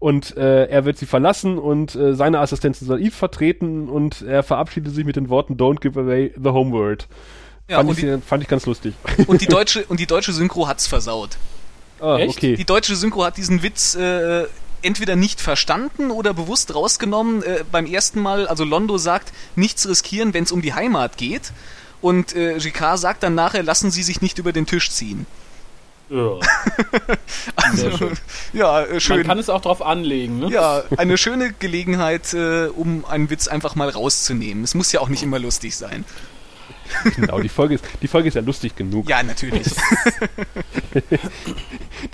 Und 0.00 0.36
äh, 0.36 0.64
er 0.64 0.84
wird 0.86 0.96
sie 0.96 1.04
verlassen 1.06 1.58
und 1.58 1.94
äh, 1.94 2.14
seine 2.14 2.40
Assistentin 2.40 2.86
soll 2.88 3.00
ihn 3.00 3.10
vertreten 3.10 3.88
und 3.88 4.22
er 4.22 4.42
verabschiedet 4.42 4.94
sich 4.94 5.04
mit 5.04 5.14
den 5.14 5.28
Worten 5.28 5.56
Don't 5.56 5.80
give 5.80 6.00
away 6.00 6.32
the 6.42 6.48
homeworld. 6.48 7.06
Ja, 7.68 7.76
fand, 7.76 7.90
ich, 7.92 7.96
die, 7.98 8.18
fand 8.26 8.42
ich 8.42 8.48
ganz 8.48 8.64
lustig. 8.66 8.94
und, 9.28 9.42
die 9.42 9.46
deutsche, 9.46 9.84
und 9.84 10.00
die 10.00 10.06
deutsche 10.06 10.32
Synchro 10.32 10.66
hat's 10.66 10.86
versaut. 10.88 11.36
ah, 12.00 12.16
Echt? 12.16 12.36
okay. 12.36 12.56
Die 12.56 12.64
deutsche 12.64 12.96
Synchro 12.96 13.22
hat 13.24 13.36
diesen 13.36 13.62
Witz 13.62 13.94
äh, 13.94 14.46
entweder 14.82 15.16
nicht 15.16 15.40
verstanden 15.40 16.10
oder 16.10 16.34
bewusst 16.34 16.74
rausgenommen. 16.74 17.42
Äh, 17.42 17.64
beim 17.70 17.86
ersten 17.86 18.20
Mal, 18.20 18.46
also 18.46 18.64
Londo 18.64 18.98
sagt, 18.98 19.32
nichts 19.56 19.88
riskieren, 19.88 20.34
wenn 20.34 20.44
es 20.44 20.52
um 20.52 20.62
die 20.62 20.74
Heimat 20.74 21.16
geht. 21.16 21.52
Und 22.00 22.34
äh, 22.34 22.58
GK 22.58 22.96
sagt 22.96 23.22
dann 23.22 23.34
nachher, 23.34 23.62
lassen 23.62 23.90
Sie 23.90 24.02
sich 24.02 24.22
nicht 24.22 24.38
über 24.38 24.52
den 24.52 24.66
Tisch 24.66 24.90
ziehen. 24.90 25.26
ja. 26.08 26.38
Sehr 27.74 27.96
schön. 27.96 28.16
Ja, 28.52 28.82
äh, 28.82 28.92
Man 28.92 29.00
schön. 29.00 29.26
kann 29.26 29.38
es 29.38 29.48
auch 29.48 29.60
drauf 29.60 29.82
anlegen, 29.82 30.38
ne? 30.40 30.50
Ja, 30.50 30.82
eine 30.96 31.18
schöne 31.18 31.52
Gelegenheit, 31.52 32.32
äh, 32.34 32.66
um 32.66 33.04
einen 33.04 33.30
Witz 33.30 33.48
einfach 33.48 33.74
mal 33.74 33.88
rauszunehmen. 33.90 34.64
Es 34.64 34.74
muss 34.74 34.90
ja 34.92 35.00
auch 35.00 35.08
nicht 35.08 35.22
immer 35.22 35.38
lustig 35.38 35.76
sein. 35.76 36.04
Genau, 37.16 37.40
die 37.40 37.48
Folge, 37.48 37.74
ist, 37.76 37.84
die 38.02 38.08
Folge 38.08 38.28
ist 38.28 38.34
ja 38.34 38.40
lustig 38.42 38.76
genug. 38.76 39.08
Ja, 39.08 39.22
natürlich. 39.22 39.66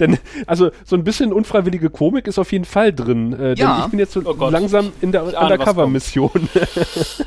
Denn, 0.01 0.19
also, 0.47 0.71
so 0.85 0.97
ein 0.97 1.05
bisschen 1.05 1.33
unfreiwillige 1.33 1.91
Komik 1.91 2.27
ist 2.27 2.39
auf 2.39 2.53
jeden 2.53 2.65
Fall 2.65 2.93
drin. 2.93 3.33
Äh, 3.33 3.55
Ja. 3.55 3.75
Denn 3.77 3.85
ich 3.85 3.91
bin 3.91 3.99
jetzt 3.99 4.13
so 4.13 4.21
Oh 4.25 4.35
Gott. 4.35 4.53
langsam 4.53 4.93
in 5.01 5.13
der 5.13 5.25
Undercover-Mission. 5.25 6.49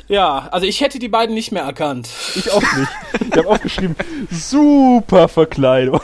Ja, 0.08 0.48
also 0.50 0.66
ich 0.66 0.80
hätte 0.80 0.98
die 0.98 1.08
beiden 1.08 1.34
nicht 1.34 1.52
mehr 1.52 1.62
erkannt. 1.62 2.08
ich 2.34 2.50
auch 2.50 2.60
nicht. 2.60 2.90
Ich 3.30 3.36
habe 3.36 3.48
aufgeschrieben, 3.48 3.94
super 4.30 5.28
Verkleidung. 5.28 6.00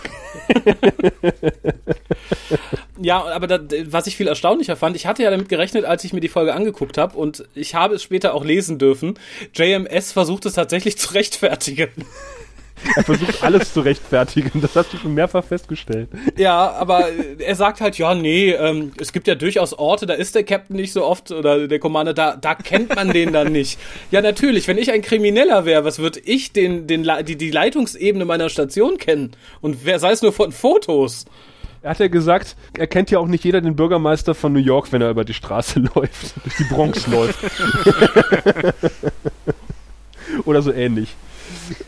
Ja, 3.01 3.25
aber 3.25 3.47
da, 3.47 3.61
was 3.85 4.07
ich 4.07 4.17
viel 4.17 4.29
erstaunlicher 4.29 4.77
fand, 4.77 4.97
ich 4.97 5.07
hatte 5.07 5.23
ja 5.23 5.31
damit 5.31 5.49
gerechnet, 5.49 5.85
als 5.85 6.05
ich 6.05 6.13
mir 6.13 6.21
die 6.21 6.29
Folge 6.29 6.55
angeguckt 6.55 6.97
habe 6.99 7.17
und 7.17 7.45
ich 7.55 7.75
habe 7.75 7.95
es 7.95 8.03
später 8.03 8.35
auch 8.35 8.45
lesen 8.45 8.79
dürfen. 8.79 9.19
JMS 9.55 10.13
versucht 10.13 10.47
es 10.47 10.55
tatsächlich 10.55 10.97
zu 10.99 11.13
rechtfertigen. 11.13 11.91
Er 12.95 13.05
versucht 13.05 13.43
alles 13.43 13.73
zu 13.73 13.81
rechtfertigen. 13.81 14.61
Das 14.61 14.77
hast 14.77 14.93
du 14.93 14.99
schon 14.99 15.15
mehrfach 15.15 15.45
festgestellt. 15.45 16.09
Ja, 16.37 16.73
aber 16.73 17.09
er 17.39 17.55
sagt 17.55 17.81
halt, 17.81 17.99
ja, 17.99 18.15
nee, 18.15 18.53
ähm, 18.53 18.93
es 19.01 19.13
gibt 19.13 19.27
ja 19.27 19.35
durchaus 19.35 19.73
Orte, 19.73 20.07
da 20.07 20.15
ist 20.15 20.35
der 20.35 20.45
Captain 20.45 20.77
nicht 20.77 20.93
so 20.93 21.05
oft 21.05 21.31
oder 21.31 21.69
der 21.69 21.79
Commander, 21.79 22.15
da, 22.15 22.37
da 22.37 22.55
kennt 22.55 22.95
man 22.95 23.13
den 23.13 23.33
dann 23.33 23.53
nicht. 23.53 23.79
Ja, 24.11 24.21
natürlich, 24.21 24.69
wenn 24.69 24.79
ich 24.79 24.93
ein 24.93 25.03
Krimineller 25.03 25.65
wäre, 25.65 25.85
was 25.85 25.99
würde 25.99 26.21
ich 26.21 26.53
den, 26.53 26.87
den, 26.87 27.09
die, 27.27 27.37
die 27.37 27.51
Leitungsebene 27.51 28.25
meiner 28.25 28.49
Station 28.49 28.99
kennen? 28.99 29.33
Und 29.61 29.85
wer 29.85 29.99
sei 29.99 30.13
es 30.13 30.23
nur 30.23 30.33
von 30.33 30.53
Fotos? 30.53 31.25
Er 31.83 31.91
hat 31.91 32.01
ja 32.01 32.09
gesagt, 32.09 32.57
er 32.77 32.87
kennt 32.87 33.11
ja 33.11 33.19
auch 33.19 33.29
nicht 33.29 33.45
jeder 33.45 33.61
den 33.61 33.77
Bürgermeister 33.77 34.35
von 34.35 34.53
New 34.53 34.59
York, 34.59 34.93
wenn 34.93 35.03
er 35.03 35.11
über 35.11 35.25
die 35.25 35.35
Straße 35.35 35.81
läuft, 35.95 36.35
durch 36.45 36.57
die 36.57 36.65
Bronx 36.65 37.07
läuft. 37.07 37.39
Oder 40.45 40.63
so 40.63 40.73
ähnlich. 40.73 41.15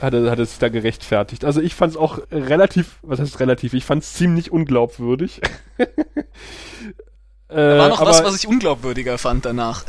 Hat 0.01 0.15
er, 0.15 0.31
hat 0.31 0.39
es 0.39 0.59
da 0.59 0.69
gerechtfertigt. 0.69 1.45
Also 1.45 1.61
ich 1.61 1.75
fand 1.75 1.93
es 1.93 1.97
auch 1.97 2.19
relativ, 2.31 2.99
was 3.03 3.21
heißt 3.21 3.41
relativ, 3.41 3.75
ich 3.75 3.85
fand 3.85 4.03
es 4.03 4.15
ziemlich 4.15 4.51
unglaubwürdig. 4.51 5.41
Äh, 7.51 7.79
War 7.79 7.89
noch 7.89 8.03
aber, 8.03 8.11
was, 8.11 8.23
was 8.23 8.37
ich 8.37 8.47
unglaubwürdiger 8.47 9.17
fand 9.17 9.47
danach. 9.47 9.83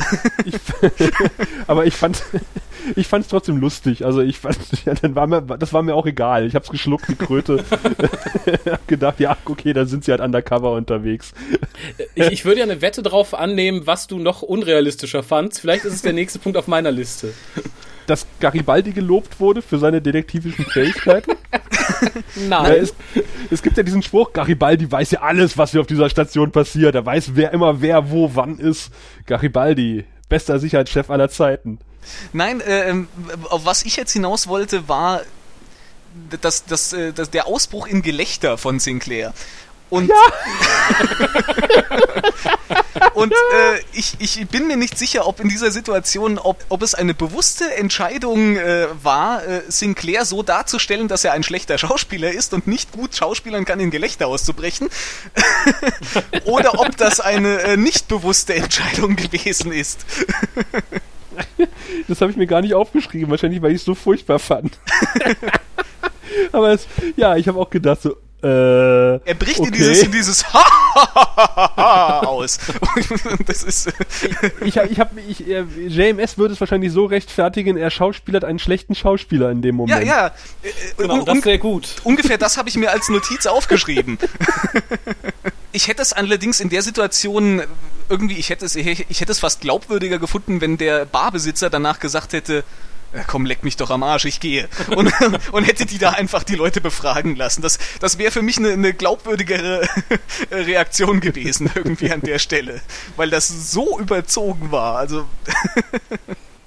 aber 1.68 1.86
ich 1.86 1.94
fand 1.94 2.24
ich 2.96 3.08
fand 3.08 3.26
es 3.26 3.30
trotzdem 3.30 3.58
lustig. 3.58 4.06
Also 4.06 4.22
ich 4.22 4.40
fand, 4.40 4.58
ja, 4.86 4.94
dann 4.94 5.16
war 5.16 5.28
mir, 5.28 5.42
das 5.42 5.74
war 5.74 5.84
mir 5.84 5.96
auch 5.96 6.06
egal. 6.06 6.46
Ich 6.46 6.56
hab's 6.56 6.70
geschluckt, 6.70 7.08
die 7.08 7.16
Kröte. 7.16 7.64
hab 8.66 8.88
gedacht, 8.88 9.20
ja, 9.20 9.38
okay, 9.46 9.74
dann 9.74 9.88
sind 9.88 10.06
sie 10.06 10.12
halt 10.12 10.22
undercover 10.22 10.74
unterwegs. 10.74 11.34
Ich, 12.16 12.28
ich 12.28 12.46
würde 12.46 12.60
ja 12.60 12.66
eine 12.66 12.82
Wette 12.82 13.04
drauf 13.04 13.34
annehmen, 13.34 13.86
was 13.86 14.08
du 14.08 14.20
noch 14.20 14.42
unrealistischer 14.42 15.24
fandst. 15.24 15.60
Vielleicht 15.60 15.86
ist 15.86 15.94
es 15.94 16.02
der 16.02 16.14
nächste 16.14 16.40
Punkt 16.40 16.58
auf 16.58 16.68
meiner 16.68 16.92
Liste. 16.92 17.34
Dass 18.10 18.26
Garibaldi 18.40 18.92
gelobt 18.92 19.40
wurde 19.40 19.62
für 19.62 19.78
seine 19.78 20.02
detektivischen 20.02 20.66
Fähigkeiten. 20.66 21.34
Nein. 22.48 22.74
es, 22.74 22.96
es 23.52 23.62
gibt 23.62 23.78
ja 23.78 23.84
diesen 23.84 24.02
Spruch, 24.02 24.34
Garibaldi 24.34 24.92
weiß 24.92 25.12
ja 25.12 25.22
alles, 25.22 25.58
was 25.58 25.72
hier 25.72 25.82
auf 25.82 25.88
dieser 25.88 26.10
Station 26.10 26.52
passiert. 26.52 26.96
Er 26.96 27.06
weiß, 27.06 27.32
wer 27.36 27.54
immer 27.54 27.82
wer 27.82 28.10
wo 28.10 28.32
wann 28.34 28.58
ist. 28.58 28.92
Garibaldi, 29.28 30.06
bester 30.28 30.58
Sicherheitschef 30.60 31.10
aller 31.10 31.30
Zeiten. 31.30 31.80
Nein, 32.34 32.62
äh, 32.62 32.90
ähm, 32.90 33.08
auf 33.50 33.66
was 33.66 33.84
ich 33.84 33.96
jetzt 33.96 34.14
hinaus 34.14 34.48
wollte, 34.48 34.88
war 34.88 35.22
das, 36.42 36.66
das, 36.66 36.94
äh, 36.94 37.14
das, 37.14 37.30
der 37.30 37.48
Ausbruch 37.48 37.88
in 37.88 38.02
Gelächter 38.02 38.58
von 38.58 38.80
Sinclair. 38.80 39.34
Und, 39.90 40.12
und 43.16 43.32
äh, 43.32 43.80
ich, 43.94 44.16
ich 44.20 44.48
bin 44.48 44.68
mir 44.68 44.78
nicht 44.78 44.98
sicher, 44.98 45.28
ob 45.28 45.40
in 45.40 45.50
dieser 45.50 45.72
Situation, 45.72 46.38
ob, 46.38 46.64
ob 46.70 46.84
es 46.84 46.94
eine 46.94 47.14
bewusste 47.14 47.76
Entscheidung 47.76 48.56
äh, 48.56 48.88
war, 49.02 49.46
äh, 49.46 49.62
Sinclair 49.68 50.26
so 50.26 50.44
darzustellen, 50.44 51.08
dass 51.08 51.24
er 51.24 51.34
ein 51.34 51.44
schlechter 51.44 51.78
Schauspieler 51.78 52.32
ist 52.32 52.54
und 52.54 52.68
nicht 52.68 52.92
gut 52.92 53.16
schauspielern 53.16 53.66
kann, 53.66 53.80
in 53.80 53.90
Gelächter 53.90 54.28
auszubrechen. 54.28 54.90
Oder 56.46 56.80
ob 56.80 56.96
das 56.98 57.20
eine 57.20 57.62
äh, 57.62 57.78
nicht 57.78 58.08
bewusste 58.08 58.56
Entscheidung 58.56 59.16
gewesen 59.16 59.72
ist. 59.72 60.06
Das 62.08 62.22
habe 62.22 62.32
ich 62.32 62.38
mir 62.38 62.48
gar 62.48 62.62
nicht 62.62 62.74
aufgeschrieben, 62.74 63.30
wahrscheinlich, 63.30 63.62
weil 63.62 63.72
ich 63.72 63.78
es 63.78 63.86
so 63.86 63.96
furchtbar 63.96 64.40
fand. 64.40 64.78
Aber 66.52 66.74
es, 66.74 66.88
ja, 67.16 67.36
ich 67.36 67.48
habe 67.48 67.60
auch 67.60 67.70
gedacht, 67.70 68.02
so, 68.02 68.18
äh. 68.44 69.16
Er 69.30 69.34
bricht 69.36 69.60
in 69.60 69.66
okay. 69.68 69.72
dieses, 69.78 70.04
in 70.04 70.12
dieses 70.12 70.46
Ha 70.54 72.20
aus. 72.26 72.58
Und 73.30 73.48
das 73.50 73.64
ist. 73.64 73.92
Ich, 74.66 74.78
hab- 74.78 74.90
ich 74.92 75.00
habe, 75.00 75.20
ich, 75.28 75.48
äh, 75.48 75.62
JMS 75.88 76.38
würde 76.38 76.54
es 76.54 76.60
wahrscheinlich 76.60 76.92
so 76.92 77.06
rechtfertigen, 77.06 77.78
er 77.78 77.92
schauspielert 77.92 78.44
einen 78.46 78.60
schlechten 78.60 78.96
Schauspieler 78.96 79.52
in 79.52 79.62
dem 79.62 79.76
Ja, 79.76 79.96
Moment. 79.96 80.06
ja. 80.08 80.28
Äh, 80.28 80.32
Genau, 80.98 81.14
un- 81.20 81.26
das 81.26 81.42
sehr 81.44 81.58
gut. 81.58 81.96
ungefähr 82.04 82.38
das 82.38 82.58
habe 82.58 82.70
ich 82.70 82.76
mir 82.76 82.92
als 82.92 83.10
Notiz 83.10 83.46
aufgeschrieben. 83.46 84.18
Ich 85.72 85.88
hätte 85.88 86.02
es 86.02 86.14
allerdings 86.14 86.60
in 86.62 86.70
der 86.70 86.82
Situation 86.82 87.62
irgendwie, 88.10 88.36
ich 88.38 88.50
hätte 88.50 88.66
es, 88.66 88.76
ich 88.76 89.22
hätte 89.22 89.32
es 89.32 89.38
fast 89.40 89.62
glaubwürdiger 89.62 90.18
gefunden, 90.18 90.62
wenn 90.62 90.80
der 90.80 91.06
Barbesitzer 91.06 91.70
danach 91.70 92.00
gesagt 92.00 92.34
hätte, 92.34 92.56
"Ja, 92.56 92.64
komm, 93.28 93.46
leck 93.46 93.64
mich 93.64 93.76
doch 93.78 93.90
am 93.90 94.04
Arsch, 94.04 94.26
ich 94.26 94.40
gehe. 94.40 94.68
Und, 94.96 95.12
und 95.52 95.64
hätte 95.64 95.86
die 95.86 95.98
da 95.98 96.12
einfach 96.12 96.44
die 96.44 96.56
Leute 96.56 96.82
befragen 96.82 97.36
lassen. 97.36 97.62
Das, 97.62 97.80
das 98.00 98.18
wäre 98.18 98.32
für 98.32 98.42
mich 98.42 98.58
eine, 98.58 98.70
eine 98.72 98.94
glaubwürdigere 98.94 99.82
Reaktion 100.52 101.20
gewesen, 101.20 101.70
irgendwie 101.76 102.12
an 102.12 102.22
der 102.22 102.40
Stelle. 102.40 102.82
Weil 103.16 103.30
das 103.30 103.72
so 103.72 104.00
überzogen 104.00 104.72
war. 104.72 104.98
Also, 104.98 105.26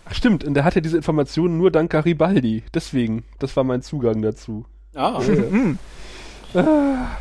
Ach, 0.04 0.14
stimmt, 0.14 0.44
und 0.44 0.56
er 0.56 0.64
hatte 0.64 0.82
diese 0.82 0.96
Informationen 0.96 1.56
nur 1.58 1.70
dank 1.70 1.90
Garibaldi. 1.92 2.64
Deswegen, 2.74 3.24
das 3.38 3.56
war 3.56 3.64
mein 3.64 3.82
Zugang 3.82 4.20
dazu. 4.22 4.66
Ah, 4.94 5.20
Ja, 6.54 7.18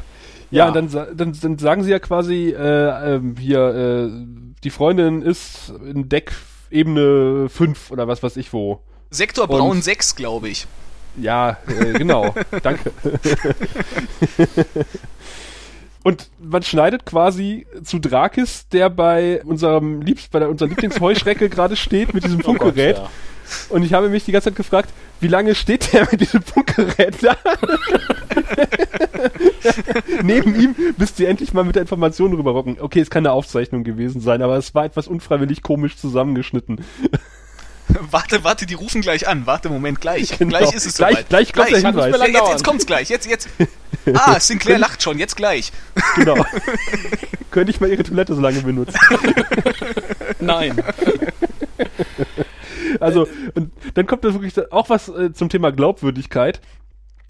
Ja. 0.51 0.67
und 0.67 0.75
dann, 0.75 1.15
dann, 1.15 1.37
dann 1.41 1.57
sagen 1.57 1.83
sie 1.83 1.91
ja 1.91 1.99
quasi, 1.99 2.49
äh, 2.49 3.15
ähm, 3.15 3.35
hier, 3.39 3.59
äh, 3.59 4.09
die 4.63 4.69
Freundin 4.69 5.21
ist 5.21 5.71
in 5.85 6.09
Deck 6.09 6.33
Ebene 6.69 7.47
5 7.49 7.91
oder 7.91 8.07
was 8.07 8.21
weiß 8.23 8.35
ich 8.37 8.51
wo. 8.53 8.81
Sektor 9.11 9.49
Und- 9.49 9.57
Braun 9.57 9.81
6, 9.81 10.15
glaube 10.15 10.49
ich. 10.49 10.67
Ja, 11.17 11.57
äh, 11.67 11.91
genau. 11.93 12.33
Danke. 12.63 12.91
Und 16.03 16.29
man 16.39 16.63
schneidet 16.63 17.05
quasi 17.05 17.67
zu 17.83 17.99
Drakis, 17.99 18.67
der 18.69 18.89
bei 18.89 19.43
unserem 19.43 20.01
Liebst, 20.01 20.31
bei 20.31 20.39
der, 20.39 20.49
unserer 20.49 20.69
Lieblingsheuschrecke 20.69 21.49
gerade 21.49 21.75
steht 21.75 22.13
mit 22.13 22.23
diesem 22.23 22.39
Funkgerät. 22.39 22.95
Oh 22.97 23.01
Gott, 23.01 23.09
ja. 23.09 23.75
Und 23.75 23.83
ich 23.83 23.93
habe 23.93 24.07
mich 24.07 24.23
die 24.23 24.31
ganze 24.31 24.49
Zeit 24.49 24.55
gefragt, 24.55 24.89
wie 25.19 25.27
lange 25.27 25.55
steht 25.55 25.91
der 25.91 26.07
mit 26.09 26.21
diesem 26.21 26.41
Funkgerät 26.41 27.15
da? 27.21 27.35
Neben 30.23 30.55
ihm, 30.55 30.75
bis 30.97 31.13
die 31.13 31.25
endlich 31.25 31.53
mal 31.53 31.65
mit 31.65 31.75
der 31.75 31.81
Information 31.81 32.33
rüberrocken. 32.33 32.77
Okay, 32.79 33.01
es 33.01 33.09
kann 33.09 33.25
eine 33.25 33.33
Aufzeichnung 33.33 33.83
gewesen 33.83 34.21
sein, 34.21 34.41
aber 34.41 34.55
es 34.55 34.73
war 34.73 34.85
etwas 34.85 35.07
unfreiwillig 35.07 35.63
komisch 35.63 35.97
zusammengeschnitten. 35.97 36.79
warte, 38.11 38.43
warte, 38.43 38.65
die 38.65 38.73
rufen 38.73 39.01
gleich 39.01 39.27
an. 39.27 39.45
Warte, 39.45 39.69
Moment, 39.69 40.01
gleich. 40.01 40.37
Genau. 40.37 40.49
Gleich 40.49 40.73
ist 40.73 40.85
es 40.85 40.97
gleich, 40.97 41.15
soweit. 41.15 41.29
Gleich 41.29 41.53
kommt 41.53 41.67
gleich. 41.67 41.81
der 41.81 41.91
Hinweis. 41.91 42.19
Ja, 42.19 42.25
jetzt, 42.27 42.49
jetzt 42.49 42.63
kommt's 42.63 42.85
gleich. 42.85 43.09
Jetzt, 43.09 43.27
jetzt. 43.27 43.49
Ah, 44.15 44.39
Sinclair 44.39 44.79
lacht 44.79 45.03
schon. 45.03 45.19
Jetzt 45.19 45.35
gleich. 45.35 45.71
Genau. 46.15 46.43
Könnte 47.51 47.69
ich 47.69 47.79
mal 47.81 47.89
ihre 47.89 48.01
Toilette 48.01 48.33
so 48.33 48.41
lange 48.41 48.61
benutzen? 48.61 48.97
Nein. 50.39 50.81
Also, 52.99 53.27
und 53.53 53.71
dann 53.93 54.07
kommt 54.07 54.23
da 54.23 54.33
wirklich 54.33 54.71
auch 54.71 54.89
was 54.89 55.07
äh, 55.09 55.33
zum 55.33 55.49
Thema 55.49 55.71
Glaubwürdigkeit. 55.71 56.61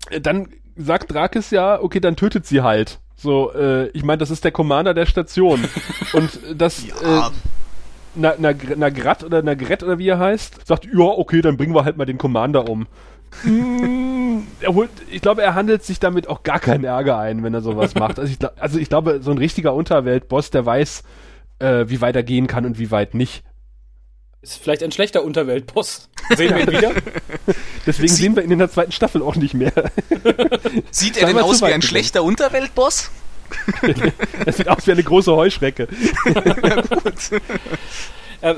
Äh, 0.10 0.22
dann 0.22 0.48
sagt 0.78 1.12
Drakis 1.12 1.52
ja, 1.52 1.82
okay, 1.82 2.00
dann 2.00 2.16
tötet 2.16 2.46
sie 2.46 2.62
halt. 2.62 3.00
So, 3.16 3.54
äh, 3.54 3.88
ich 3.90 4.04
meine, 4.04 4.20
das 4.20 4.32
ist 4.32 4.44
der 4.44 4.52
Commander 4.52 4.94
der 4.94 5.06
Station. 5.06 5.68
und 6.14 6.40
das, 6.56 6.86
ja. 6.86 7.28
äh, 7.28 7.32
na, 8.16 8.36
na, 8.38 8.54
Nagrat 8.76 9.24
oder 9.24 9.42
Nagret 9.42 9.84
oder 9.84 9.98
wie 9.98 10.10
er 10.10 10.20
heißt, 10.20 10.68
sagt, 10.68 10.86
ja, 10.86 11.06
okay, 11.06 11.42
dann 11.42 11.58
bringen 11.58 11.74
wir 11.74 11.86
halt 11.86 11.98
mal 11.98 12.06
den 12.06 12.18
Commander 12.18 12.70
um. 12.70 12.88
Hm, 13.44 14.48
er 14.60 14.74
holt, 14.74 14.90
ich 15.10 15.22
glaube, 15.22 15.42
er 15.42 15.56
handelt 15.56 15.84
sich 15.84 16.00
damit 16.00 16.28
auch 16.28 16.44
gar 16.44 16.60
keinen 16.60 16.84
Ärger 16.84 17.18
ein, 17.18 17.44
wenn 17.44 17.54
er 17.54 17.62
sowas 17.62 17.96
macht. 17.96 18.20
Also 18.20 18.32
ich, 18.32 18.62
also 18.62 18.80
ich 18.80 18.90
glaube, 18.90 19.22
so 19.22 19.32
ein 19.32 19.38
richtiger 19.38 19.74
Unterweltboss, 19.74 20.52
der 20.52 20.66
weiß, 20.66 21.04
äh, 21.60 21.86
wie 21.88 22.02
weit 22.02 22.16
er 22.16 22.24
gehen 22.24 22.48
kann 22.48 22.66
und 22.66 22.80
wie 22.80 22.92
weit 22.92 23.14
nicht. 23.14 23.44
Ist 24.42 24.58
vielleicht 24.58 24.82
ein 24.82 24.92
schlechter 24.92 25.24
Unterweltboss. 25.24 26.10
Sehen 26.36 26.56
wir 26.56 26.64
ihn 26.64 26.72
wieder? 26.78 26.92
Deswegen 27.86 28.08
Sie 28.08 28.22
sehen 28.24 28.36
wir 28.36 28.44
ihn 28.44 28.52
in 28.52 28.60
der 28.60 28.72
zweiten 28.72 28.92
Staffel 28.92 29.22
auch 29.22 29.36
nicht 29.36 29.54
mehr. 29.54 29.72
Sieht 30.90 31.18
er 31.22 31.28
denn 31.28 31.38
aus 31.38 31.62
wie 31.62 31.66
ein 31.66 31.84
schlechter 31.84 32.24
Unterweltboss? 32.24 33.12
das 34.46 34.58
sieht 34.58 34.68
aus 34.68 34.88
wie 34.88 34.92
eine 34.92 35.04
große 35.04 35.36
Heuschrecke. 35.36 35.88
ja, 36.26 36.82
gut. 36.82 37.42
Äh, 38.42 38.56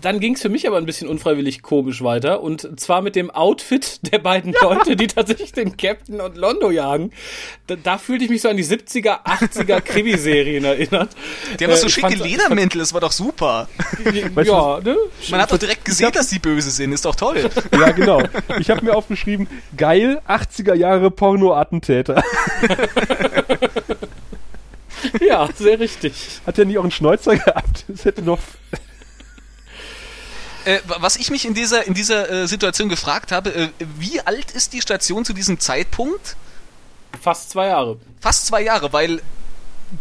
dann 0.00 0.20
ging 0.20 0.34
es 0.34 0.42
für 0.42 0.48
mich 0.48 0.66
aber 0.66 0.76
ein 0.76 0.86
bisschen 0.86 1.08
unfreiwillig 1.08 1.62
komisch 1.62 2.02
weiter. 2.02 2.42
Und 2.42 2.80
zwar 2.80 3.02
mit 3.02 3.16
dem 3.16 3.30
Outfit 3.30 4.00
der 4.12 4.18
beiden 4.18 4.54
Leute, 4.60 4.96
die 4.96 5.06
tatsächlich 5.06 5.52
den 5.52 5.76
Captain 5.76 6.20
und 6.20 6.36
Londo 6.36 6.70
jagen. 6.70 7.12
Da, 7.66 7.76
da 7.76 7.98
fühlte 7.98 8.24
ich 8.24 8.30
mich 8.30 8.42
so 8.42 8.48
an 8.48 8.56
die 8.56 8.64
70er, 8.64 9.24
80er 9.24 9.80
Krimiserien 9.84 10.64
erinnert. 10.64 11.10
Die 11.58 11.64
haben 11.64 11.72
äh, 11.72 11.76
so 11.76 11.88
schicke 11.88 12.14
Ledermäntel, 12.14 12.78
das 12.78 12.92
war 12.94 13.00
doch 13.00 13.12
super. 13.12 13.68
ja, 14.44 14.80
ne? 14.80 14.96
Man 15.30 15.40
hat 15.40 15.52
doch 15.52 15.58
direkt 15.58 15.84
gesehen, 15.84 16.06
hab, 16.06 16.14
dass 16.14 16.28
die 16.28 16.38
böse 16.38 16.70
sind, 16.70 16.92
ist 16.92 17.04
doch 17.04 17.14
toll. 17.14 17.48
Ja, 17.72 17.90
genau. 17.92 18.22
Ich 18.58 18.70
habe 18.70 18.84
mir 18.84 18.94
aufgeschrieben, 18.94 19.48
geil, 19.76 20.20
80er 20.28 20.74
Jahre 20.74 21.10
Porno-Attentäter. 21.10 22.22
Ja, 25.20 25.48
sehr 25.56 25.78
richtig. 25.78 26.40
Hat 26.46 26.58
der 26.58 26.64
nicht 26.64 26.78
auch 26.78 26.82
einen 26.82 26.90
Schnäuzer 26.90 27.36
gehabt? 27.36 27.84
Das 27.88 28.04
hätte 28.04 28.22
noch 28.22 28.38
äh, 30.68 30.80
was 30.84 31.16
ich 31.16 31.30
mich 31.30 31.46
in 31.46 31.54
dieser, 31.54 31.86
in 31.86 31.94
dieser 31.94 32.30
äh, 32.30 32.46
Situation 32.46 32.88
gefragt 32.90 33.32
habe, 33.32 33.54
äh, 33.54 33.68
wie 33.98 34.20
alt 34.20 34.50
ist 34.50 34.74
die 34.74 34.82
Station 34.82 35.24
zu 35.24 35.32
diesem 35.32 35.58
Zeitpunkt? 35.60 36.36
Fast 37.20 37.50
zwei 37.50 37.68
Jahre. 37.68 37.96
Fast 38.20 38.46
zwei 38.46 38.62
Jahre, 38.62 38.92
weil 38.92 39.22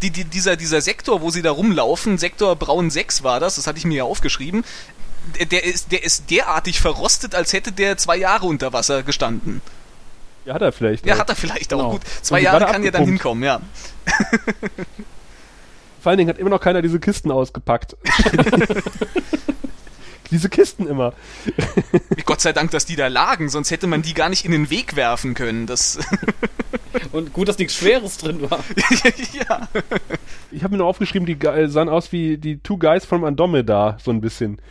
die, 0.02 0.10
die, 0.12 0.26
dieser, 0.26 0.58
dieser 0.58 0.82
Sektor, 0.82 1.22
wo 1.22 1.30
sie 1.30 1.42
da 1.42 1.52
rumlaufen, 1.52 2.18
Sektor 2.18 2.56
Braun 2.58 2.90
6 2.90 3.24
war 3.24 3.40
das, 3.40 3.56
das 3.56 3.68
hatte 3.68 3.78
ich 3.78 3.86
mir 3.86 3.98
ja 3.98 4.04
aufgeschrieben, 4.04 4.66
der, 5.40 5.46
der, 5.46 5.64
ist, 5.64 5.92
der 5.92 6.04
ist 6.04 6.30
derartig 6.30 6.82
verrostet, 6.82 7.34
als 7.34 7.54
hätte 7.54 7.72
der 7.72 7.98
zwei 7.98 8.18
Jahre 8.18 8.46
unter 8.46 8.74
Wasser 8.74 9.04
gestanden. 9.04 9.62
Ja, 10.48 10.54
hat 10.54 10.62
er 10.62 10.72
vielleicht. 10.72 11.06
Ja, 11.06 11.16
auch. 11.16 11.20
hat 11.20 11.30
er 11.30 11.36
vielleicht 11.36 11.74
auch. 11.74 11.78
Genau. 11.78 11.92
Gut, 11.92 12.02
zwei 12.22 12.40
Jahre 12.40 12.66
kann 12.66 12.82
ja 12.82 12.92
dann 12.92 13.04
hinkommen, 13.04 13.44
ja. 13.44 13.60
Vor 16.00 16.10
allen 16.10 16.18
Dingen 16.20 16.30
hat 16.30 16.38
immer 16.38 16.50
noch 16.50 16.62
keiner 16.62 16.82
diese 16.82 17.02
Kisten 17.02 17.32
ausgepackt. 17.32 17.98
diese 20.32 20.48
Kisten 20.48 20.88
immer. 20.88 21.12
Gott 22.26 22.40
sei 22.40 22.54
Dank, 22.54 22.72
dass 22.72 22.86
die 22.86 22.96
da 22.96 23.08
lagen, 23.08 23.50
sonst 23.50 23.72
hätte 23.72 23.88
man 23.88 24.04
die 24.04 24.14
gar 24.14 24.30
nicht 24.30 24.46
in 24.46 24.54
den 24.54 24.70
Weg 24.70 24.96
werfen 24.96 25.34
können. 25.34 25.66
Das 25.68 26.00
Und 27.12 27.34
gut, 27.34 27.50
dass 27.50 27.58
nichts 27.58 27.76
Schweres 27.76 28.18
drin 28.18 28.50
war. 28.50 28.64
ja. 29.34 29.68
Ich 30.52 30.64
habe 30.64 30.72
mir 30.72 30.78
nur 30.78 30.88
aufgeschrieben, 30.88 31.26
die 31.26 31.38
sahen 31.68 31.90
aus 31.90 32.14
wie 32.14 32.38
die 32.38 32.60
Two 32.60 32.78
Guys 32.78 33.04
from 33.04 33.26
Andromeda, 33.26 33.98
so 34.02 34.12
ein 34.12 34.22
bisschen. 34.22 34.62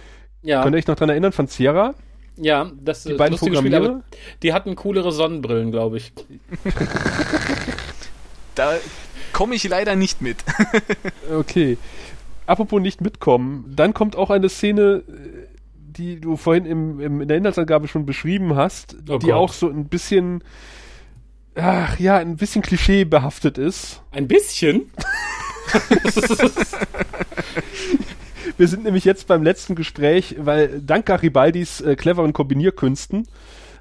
Ja. 0.41 0.63
Könnt 0.63 0.75
ihr 0.75 0.79
euch 0.79 0.87
noch 0.87 0.97
dran 0.97 1.11
erinnern 1.11 1.33
von 1.33 1.49
Sierra? 1.49 1.95
Ja, 2.37 2.71
das 2.83 3.05
die 3.05 3.15
beiden 3.15 3.33
lustige 3.33 3.57
Spiel, 3.57 3.75
aber 3.75 4.03
die 4.43 4.53
hatten 4.53 4.77
coolere 4.77 5.13
Sonnenbrillen, 5.13 5.71
glaube 5.71 5.97
ich. 5.97 6.13
da 8.55 8.75
komme 9.33 9.55
ich 9.55 9.67
leider 9.69 9.97
nicht 9.97 10.21
mit. 10.21 10.39
okay. 11.33 11.79
Apropos 12.47 12.81
nicht 12.81 13.01
mitkommen, 13.01 13.73
dann 13.75 13.93
kommt 13.93 14.17
auch 14.17 14.31
eine 14.31 14.49
Szene, 14.49 15.03
die 15.75 16.21
du 16.21 16.37
vorhin 16.37 16.65
im, 16.65 17.01
im, 17.01 17.21
in 17.23 17.29
der 17.29 17.39
Inhaltsangabe 17.39 17.89
schon 17.89 18.07
beschrieben 18.07 18.55
hast, 18.55 18.97
oh 19.09 19.19
die 19.19 19.27
Gott. 19.27 19.35
auch 19.35 19.53
so 19.53 19.69
ein 19.69 19.87
bisschen, 19.87 20.45
ach 21.55 21.99
ja, 21.99 22.19
ein 22.19 22.37
bisschen 22.37 22.63
klischeebehaftet 22.63 23.59
ist. 23.59 24.03
Ein 24.13 24.29
bisschen? 24.29 24.93
Wir 28.59 28.69
sind 28.69 28.85
nämlich 28.85 29.05
jetzt 29.05 29.27
beim 29.27 29.43
letzten 29.43 29.75
Gespräch, 29.75 30.37
weil 30.39 30.81
dank 30.81 31.05
Garibaldis 31.05 31.83
äh, 31.83 31.95
cleveren 31.95 32.33
Kombinierkünsten 32.33 33.29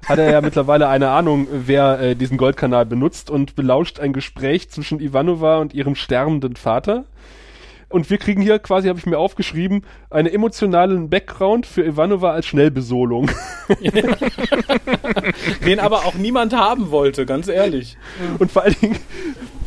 hat 0.06 0.18
er 0.18 0.30
ja 0.30 0.40
mittlerweile 0.42 0.88
eine 0.88 1.10
Ahnung, 1.10 1.48
wer 1.50 1.98
äh, 1.98 2.14
diesen 2.14 2.36
Goldkanal 2.36 2.84
benutzt 2.84 3.30
und 3.30 3.56
belauscht 3.56 4.00
ein 4.00 4.12
Gespräch 4.12 4.68
zwischen 4.68 5.00
Ivanova 5.00 5.58
und 5.58 5.72
ihrem 5.72 5.94
sterbenden 5.94 6.56
Vater. 6.56 7.04
Und 7.88 8.10
wir 8.10 8.18
kriegen 8.18 8.42
hier 8.42 8.58
quasi, 8.58 8.88
habe 8.88 8.98
ich 8.98 9.06
mir 9.06 9.16
aufgeschrieben, 9.18 9.84
einen 10.10 10.28
emotionalen 10.28 11.08
Background 11.08 11.64
für 11.66 11.84
Ivanova 11.84 12.32
als 12.32 12.46
Schnellbesolung. 12.46 13.30
Den 15.64 15.78
aber 15.78 16.04
auch 16.04 16.14
niemand 16.14 16.52
haben 16.52 16.90
wollte, 16.90 17.26
ganz 17.26 17.46
ehrlich. 17.46 17.96
Und 18.40 18.50
vor 18.50 18.62
allen 18.62 18.74
Dingen, 18.80 18.96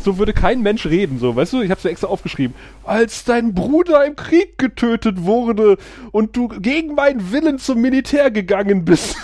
so 0.04 0.18
würde 0.18 0.34
kein 0.34 0.62
Mensch 0.62 0.86
reden, 0.86 1.20
so, 1.20 1.36
weißt 1.36 1.54
du? 1.54 1.62
Ich 1.62 1.72
habe 1.72 1.80
es 1.80 1.86
extra 1.86 2.08
aufgeschrieben. 2.08 2.56
Als 2.84 3.24
dein 3.24 3.54
Bruder 3.54 4.06
im 4.06 4.16
Krieg 4.16 4.58
getötet 4.58 5.24
wurde 5.24 5.78
und 6.12 6.36
du 6.36 6.48
gegen 6.48 6.96
meinen 6.96 7.32
Willen 7.32 7.60
zum 7.60 7.82
Militär 7.82 8.32
gegangen 8.32 8.86
bist. 8.86 9.16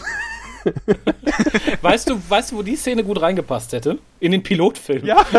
weißt 1.82 2.10
du, 2.10 2.20
weißt 2.28 2.52
du, 2.52 2.58
wo 2.58 2.64
die 2.64 2.76
Szene 2.76 3.04
gut 3.04 3.22
reingepasst 3.22 3.74
hätte? 3.74 4.00
In 4.20 4.32
den 4.32 4.44
Pilotfilm. 4.44 5.06
Ja. 5.06 5.26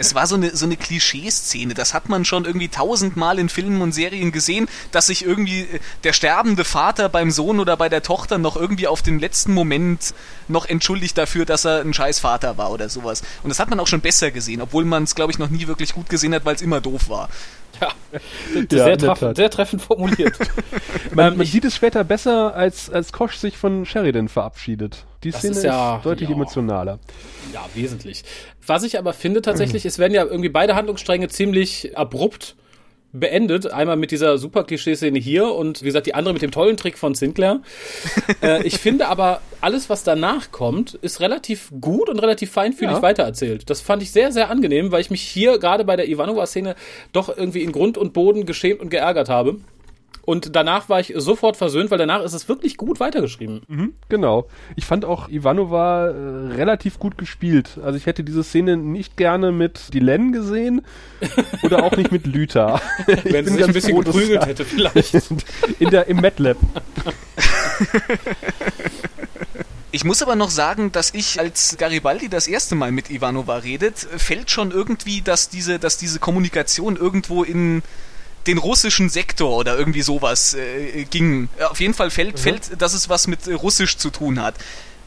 es 0.00 0.14
war 0.14 0.26
so 0.26 0.34
eine, 0.34 0.56
so 0.56 0.64
eine 0.64 0.78
Klischee-Szene. 0.78 1.74
Das 1.74 1.92
hat 1.92 2.08
man 2.08 2.24
schon 2.24 2.46
irgendwie 2.46 2.68
tausendmal 2.68 3.38
in 3.38 3.50
Filmen 3.50 3.82
und 3.82 3.92
Serien 3.92 4.32
gesehen, 4.32 4.66
dass 4.92 5.06
sich 5.06 5.24
irgendwie 5.24 5.60
äh, 5.60 5.80
der 6.04 6.14
sterbende 6.14 6.64
Vater 6.64 7.10
beim 7.10 7.30
Sohn 7.30 7.60
oder 7.60 7.76
bei 7.76 7.90
der 7.90 8.02
Tochter 8.02 8.38
noch 8.38 8.56
irgendwie 8.56 8.86
auf 8.86 9.02
den 9.02 9.18
letzten 9.18 9.52
Moment 9.52 10.14
noch 10.48 10.64
entschuldigt 10.64 11.18
dafür, 11.18 11.44
dass 11.44 11.66
er 11.66 11.82
ein 11.82 11.92
scheiß 11.92 12.18
Vater 12.18 12.56
war 12.56 12.72
oder 12.72 12.88
sowas. 12.88 13.22
Und 13.42 13.50
das 13.50 13.58
hat 13.58 13.68
man 13.68 13.78
auch 13.78 13.86
schon 13.86 14.00
besser 14.00 14.30
gesehen, 14.30 14.62
obwohl 14.62 14.86
man 14.86 15.04
es, 15.04 15.14
glaube 15.14 15.32
ich, 15.32 15.38
noch 15.38 15.50
nie 15.50 15.66
wirklich 15.66 15.92
gut 15.92 16.08
gesehen 16.08 16.34
hat, 16.34 16.46
weil 16.46 16.54
es 16.54 16.62
immer 16.62 16.80
doof 16.80 17.08
war. 17.08 17.28
Ja, 17.80 17.88
ja 18.54 18.84
sehr, 18.84 18.98
treffend, 18.98 19.36
sehr, 19.36 19.50
treffend 19.50 19.82
formuliert. 19.82 20.36
man, 21.14 21.36
man 21.36 21.46
sieht 21.46 21.64
es 21.64 21.76
später 21.76 22.04
besser, 22.04 22.54
als, 22.54 22.90
als 22.90 23.12
Kosch 23.12 23.36
sich 23.36 23.56
von 23.56 23.84
Sheridan 23.86 24.28
verabschiedet. 24.28 25.04
Die 25.22 25.32
Szene 25.32 25.56
ist, 25.56 25.64
ja, 25.64 25.96
ist 25.96 26.06
deutlich 26.06 26.28
ja. 26.28 26.34
emotionaler. 26.34 26.98
Ja, 27.52 27.66
wesentlich. 27.74 28.24
Was 28.66 28.82
ich 28.82 28.98
aber 28.98 29.12
finde 29.12 29.42
tatsächlich, 29.42 29.84
es 29.84 29.98
werden 29.98 30.14
ja 30.14 30.24
irgendwie 30.24 30.48
beide 30.48 30.74
Handlungsstränge 30.74 31.28
ziemlich 31.28 31.96
abrupt 31.96 32.56
beendet. 33.12 33.72
Einmal 33.72 33.96
mit 33.96 34.10
dieser 34.10 34.38
super 34.38 34.64
Klischee-Szene 34.64 35.18
hier 35.18 35.52
und 35.52 35.82
wie 35.82 35.86
gesagt 35.86 36.06
die 36.06 36.14
andere 36.14 36.32
mit 36.32 36.42
dem 36.42 36.50
tollen 36.50 36.76
Trick 36.76 36.98
von 36.98 37.14
Sinclair. 37.14 37.60
äh, 38.42 38.62
ich 38.66 38.78
finde 38.78 39.08
aber, 39.08 39.40
alles, 39.60 39.90
was 39.90 40.04
danach 40.04 40.52
kommt, 40.52 40.94
ist 40.94 41.20
relativ 41.20 41.70
gut 41.80 42.08
und 42.08 42.18
relativ 42.18 42.50
feinfühlig 42.50 42.96
ja. 42.96 43.02
weitererzählt. 43.02 43.68
Das 43.68 43.80
fand 43.80 44.02
ich 44.02 44.10
sehr, 44.10 44.32
sehr 44.32 44.50
angenehm, 44.50 44.92
weil 44.92 45.00
ich 45.00 45.10
mich 45.10 45.22
hier 45.22 45.58
gerade 45.58 45.84
bei 45.84 45.96
der 45.96 46.08
Ivanova-Szene 46.08 46.76
doch 47.12 47.36
irgendwie 47.36 47.62
in 47.62 47.72
Grund 47.72 47.98
und 47.98 48.12
Boden 48.12 48.46
geschämt 48.46 48.80
und 48.80 48.90
geärgert 48.90 49.28
habe. 49.28 49.56
Und 50.30 50.54
danach 50.54 50.88
war 50.88 51.00
ich 51.00 51.12
sofort 51.16 51.56
versöhnt, 51.56 51.90
weil 51.90 51.98
danach 51.98 52.22
ist 52.22 52.34
es 52.34 52.48
wirklich 52.48 52.76
gut 52.76 53.00
weitergeschrieben. 53.00 53.62
Mhm, 53.66 53.94
genau. 54.08 54.46
Ich 54.76 54.86
fand 54.86 55.04
auch 55.04 55.28
Ivanova 55.28 56.06
äh, 56.06 56.54
relativ 56.54 57.00
gut 57.00 57.18
gespielt. 57.18 57.80
Also 57.82 57.96
ich 57.96 58.06
hätte 58.06 58.22
diese 58.22 58.44
Szene 58.44 58.76
nicht 58.76 59.16
gerne 59.16 59.50
mit 59.50 59.92
Dylan 59.92 60.30
gesehen 60.30 60.82
oder 61.64 61.82
auch 61.82 61.96
nicht 61.96 62.12
mit 62.12 62.28
Lüther. 62.28 62.80
Wenn 63.24 63.44
sie 63.44 63.54
sich 63.54 63.64
ein 63.64 63.72
bisschen 63.72 63.96
froh, 63.96 64.04
geprügelt 64.04 64.46
hätte 64.46 64.64
vielleicht. 64.64 65.14
In 65.80 65.90
der, 65.90 66.06
Im 66.06 66.20
MATLAB. 66.20 66.58
Ich 69.92 70.04
muss 70.04 70.22
aber 70.22 70.36
noch 70.36 70.50
sagen, 70.50 70.92
dass 70.92 71.12
ich, 71.14 71.40
als 71.40 71.76
Garibaldi 71.76 72.28
das 72.28 72.46
erste 72.46 72.76
Mal 72.76 72.92
mit 72.92 73.10
Ivanova 73.10 73.56
redet, 73.56 73.98
fällt 73.98 74.48
schon 74.48 74.70
irgendwie, 74.70 75.20
dass 75.20 75.48
diese, 75.48 75.80
dass 75.80 75.96
diese 75.98 76.20
Kommunikation 76.20 76.94
irgendwo 76.94 77.42
in 77.42 77.82
den 78.46 78.58
russischen 78.58 79.08
Sektor 79.08 79.56
oder 79.56 79.76
irgendwie 79.76 80.02
sowas 80.02 80.54
äh, 80.54 81.04
ging. 81.04 81.48
Auf 81.68 81.80
jeden 81.80 81.94
Fall 81.94 82.10
fällt, 82.10 82.36
mhm. 82.36 82.38
fällt, 82.38 82.82
dass 82.82 82.94
es 82.94 83.08
was 83.08 83.26
mit 83.26 83.46
Russisch 83.48 83.96
zu 83.96 84.10
tun 84.10 84.40
hat. 84.40 84.54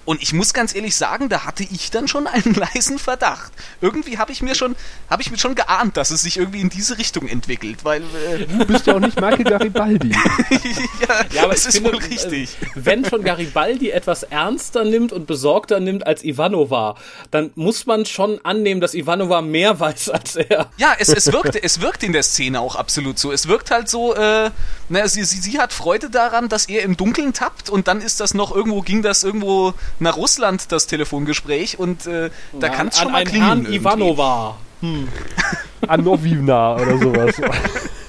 Und 0.06 0.22
ich 0.22 0.34
muss 0.34 0.54
ganz 0.54 0.76
ehrlich 0.76 0.95
sagen, 0.95 1.30
da 1.30 1.45
hatte 1.45 1.64
ich 1.64 1.91
dann 1.91 2.08
schon 2.08 2.28
einen 2.28 2.54
leisen 2.74 2.99
Verdacht. 2.99 3.51
Irgendwie 3.82 4.18
habe 4.18 4.32
ich 4.32 4.41
mir 4.41 4.56
schon, 4.56 4.76
habe 5.10 5.22
ich 5.22 5.32
mir 5.32 5.38
schon 5.38 5.56
geahnt, 5.56 5.97
dass 5.97 6.12
es 6.12 6.22
sich 6.22 6.38
irgendwie 6.38 6.62
in 6.62 6.70
diese 6.70 6.97
Richtung 6.97 7.28
entwickelt, 7.28 7.84
weil 7.84 8.01
äh 8.01 8.45
du 8.45 8.66
bist 8.66 8.88
ja 8.88 8.95
auch 8.95 8.99
nicht 8.99 9.20
Michael 9.20 9.43
Garibaldi. 9.43 10.10
ja, 11.08 11.26
ja, 11.32 11.43
aber 11.43 11.54
es 11.54 11.66
ist 11.66 11.78
finde, 11.78 11.93
wohl 11.93 11.99
richtig. 11.99 12.58
Äh, 12.62 12.68
wenn 12.76 13.06
schon 13.06 13.24
Garibaldi 13.24 13.91
etwas 13.91 14.24
ernster 14.24 14.84
nimmt 14.84 15.12
und 15.12 15.28
besorgter 15.28 15.80
nimmt 15.80 16.06
als 16.06 16.24
Ivanova, 16.24 16.95
dann 17.32 17.51
muss 17.56 17.86
man 17.86 18.06
schon 18.06 18.43
annehmen, 18.43 18.82
dass 18.82 18.93
Ivanova 18.93 19.41
mehr 19.41 19.80
weiß 19.80 20.10
als 20.10 20.36
er. 20.36 20.70
Ja, 20.78 20.95
es, 20.99 21.10
es 21.10 21.32
wirkt, 21.32 21.56
es 21.56 21.82
wirkt 21.82 22.04
in 22.04 22.14
der 22.14 22.24
Szene 22.24 22.60
auch 22.60 22.76
absolut 22.76 23.20
so. 23.20 23.32
Es 23.32 23.47
wirkt 23.47 23.72
halt 23.72 23.89
so, 23.89 24.16
äh, 24.16 24.51
na, 24.89 25.08
sie, 25.08 25.24
sie, 25.24 25.39
sie 25.39 25.60
hat 25.60 25.74
Freude 25.74 26.10
daran, 26.10 26.49
dass 26.49 26.68
er 26.68 26.84
im 26.84 26.97
Dunkeln 26.97 27.34
tappt 27.34 27.70
und 27.70 27.88
dann 27.88 28.01
ist 28.01 28.20
das 28.20 28.34
noch 28.34 28.54
irgendwo, 28.54 28.82
ging 28.82 29.01
das 29.01 29.24
irgendwo 29.24 29.74
nach 30.00 30.18
Russland 30.18 30.72
das 30.72 30.88
Telefongespräch 30.88 31.80
und 31.80 32.06
äh, 32.08 32.30
da 32.60 32.68
ja, 32.68 32.74
kann 32.74 32.88
es 32.88 33.00
schon 33.00 33.12
mal 33.12 33.24
klingeln. 33.24 33.66
An 33.66 33.74
Ivanova. 33.74 34.58
Hm. 34.82 35.08
Anovina 35.88 36.76
oder 36.76 36.98
sowas. 36.98 37.36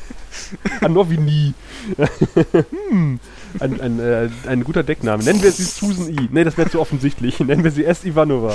Anovini. 0.80 1.54
hm. 2.90 3.20
Ein, 3.60 3.80
ein, 3.80 4.00
äh, 4.00 4.28
ein 4.48 4.64
guter 4.64 4.82
Deckname. 4.82 5.22
Nennen 5.22 5.42
wir 5.42 5.52
sie 5.52 5.62
Susan 5.62 6.08
E. 6.08 6.28
Ne, 6.30 6.44
das 6.44 6.58
wäre 6.58 6.68
zu 6.70 6.80
offensichtlich. 6.80 7.38
Nennen 7.40 7.62
wir 7.62 7.70
sie 7.70 7.84
S. 7.84 8.04
Ivanova. 8.04 8.54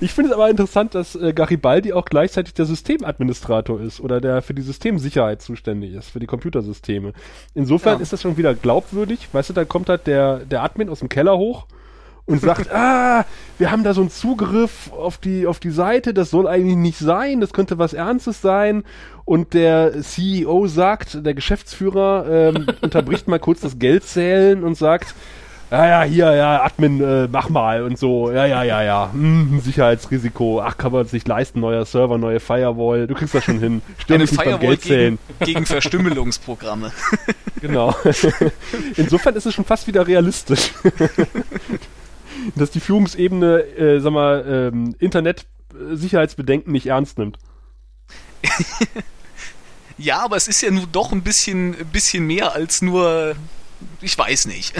ich 0.00 0.12
finde 0.12 0.30
es 0.30 0.34
aber 0.34 0.50
interessant, 0.50 0.94
dass 0.94 1.14
äh, 1.14 1.32
Garibaldi 1.32 1.92
auch 1.92 2.04
gleichzeitig 2.04 2.54
der 2.54 2.64
Systemadministrator 2.64 3.80
ist 3.80 4.00
oder 4.00 4.20
der 4.20 4.42
für 4.42 4.54
die 4.54 4.62
Systemsicherheit 4.62 5.40
zuständig 5.40 5.94
ist, 5.94 6.10
für 6.10 6.18
die 6.18 6.26
Computersysteme. 6.26 7.12
Insofern 7.54 7.98
ja. 7.98 8.02
ist 8.02 8.12
das 8.12 8.22
schon 8.22 8.36
wieder 8.36 8.54
glaubwürdig. 8.54 9.28
Weißt 9.32 9.50
du, 9.50 9.54
da 9.54 9.64
kommt 9.64 9.88
halt 9.88 10.08
der, 10.08 10.38
der 10.38 10.64
Admin 10.64 10.88
aus 10.88 10.98
dem 10.98 11.08
Keller 11.08 11.38
hoch 11.38 11.66
und 12.28 12.40
sagt, 12.40 12.70
ah, 12.72 13.24
wir 13.56 13.72
haben 13.72 13.82
da 13.82 13.94
so 13.94 14.02
einen 14.02 14.10
Zugriff 14.10 14.92
auf 14.92 15.18
die, 15.18 15.46
auf 15.46 15.58
die 15.58 15.70
Seite, 15.70 16.14
das 16.14 16.30
soll 16.30 16.46
eigentlich 16.46 16.76
nicht 16.76 16.98
sein, 16.98 17.40
das 17.40 17.52
könnte 17.52 17.78
was 17.78 17.92
Ernstes 17.92 18.40
sein. 18.40 18.84
Und 19.24 19.52
der 19.52 20.00
CEO 20.02 20.68
sagt, 20.68 21.26
der 21.26 21.34
Geschäftsführer 21.34 22.52
ähm, 22.54 22.66
unterbricht 22.82 23.26
mal 23.26 23.40
kurz 23.40 23.60
das 23.60 23.78
Geldzählen 23.78 24.62
und 24.62 24.76
sagt, 24.76 25.14
ja, 25.70 25.86
ja, 25.86 26.02
hier, 26.02 26.34
ja, 26.34 26.62
Admin, 26.62 27.02
äh, 27.02 27.28
mach 27.30 27.50
mal 27.50 27.82
und 27.82 27.98
so, 27.98 28.30
ja, 28.30 28.46
ja, 28.46 28.62
ja, 28.62 28.82
ja, 28.82 29.10
hm, 29.12 29.60
Sicherheitsrisiko, 29.60 30.62
ach, 30.62 30.78
kann 30.78 30.92
man 30.92 31.04
sich 31.04 31.26
leisten, 31.26 31.60
neuer 31.60 31.84
Server, 31.84 32.16
neue 32.16 32.40
Firewall, 32.40 33.06
du 33.06 33.14
kriegst 33.14 33.34
das 33.34 33.44
schon 33.44 33.58
hin. 33.58 33.82
Stell 33.98 34.18
mich 34.18 34.34
beim 34.34 34.60
Geld 34.60 34.80
zählen. 34.80 35.18
Gegen, 35.40 35.52
gegen 35.52 35.66
Verstümmelungsprogramme. 35.66 36.90
genau. 37.60 37.94
Insofern 38.96 39.34
ist 39.34 39.44
es 39.44 39.52
schon 39.52 39.66
fast 39.66 39.86
wieder 39.86 40.06
realistisch 40.06 40.72
dass 42.54 42.70
die 42.70 42.80
Führungsebene, 42.80 43.60
äh, 43.76 44.00
sag 44.00 44.12
mal, 44.12 44.70
ähm, 44.72 44.94
Internet-Sicherheitsbedenken 44.98 46.72
nicht 46.72 46.86
ernst 46.86 47.18
nimmt. 47.18 47.38
ja, 49.98 50.20
aber 50.20 50.36
es 50.36 50.48
ist 50.48 50.62
ja 50.62 50.70
nur 50.70 50.86
doch 50.86 51.12
ein 51.12 51.22
bisschen, 51.22 51.76
bisschen 51.92 52.26
mehr 52.26 52.54
als 52.54 52.82
nur, 52.82 53.34
ich 54.00 54.16
weiß 54.16 54.46
nicht. 54.46 54.74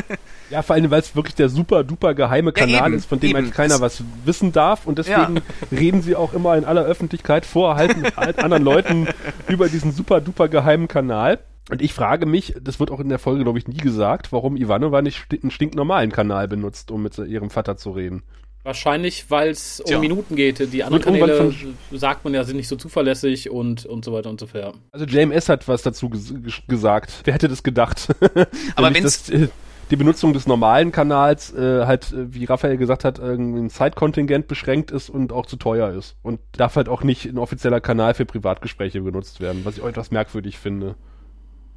ja, 0.50 0.62
vor 0.62 0.74
allem, 0.74 0.90
weil 0.90 1.00
es 1.00 1.14
wirklich 1.14 1.34
der 1.34 1.48
super 1.48 1.84
duper 1.84 2.14
geheime 2.14 2.52
Kanal 2.52 2.72
ja, 2.72 2.86
eben, 2.86 2.96
ist, 2.96 3.06
von 3.06 3.20
dem 3.20 3.30
eben. 3.30 3.38
eigentlich 3.38 3.54
keiner 3.54 3.80
was 3.80 4.02
wissen 4.24 4.52
darf 4.52 4.86
und 4.86 4.98
deswegen 4.98 5.36
ja. 5.36 5.42
reden 5.70 6.02
sie 6.02 6.16
auch 6.16 6.32
immer 6.32 6.56
in 6.56 6.64
aller 6.64 6.84
Öffentlichkeit 6.84 7.46
vor, 7.46 7.76
halten 7.76 8.04
anderen 8.16 8.64
Leuten 8.64 9.08
über 9.48 9.68
diesen 9.68 9.92
super 9.92 10.20
duper 10.20 10.48
geheimen 10.48 10.88
Kanal. 10.88 11.38
Und 11.70 11.80
ich 11.80 11.94
frage 11.94 12.26
mich, 12.26 12.54
das 12.60 12.78
wird 12.78 12.90
auch 12.90 13.00
in 13.00 13.08
der 13.08 13.18
Folge, 13.18 13.42
glaube 13.42 13.58
ich, 13.58 13.66
nie 13.66 13.78
gesagt, 13.78 14.32
warum 14.32 14.56
Ivanova 14.56 15.00
nicht 15.00 15.26
einen 15.42 15.50
stinknormalen 15.50 16.12
Kanal 16.12 16.46
benutzt, 16.46 16.90
um 16.90 17.02
mit 17.02 17.16
ihrem 17.18 17.50
Vater 17.50 17.76
zu 17.76 17.92
reden. 17.92 18.22
Wahrscheinlich, 18.64 19.30
weil 19.30 19.50
es 19.50 19.80
um 19.80 19.92
ja. 19.92 19.98
Minuten 19.98 20.36
geht. 20.36 20.72
Die 20.72 20.84
anderen 20.84 21.04
Kanäle, 21.04 21.54
sagt 21.92 22.24
man 22.24 22.32
ja, 22.32 22.44
sind 22.44 22.56
nicht 22.56 22.68
so 22.68 22.76
zuverlässig 22.76 23.50
und, 23.50 23.84
und 23.84 24.06
so 24.06 24.12
weiter 24.14 24.30
und 24.30 24.40
so 24.40 24.46
fort. 24.46 24.74
Also 24.90 25.04
JMS 25.04 25.50
hat 25.50 25.68
was 25.68 25.82
dazu 25.82 26.08
ges 26.08 26.32
gesagt. 26.66 27.12
Wer 27.24 27.34
hätte 27.34 27.48
das 27.48 27.62
gedacht? 27.62 28.08
Aber 28.76 28.94
wenn 28.94 29.04
es 29.04 29.28
äh, 29.28 29.48
die 29.90 29.96
Benutzung 29.96 30.32
des 30.32 30.46
normalen 30.46 30.92
Kanals 30.92 31.52
äh, 31.52 31.84
halt, 31.84 32.10
äh, 32.12 32.32
wie 32.32 32.46
Raphael 32.46 32.78
gesagt 32.78 33.04
hat, 33.04 33.20
ein 33.20 33.68
Zeitkontingent 33.68 34.48
beschränkt 34.48 34.90
ist 34.92 35.10
und 35.10 35.30
auch 35.30 35.44
zu 35.44 35.56
teuer 35.56 35.90
ist. 35.90 36.16
Und 36.22 36.40
darf 36.52 36.76
halt 36.76 36.88
auch 36.88 37.02
nicht 37.02 37.26
ein 37.26 37.36
offizieller 37.36 37.82
Kanal 37.82 38.14
für 38.14 38.24
Privatgespräche 38.24 39.02
benutzt 39.02 39.40
werden, 39.40 39.60
was 39.64 39.76
ich 39.76 39.82
auch 39.82 39.88
etwas 39.88 40.10
merkwürdig 40.10 40.58
finde. 40.58 40.94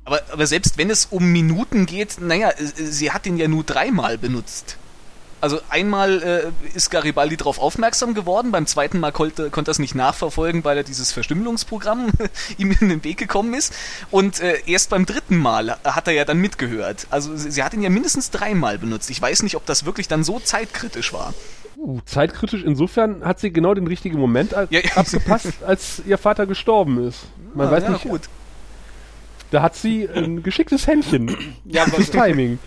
Aber, 0.08 0.22
aber 0.32 0.48
selbst 0.48 0.78
wenn 0.78 0.90
es 0.90 1.06
um 1.08 1.34
Minuten 1.34 1.86
geht, 1.86 2.22
naja, 2.22 2.54
sie 2.58 3.12
hat 3.12 3.26
ihn 3.26 3.36
ja 3.36 3.50
nur 3.50 3.66
dreimal 3.66 4.18
benutzt. 4.18 4.78
Also 5.42 5.60
einmal 5.68 6.24
äh, 6.24 6.76
ist 6.76 6.90
Garibaldi 6.92 7.36
darauf 7.36 7.60
aufmerksam 7.60 8.14
geworden, 8.14 8.52
beim 8.52 8.66
zweiten 8.66 9.02
Mal 9.02 9.12
konnte, 9.12 9.50
konnte 9.50 9.70
er 9.70 9.74
es 9.74 9.80
nicht 9.80 9.96
nachverfolgen, 9.96 10.64
weil 10.64 10.78
er 10.78 10.84
dieses 10.84 11.12
Verstümmelungsprogramm 11.12 12.08
ihm 12.58 12.72
in 12.80 12.88
den 12.88 13.04
Weg 13.04 13.18
gekommen 13.18 13.54
ist. 13.54 13.74
Und 14.10 14.40
äh, 14.40 14.62
erst 14.66 14.92
beim 14.92 15.06
dritten 15.06 15.38
Mal 15.38 15.78
hat 15.84 16.08
er 16.08 16.14
ja 16.14 16.24
dann 16.24 16.38
mitgehört. 16.38 17.06
Also 17.10 17.36
sie, 17.36 17.52
sie 17.52 17.62
hat 17.62 17.74
ihn 17.74 17.82
ja 17.82 17.90
mindestens 17.90 18.32
dreimal 18.32 18.80
benutzt. 18.80 19.10
Ich 19.10 19.22
weiß 19.22 19.44
nicht, 19.44 19.58
ob 19.58 19.66
das 19.66 19.86
wirklich 19.86 20.08
dann 20.08 20.24
so 20.24 20.40
zeitkritisch 20.40 21.12
war. 21.12 21.34
Uh, 21.76 22.00
zeitkritisch, 22.06 22.64
insofern 22.64 23.26
hat 23.26 23.42
sie 23.42 23.52
genau 23.52 23.74
den 23.74 23.88
richtigen 23.88 24.18
Moment 24.18 24.56
ja, 24.70 24.80
abgepasst, 24.96 25.64
als 25.68 26.02
ihr 26.08 26.18
Vater 26.18 26.48
gestorben 26.48 27.06
ist. 27.06 27.26
Man 27.54 27.68
ah, 27.68 27.72
weiß 27.72 27.84
ja, 27.84 27.90
nicht. 27.90 28.04
Gut. 28.04 28.22
Da 29.52 29.62
hat 29.62 29.76
sie 29.76 30.08
ein 30.08 30.44
geschicktes 30.44 30.88
Händchen. 30.88 31.36
ja, 31.66 31.86
das 31.86 32.12
Timing. 32.12 32.60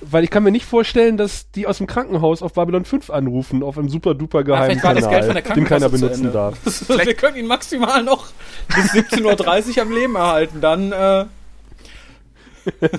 Weil 0.00 0.22
ich 0.22 0.30
kann 0.30 0.44
mir 0.44 0.52
nicht 0.52 0.64
vorstellen, 0.64 1.16
dass 1.16 1.50
die 1.50 1.66
aus 1.66 1.78
dem 1.78 1.88
Krankenhaus 1.88 2.40
auf 2.40 2.52
Babylon 2.52 2.84
5 2.84 3.10
anrufen, 3.10 3.64
auf 3.64 3.76
einem 3.76 3.88
super 3.88 4.14
duper 4.14 4.44
geheimen 4.44 4.76
ja, 4.76 4.94
Kanal, 4.94 5.42
den 5.42 5.64
keiner 5.64 5.88
benutzen 5.88 6.32
darf. 6.32 6.56
Wir 6.88 7.14
können 7.14 7.36
ihn 7.36 7.46
maximal 7.46 8.04
noch 8.04 8.28
bis 8.68 8.92
17.30 8.92 9.76
Uhr 9.76 9.82
am 9.82 9.92
Leben 9.92 10.14
erhalten, 10.14 10.60
dann 10.60 10.92
äh, 10.92 11.24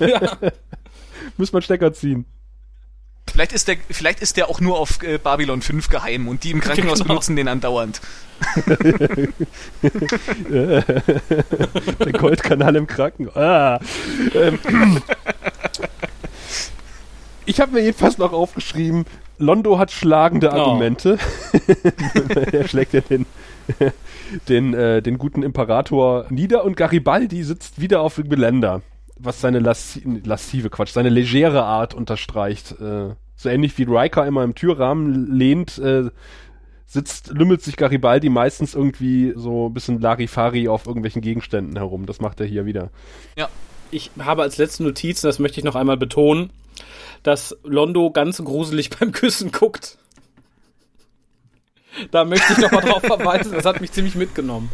ja. 0.00 0.36
Muss 1.36 1.52
man 1.52 1.62
Stecker 1.62 1.92
ziehen. 1.92 2.26
Vielleicht 3.28 3.52
ist 3.52 3.68
der, 3.68 3.76
vielleicht 3.90 4.20
ist 4.20 4.36
der 4.36 4.48
auch 4.48 4.60
nur 4.60 4.78
auf 4.78 5.02
äh, 5.02 5.18
Babylon 5.18 5.62
5 5.62 5.88
geheim 5.88 6.28
und 6.28 6.44
die 6.44 6.50
im 6.50 6.60
Krankenhaus 6.60 6.98
genau. 7.00 7.08
benutzen 7.08 7.36
den 7.36 7.48
andauernd. 7.48 8.00
der 10.52 12.12
Goldkanal 12.12 12.76
im 12.76 12.86
Krankenhaus. 12.86 13.36
Ah. 13.36 13.80
Ähm. 14.34 15.02
Ich 17.46 17.60
habe 17.60 17.72
mir 17.72 17.82
jedenfalls 17.82 18.18
noch 18.18 18.32
aufgeschrieben, 18.32 19.04
Londo 19.38 19.78
hat 19.78 19.90
schlagende 19.90 20.50
oh. 20.50 20.52
Argumente. 20.52 21.18
er 22.52 22.68
schlägt 22.68 22.92
ja 22.92 23.00
den, 23.00 23.26
den, 24.48 24.74
äh, 24.74 25.02
den 25.02 25.18
guten 25.18 25.42
Imperator 25.42 26.26
nieder 26.30 26.64
und 26.64 26.76
Garibaldi 26.76 27.42
sitzt 27.42 27.80
wieder 27.80 28.02
auf 28.02 28.16
dem 28.16 28.28
Geländer 28.28 28.82
was 29.22 29.40
seine 29.40 29.58
lassive 29.58 30.70
Quatsch, 30.70 30.92
seine 30.92 31.08
legere 31.08 31.62
Art 31.62 31.94
unterstreicht. 31.94 32.72
Äh, 32.80 33.14
so 33.36 33.48
ähnlich 33.48 33.76
wie 33.78 33.84
Riker 33.84 34.26
immer 34.26 34.44
im 34.44 34.54
Türrahmen 34.54 35.34
lehnt, 35.34 35.78
äh, 35.78 36.10
sitzt, 36.86 37.28
lümmelt 37.28 37.62
sich 37.62 37.76
Garibaldi 37.76 38.28
meistens 38.28 38.74
irgendwie 38.74 39.32
so 39.36 39.68
ein 39.68 39.74
bisschen 39.74 40.00
Larifari 40.00 40.68
auf 40.68 40.86
irgendwelchen 40.86 41.22
Gegenständen 41.22 41.76
herum. 41.76 42.06
Das 42.06 42.20
macht 42.20 42.40
er 42.40 42.46
hier 42.46 42.66
wieder. 42.66 42.90
Ja. 43.36 43.48
Ich 43.92 44.12
habe 44.20 44.42
als 44.42 44.56
letzte 44.56 44.84
Notiz, 44.84 45.20
das 45.20 45.40
möchte 45.40 45.58
ich 45.58 45.64
noch 45.64 45.74
einmal 45.74 45.96
betonen, 45.96 46.50
dass 47.24 47.56
Londo 47.64 48.10
ganz 48.12 48.38
gruselig 48.38 48.90
beim 48.98 49.10
Küssen 49.10 49.50
guckt. 49.50 49.98
Da 52.12 52.24
möchte 52.24 52.52
ich 52.52 52.58
noch 52.58 52.70
mal 52.70 52.82
drauf 52.82 53.02
verweisen, 53.02 53.52
das 53.52 53.64
hat 53.64 53.80
mich 53.80 53.90
ziemlich 53.90 54.14
mitgenommen. 54.14 54.70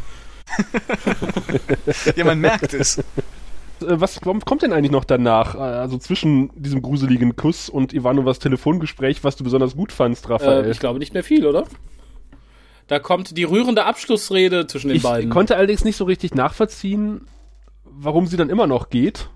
ja, 2.16 2.24
man 2.24 2.38
merkt 2.40 2.74
es. 2.74 3.02
Äh, 3.82 4.00
was 4.00 4.20
kommt 4.20 4.62
denn 4.62 4.72
eigentlich 4.72 4.92
noch 4.92 5.04
danach? 5.04 5.54
Äh, 5.54 5.58
also 5.58 5.98
zwischen 5.98 6.50
diesem 6.54 6.82
gruseligen 6.82 7.36
Kuss 7.36 7.68
und 7.68 7.92
Ivanovas 7.92 8.38
Telefongespräch, 8.38 9.24
was 9.24 9.36
du 9.36 9.44
besonders 9.44 9.76
gut 9.76 9.92
fandst, 9.92 10.28
Raphael? 10.28 10.64
Äh, 10.64 10.70
ich 10.70 10.78
glaube 10.78 10.98
nicht 10.98 11.14
mehr 11.14 11.24
viel, 11.24 11.46
oder? 11.46 11.64
Da 12.86 12.98
kommt 12.98 13.36
die 13.36 13.44
rührende 13.44 13.84
Abschlussrede 13.84 14.66
zwischen 14.66 14.88
den 14.88 14.98
ich 14.98 15.02
beiden. 15.02 15.28
Ich 15.28 15.34
konnte 15.34 15.56
allerdings 15.56 15.84
nicht 15.84 15.96
so 15.96 16.04
richtig 16.04 16.34
nachvollziehen, 16.34 17.26
warum 17.84 18.26
sie 18.26 18.36
dann 18.36 18.50
immer 18.50 18.66
noch 18.66 18.90
geht. 18.90 19.28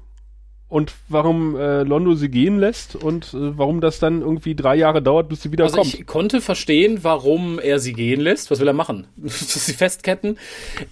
Und 0.70 0.92
warum 1.08 1.56
äh, 1.56 1.82
Londo 1.82 2.14
sie 2.14 2.28
gehen 2.30 2.60
lässt 2.60 2.94
und 2.94 3.34
äh, 3.34 3.58
warum 3.58 3.80
das 3.80 3.98
dann 3.98 4.20
irgendwie 4.22 4.54
drei 4.54 4.76
Jahre 4.76 5.02
dauert, 5.02 5.28
bis 5.28 5.42
sie 5.42 5.50
wieder 5.50 5.64
also 5.64 5.78
kommt. 5.78 5.92
Ich 5.92 6.06
konnte 6.06 6.40
verstehen, 6.40 7.00
warum 7.02 7.58
er 7.58 7.80
sie 7.80 7.92
gehen 7.92 8.20
lässt. 8.20 8.52
Was 8.52 8.60
will 8.60 8.68
er 8.68 8.72
machen? 8.72 9.08
sie 9.24 9.72
festketten? 9.74 10.38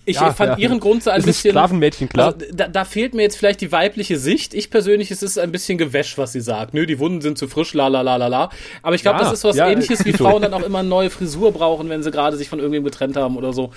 Ich 0.04 0.16
Ja, 0.16 0.32
fand 0.32 0.50
ja. 0.50 0.58
ihren 0.58 0.80
Grund 0.80 1.04
so 1.04 1.10
ein 1.10 1.18
Ist 1.20 1.24
ein 1.24 1.26
bisschen. 1.28 1.50
Sklavenmädchen, 1.52 2.08
klar. 2.08 2.34
Also, 2.34 2.46
da, 2.52 2.66
da 2.66 2.84
fehlt 2.84 3.14
mir 3.14 3.22
jetzt 3.22 3.36
vielleicht 3.36 3.60
die 3.60 3.70
weibliche 3.70 4.18
Sicht. 4.18 4.52
Ich 4.52 4.68
persönlich, 4.68 5.12
es 5.12 5.22
ist 5.22 5.38
ein 5.38 5.52
bisschen 5.52 5.78
Gewäsch, 5.78 6.18
was 6.18 6.32
sie 6.32 6.40
sagt. 6.40 6.74
Nö, 6.74 6.84
die 6.84 6.98
Wunden 6.98 7.20
sind 7.20 7.38
zu 7.38 7.46
frisch, 7.46 7.72
la 7.72 7.86
la 7.86 8.00
la 8.02 8.16
la 8.16 8.26
la. 8.26 8.50
Aber 8.82 8.96
ich 8.96 9.02
glaube, 9.02 9.18
Ja, 9.20 9.24
das 9.24 9.32
ist 9.32 9.44
was 9.44 9.56
ähnliches, 9.56 10.04
wie 10.04 10.10
ist. 10.10 10.18
Frauen 10.18 10.42
dann 10.42 10.54
auch 10.54 10.62
immer 10.64 10.80
eine 10.80 10.88
neue 10.88 11.08
Frisur 11.10 11.52
brauchen, 11.52 11.88
wenn 11.88 12.02
sie 12.02 12.10
gerade 12.10 12.36
sich 12.36 12.48
von 12.48 12.58
irgendwem 12.58 12.82
getrennt 12.82 13.16
haben 13.16 13.36
oder 13.36 13.52
so. 13.52 13.70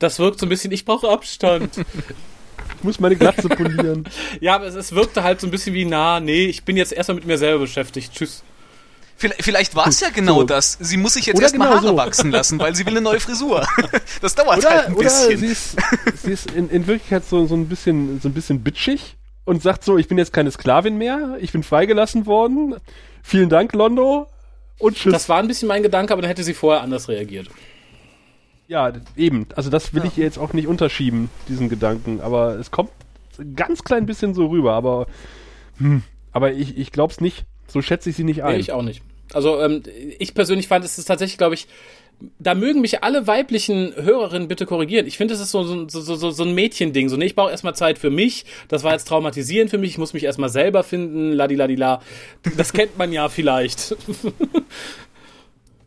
Das 0.00 0.18
wirkt 0.18 0.40
so 0.40 0.46
ein 0.46 0.48
bisschen, 0.48 0.72
ich 0.72 0.84
brauche 0.84 1.08
Abstand. 1.08 1.70
Ich 2.84 2.86
muss 2.86 3.00
meine 3.00 3.16
Glatze 3.16 3.48
polieren. 3.48 4.04
ja, 4.42 4.56
aber 4.56 4.66
es, 4.66 4.74
es 4.74 4.92
wirkte 4.94 5.22
halt 5.22 5.40
so 5.40 5.46
ein 5.46 5.50
bisschen 5.50 5.72
wie, 5.72 5.86
na, 5.86 6.20
nee, 6.20 6.44
ich 6.44 6.64
bin 6.64 6.76
jetzt 6.76 6.92
erstmal 6.92 7.14
mit 7.14 7.24
mir 7.24 7.38
selber 7.38 7.60
beschäftigt. 7.60 8.12
Tschüss. 8.12 8.42
Vielleicht, 9.16 9.42
vielleicht 9.42 9.74
war 9.74 9.86
es 9.86 10.00
ja 10.00 10.10
genau 10.10 10.40
So. 10.40 10.44
das. 10.44 10.76
Sie 10.80 10.98
muss 10.98 11.14
sich 11.14 11.24
jetzt 11.24 11.36
Oder 11.36 11.44
erstmal 11.44 11.68
genau 11.68 11.78
Haare 11.80 11.88
so. 11.92 11.96
wachsen 11.96 12.30
lassen, 12.30 12.58
weil 12.58 12.74
sie 12.74 12.84
will 12.84 12.92
eine 12.92 13.00
neue 13.00 13.20
Frisur. 13.20 13.66
Das 14.20 14.34
dauert 14.34 14.56
halt 14.56 14.66
Oder, 14.66 14.86
ein 14.88 14.92
oder 14.92 15.02
bisschen. 15.04 15.38
sie 15.38 15.46
ist, 15.46 15.76
sie 16.22 16.32
ist 16.32 16.50
in, 16.50 16.68
in 16.68 16.86
Wirklichkeit 16.86 17.24
so, 17.24 17.46
so 17.46 17.54
ein 17.54 17.68
bisschen 17.70 18.20
so 18.20 18.28
ein 18.28 18.34
bisschen 18.34 18.60
bitchig 18.62 19.16
und 19.46 19.62
sagt 19.62 19.82
so, 19.82 19.96
ich 19.96 20.06
bin 20.06 20.18
jetzt 20.18 20.34
keine 20.34 20.50
Sklavin 20.50 20.98
mehr, 20.98 21.38
ich 21.40 21.52
bin 21.52 21.62
freigelassen 21.62 22.26
worden. 22.26 22.74
Vielen 23.22 23.48
Dank, 23.48 23.72
Londo. 23.72 24.26
Und 24.78 24.96
tschüss. 24.96 25.10
Das 25.14 25.30
war 25.30 25.38
ein 25.38 25.48
bisschen 25.48 25.68
mein 25.68 25.82
Gedanke, 25.82 26.12
aber 26.12 26.20
dann 26.20 26.28
hätte 26.28 26.44
sie 26.44 26.52
vorher 26.52 26.82
anders 26.82 27.08
reagiert. 27.08 27.48
Ja, 28.66 28.92
eben. 29.16 29.46
Also 29.56 29.70
das 29.70 29.94
will 29.94 30.04
ich 30.04 30.18
ihr 30.18 30.24
jetzt 30.24 30.38
auch 30.38 30.52
nicht 30.52 30.66
unterschieben, 30.66 31.30
diesen 31.48 31.68
Gedanken. 31.68 32.20
Aber 32.20 32.58
es 32.58 32.70
kommt 32.70 32.90
ein 33.38 33.54
ganz 33.56 33.84
klein 33.84 34.06
bisschen 34.06 34.34
so 34.34 34.46
rüber. 34.46 34.72
Aber, 34.72 35.06
hm, 35.78 36.02
aber 36.32 36.52
ich, 36.52 36.78
ich 36.78 36.92
glaube 36.92 37.12
es 37.12 37.20
nicht. 37.20 37.44
So 37.66 37.82
schätze 37.82 38.10
ich 38.10 38.16
sie 38.16 38.24
nicht 38.24 38.42
ein. 38.42 38.54
Nee, 38.54 38.60
ich 38.60 38.72
auch 38.72 38.82
nicht. 38.82 39.02
Also 39.32 39.60
ähm, 39.60 39.82
ich 40.18 40.34
persönlich 40.34 40.68
fand, 40.68 40.84
es 40.84 40.98
ist 40.98 41.06
tatsächlich, 41.06 41.38
glaube 41.38 41.54
ich, 41.54 41.66
da 42.38 42.54
mögen 42.54 42.80
mich 42.80 43.02
alle 43.02 43.26
weiblichen 43.26 43.94
Hörerinnen 43.96 44.48
bitte 44.48 44.66
korrigieren. 44.66 45.06
Ich 45.06 45.16
finde, 45.16 45.34
das 45.34 45.42
ist 45.42 45.50
so, 45.50 45.64
so, 45.64 45.88
so, 45.88 46.14
so, 46.14 46.30
so 46.30 46.44
ein 46.44 46.54
Mädchending. 46.54 47.08
So, 47.08 47.16
nee, 47.16 47.26
ich 47.26 47.34
brauche 47.34 47.50
erstmal 47.50 47.74
Zeit 47.74 47.98
für 47.98 48.10
mich. 48.10 48.44
Das 48.68 48.82
war 48.84 48.92
jetzt 48.92 49.08
traumatisierend 49.08 49.70
für 49.70 49.78
mich. 49.78 49.90
Ich 49.90 49.98
muss 49.98 50.14
mich 50.14 50.24
erstmal 50.24 50.48
selber 50.48 50.84
finden. 50.84 51.32
Ladiladila. 51.32 52.00
Das 52.56 52.72
kennt 52.72 52.96
man 52.98 53.12
ja 53.12 53.28
vielleicht. 53.28 53.96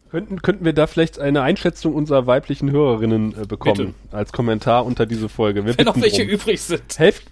Könnten, 0.10 0.42
könnten 0.42 0.64
wir 0.64 0.74
da 0.74 0.88
vielleicht 0.88 1.20
eine 1.20 1.42
Einschätzung 1.42 1.94
unserer 1.94 2.28
weiblichen 2.28 2.72
Hörerinnen 2.72 3.36
äh, 3.42 3.46
bekommen? 3.46 3.94
Als 4.12 4.32
Kommentar 4.32 4.86
unter 4.86 5.06
diese 5.06 5.28
Folge. 5.28 5.66
Wir 5.66 5.78
Wenn 5.78 5.86
noch 5.86 6.00
welche 6.00 6.24
drum. 6.24 6.30
übrig 6.30 6.62
sind. 6.62 6.82
Helft, 6.98 7.24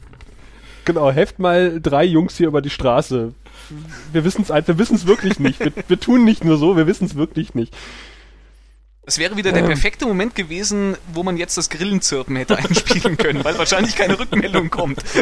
genau, 0.84 1.12
helft 1.12 1.40
mal 1.40 1.80
drei 1.82 2.04
Jungs 2.04 2.36
hier 2.36 2.48
über 2.48 2.62
die 2.62 2.70
Straße. 2.70 3.34
Wir 4.12 4.26
wissen 4.26 4.46
es 4.48 4.50
wir 4.50 4.78
wissen 4.78 4.96
es 4.96 5.08
wirklich 5.08 5.40
nicht. 5.40 5.60
Wir, 5.60 5.72
wir 5.88 6.00
tun 6.00 6.26
nicht 6.26 6.44
nur 6.44 6.58
so, 6.58 6.76
wir 6.76 6.86
wissen 6.86 7.06
es 7.06 7.16
wirklich 7.16 7.56
nicht. 7.56 7.74
Es 9.08 9.20
wäre 9.20 9.38
wieder 9.38 9.52
der 9.52 9.62
perfekte 9.62 10.06
Moment 10.06 10.34
gewesen, 10.34 10.98
wo 11.14 11.22
man 11.22 11.38
jetzt 11.38 11.58
das 11.58 11.70
Grillenzirpen 11.70 12.36
hätte 12.36 12.58
einspielen 12.58 13.18
können, 13.18 13.44
weil 13.44 13.58
wahrscheinlich 13.58 13.96
keine 13.96 14.20
Rückmeldung 14.20 14.70
kommt. 14.70 15.04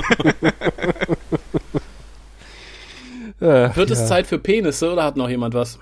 Äh, 3.41 3.75
Wird 3.75 3.91
es 3.91 3.99
ja. 3.99 4.05
Zeit 4.05 4.27
für 4.27 4.39
Penisse 4.39 4.93
oder 4.93 5.03
hat 5.03 5.17
noch 5.17 5.27
jemand 5.27 5.53
was? 5.53 5.77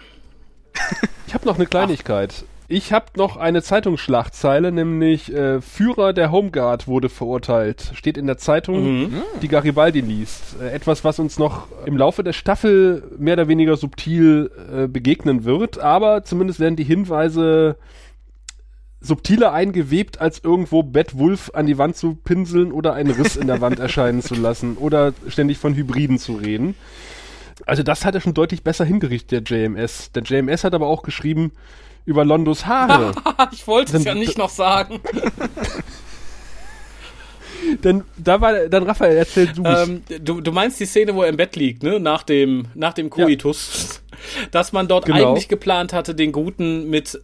Ich 1.27 1.33
habe 1.33 1.45
noch 1.45 1.55
eine 1.55 1.65
Kleinigkeit. 1.65 2.43
Ich 2.67 2.91
habe 2.93 3.05
noch 3.15 3.37
eine 3.37 3.61
Zeitungsschlagzeile, 3.61 4.71
nämlich 4.71 5.33
äh, 5.33 5.59
Führer 5.61 6.11
der 6.11 6.31
Homeguard 6.31 6.87
wurde 6.87 7.09
verurteilt. 7.09 7.91
Steht 7.95 8.17
in 8.17 8.27
der 8.27 8.37
Zeitung, 8.37 9.11
die 9.41 9.47
Garibaldi 9.49 9.99
liest. 9.99 10.55
Äh, 10.61 10.71
etwas, 10.71 11.03
was 11.03 11.19
uns 11.19 11.37
noch 11.37 11.67
im 11.85 11.97
Laufe 11.97 12.23
der 12.23 12.33
Staffel 12.33 13.03
mehr 13.17 13.33
oder 13.33 13.47
weniger 13.47 13.75
subtil 13.77 14.51
äh, 14.73 14.87
begegnen 14.87 15.43
wird, 15.43 15.79
aber 15.79 16.23
zumindest 16.23 16.59
werden 16.61 16.77
die 16.77 16.83
Hinweise 16.83 17.77
subtiler 19.01 19.51
eingewebt, 19.51 20.21
als 20.21 20.39
irgendwo 20.43 20.83
Bad 20.83 21.17
Wolf 21.17 21.51
an 21.53 21.65
die 21.65 21.77
Wand 21.77 21.97
zu 21.97 22.15
pinseln 22.15 22.71
oder 22.71 22.93
einen 22.93 23.11
Riss 23.11 23.35
in 23.35 23.47
der 23.47 23.59
Wand 23.59 23.79
erscheinen 23.81 24.21
zu 24.21 24.35
lassen 24.35 24.77
oder 24.77 25.13
ständig 25.27 25.57
von 25.57 25.73
Hybriden 25.73 26.19
zu 26.19 26.35
reden. 26.35 26.75
Also 27.65 27.83
das 27.83 28.05
hat 28.05 28.15
er 28.15 28.21
schon 28.21 28.33
deutlich 28.33 28.63
besser 28.63 28.85
hingerichtet, 28.85 29.49
der 29.49 29.63
JMS. 29.63 30.11
Der 30.13 30.23
JMS 30.23 30.63
hat 30.63 30.73
aber 30.73 30.87
auch 30.87 31.03
geschrieben 31.03 31.51
über 32.05 32.25
Londos 32.25 32.65
Haare. 32.65 33.13
ich 33.51 33.67
wollte 33.67 33.97
es 33.97 34.03
ja 34.03 34.13
nicht 34.15 34.37
noch 34.37 34.49
sagen. 34.49 34.99
Denn 37.83 38.03
da 38.17 38.41
war, 38.41 38.67
dann 38.67 38.83
Raphael, 38.83 39.17
erzähl 39.17 39.47
du 39.47 39.63
Ähm, 39.63 40.03
du, 40.19 40.41
du 40.41 40.51
meinst 40.51 40.79
die 40.79 40.85
Szene, 40.85 41.13
wo 41.15 41.21
er 41.23 41.29
im 41.29 41.37
Bett 41.37 41.55
liegt, 41.55 41.83
ne? 41.83 41.99
Nach 41.99 42.23
dem, 42.23 42.65
nach 42.73 42.93
dem 42.93 43.09
Koitus. 43.09 44.01
Dass 44.51 44.71
man 44.71 44.87
dort 44.87 45.05
Genau. 45.05 45.29
eigentlich 45.31 45.47
geplant 45.47 45.93
hatte, 45.93 46.13
den 46.15 46.31
Guten 46.31 46.89
mit, 46.89 47.19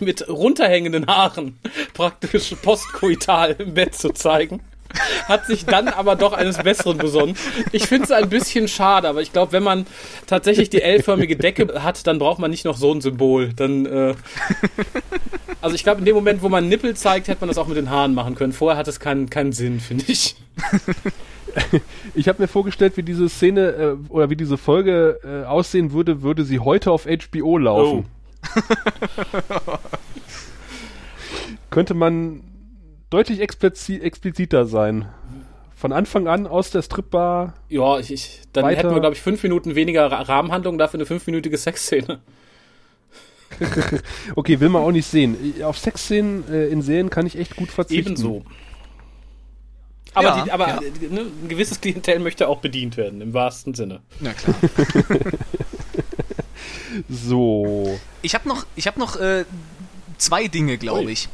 mit 0.00 0.28
runterhängenden 0.28 1.06
Haaren 1.06 1.58
praktisch 1.94 2.54
postkoital 2.62 3.56
im 3.58 3.74
Bett 3.74 3.94
zu 3.94 4.10
zeigen. 4.10 4.60
Hat 5.28 5.46
sich 5.46 5.66
dann 5.66 5.88
aber 5.88 6.16
doch 6.16 6.32
eines 6.32 6.58
Besseren 6.58 6.98
besonnen. 6.98 7.36
Ich 7.72 7.86
finde 7.86 8.04
es 8.04 8.10
ein 8.10 8.28
bisschen 8.28 8.68
schade, 8.68 9.08
aber 9.08 9.22
ich 9.22 9.32
glaube, 9.32 9.52
wenn 9.52 9.62
man 9.62 9.86
tatsächlich 10.26 10.70
die 10.70 10.82
L-förmige 10.82 11.36
Decke 11.36 11.82
hat, 11.82 12.06
dann 12.06 12.18
braucht 12.18 12.38
man 12.38 12.50
nicht 12.50 12.64
noch 12.64 12.76
so 12.76 12.92
ein 12.92 13.00
Symbol. 13.00 13.52
Dann, 13.54 13.86
äh, 13.86 14.14
also 15.60 15.74
ich 15.74 15.82
glaube, 15.82 16.00
in 16.00 16.04
dem 16.04 16.14
Moment, 16.14 16.42
wo 16.42 16.48
man 16.48 16.68
Nippel 16.68 16.96
zeigt, 16.96 17.28
hätte 17.28 17.40
man 17.40 17.48
das 17.48 17.58
auch 17.58 17.66
mit 17.66 17.76
den 17.76 17.90
Haaren 17.90 18.14
machen 18.14 18.34
können. 18.34 18.52
Vorher 18.52 18.78
hat 18.78 18.88
es 18.88 19.00
keinen, 19.00 19.30
keinen 19.30 19.52
Sinn, 19.52 19.80
finde 19.80 20.04
ich. 20.08 20.36
Ich 22.14 22.28
habe 22.28 22.42
mir 22.42 22.48
vorgestellt, 22.48 22.98
wie 22.98 23.02
diese 23.02 23.30
Szene 23.30 23.68
äh, 23.70 23.96
oder 24.10 24.28
wie 24.28 24.36
diese 24.36 24.58
Folge 24.58 25.20
äh, 25.24 25.46
aussehen 25.46 25.92
würde, 25.92 26.22
würde 26.22 26.44
sie 26.44 26.58
heute 26.58 26.90
auf 26.90 27.06
HBO 27.06 27.56
laufen. 27.56 28.04
Könnte 31.70 31.94
man 31.94 32.42
deutlich 33.10 33.40
explizi 33.40 33.98
expliziter 34.00 34.66
sein. 34.66 35.06
Von 35.76 35.92
Anfang 35.92 36.26
an 36.26 36.46
aus 36.46 36.70
der 36.70 36.82
Stripbar. 36.82 37.52
Ja, 37.68 37.98
ich, 37.98 38.10
ich, 38.10 38.40
dann 38.52 38.64
Weiter. 38.64 38.78
hätten 38.78 38.94
wir, 38.94 39.00
glaube 39.00 39.14
ich, 39.14 39.20
fünf 39.20 39.42
Minuten 39.42 39.74
weniger 39.74 40.10
Ra- 40.10 40.22
Rahmenhandlung, 40.22 40.78
dafür 40.78 40.98
eine 40.98 41.06
fünfminütige 41.06 41.56
Sexszene. 41.58 42.20
Okay, 44.34 44.58
will 44.60 44.68
man 44.70 44.82
auch 44.82 44.90
nicht 44.90 45.06
sehen. 45.06 45.36
Auf 45.62 45.78
Sexszenen 45.78 46.44
äh, 46.50 46.66
in 46.66 46.82
Serien 46.82 47.10
kann 47.10 47.26
ich 47.26 47.38
echt 47.38 47.54
gut 47.56 47.70
verzichten. 47.70 48.08
Ebenso. 48.12 48.44
Aber, 50.14 50.26
Ja, 50.28 50.44
die, 50.44 50.50
aber 50.52 50.68
ja. 50.68 50.80
äh, 50.82 51.08
ne, 51.08 51.20
ein 51.42 51.48
gewisses 51.48 51.80
Klientel 51.80 52.18
möchte 52.18 52.48
auch 52.48 52.58
bedient 52.58 52.96
werden, 52.96 53.20
im 53.20 53.32
wahrsten 53.34 53.72
Sinne. 53.74 54.00
Na 54.20 54.32
klar. 54.32 54.56
So. 57.08 57.98
Ich 58.22 58.34
habe 58.34 58.48
noch, 58.48 58.66
ich 58.74 58.86
hab 58.86 58.96
noch 58.96 59.16
äh, 59.16 59.44
zwei 60.18 60.48
Dinge, 60.48 60.78
glaube 60.78 61.04
Ui. 61.06 61.12
ich. 61.12 61.28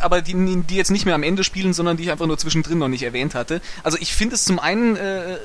Aber 0.00 0.22
die, 0.22 0.62
die 0.62 0.76
jetzt 0.76 0.90
nicht 0.90 1.04
mehr 1.04 1.14
am 1.14 1.22
Ende 1.22 1.44
spielen, 1.44 1.72
sondern 1.72 1.96
die 1.96 2.04
ich 2.04 2.10
einfach 2.10 2.26
nur 2.26 2.38
zwischendrin 2.38 2.78
noch 2.78 2.88
nicht 2.88 3.02
erwähnt 3.02 3.34
hatte. 3.34 3.60
Also 3.82 3.98
ich 4.00 4.14
finde 4.14 4.34
es 4.34 4.44
zum 4.44 4.58
einen, 4.58 4.96
äh, 4.96 5.38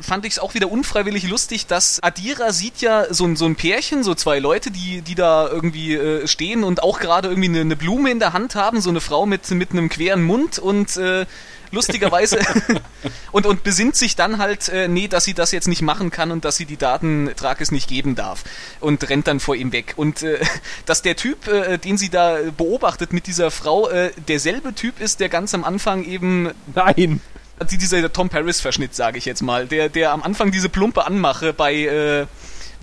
fand 0.00 0.24
ich 0.26 0.32
es 0.34 0.38
auch 0.38 0.54
wieder 0.54 0.70
unfreiwillig 0.70 1.28
lustig, 1.28 1.66
dass 1.66 2.02
Adira 2.02 2.52
sieht 2.52 2.80
ja 2.80 3.12
so, 3.12 3.24
ein- 3.26 3.36
so 3.36 3.46
ein 3.46 3.56
Pärchen, 3.56 4.02
so 4.02 4.14
zwei 4.14 4.38
Leute, 4.38 4.70
die, 4.70 5.02
die 5.02 5.14
da 5.14 5.48
irgendwie 5.48 5.94
äh, 5.94 6.26
stehen 6.26 6.64
und 6.64 6.82
auch 6.82 6.98
gerade 7.00 7.28
irgendwie 7.28 7.48
eine, 7.48 7.60
eine 7.60 7.76
Blume 7.76 8.10
in 8.10 8.18
der 8.18 8.32
Hand 8.32 8.54
haben, 8.54 8.80
so 8.80 8.90
eine 8.90 9.00
Frau 9.00 9.26
mit, 9.26 9.50
mit 9.50 9.70
einem 9.72 9.88
queren 9.88 10.22
Mund 10.22 10.58
und 10.58 10.96
äh, 10.96 11.26
lustigerweise 11.70 12.38
und, 13.32 13.46
und 13.46 13.64
besinnt 13.64 13.96
sich 13.96 14.14
dann 14.16 14.38
halt, 14.38 14.68
äh, 14.68 14.86
nee, 14.88 15.08
dass 15.08 15.24
sie 15.24 15.34
das 15.34 15.50
jetzt 15.52 15.66
nicht 15.68 15.82
machen 15.82 16.10
kann 16.10 16.30
und 16.30 16.44
dass 16.44 16.56
sie 16.56 16.66
die 16.66 16.76
Daten 16.76 17.30
Trakis 17.36 17.72
nicht 17.72 17.88
geben 17.88 18.14
darf 18.14 18.44
und 18.80 19.08
rennt 19.08 19.26
dann 19.26 19.40
vor 19.40 19.56
ihm 19.56 19.72
weg. 19.72 19.94
Und 19.96 20.22
äh, 20.22 20.38
dass 20.86 21.02
der 21.02 21.16
Typ, 21.16 21.48
äh, 21.48 21.78
den 21.78 21.98
sie 21.98 22.10
da 22.10 22.38
beobachtet 22.56 23.12
mit 23.12 23.26
dieser 23.26 23.50
Frau, 23.50 23.88
äh, 23.88 24.12
derselbe 24.28 24.74
Typ 24.74 25.00
ist, 25.00 25.18
der 25.20 25.28
ganz 25.28 25.52
am 25.54 25.64
Anfang 25.64 26.04
eben 26.04 26.50
Nein. 26.74 27.20
Die, 27.70 27.78
dieser 27.78 28.12
Tom 28.12 28.28
Paris-Verschnitt, 28.28 28.94
sage 28.94 29.18
ich 29.18 29.24
jetzt 29.24 29.42
mal, 29.42 29.66
der, 29.66 29.88
der 29.88 30.12
am 30.12 30.22
Anfang 30.22 30.50
diese 30.50 30.68
plumpe 30.68 31.06
Anmache 31.06 31.52
bei, 31.52 31.74
äh, 31.74 32.26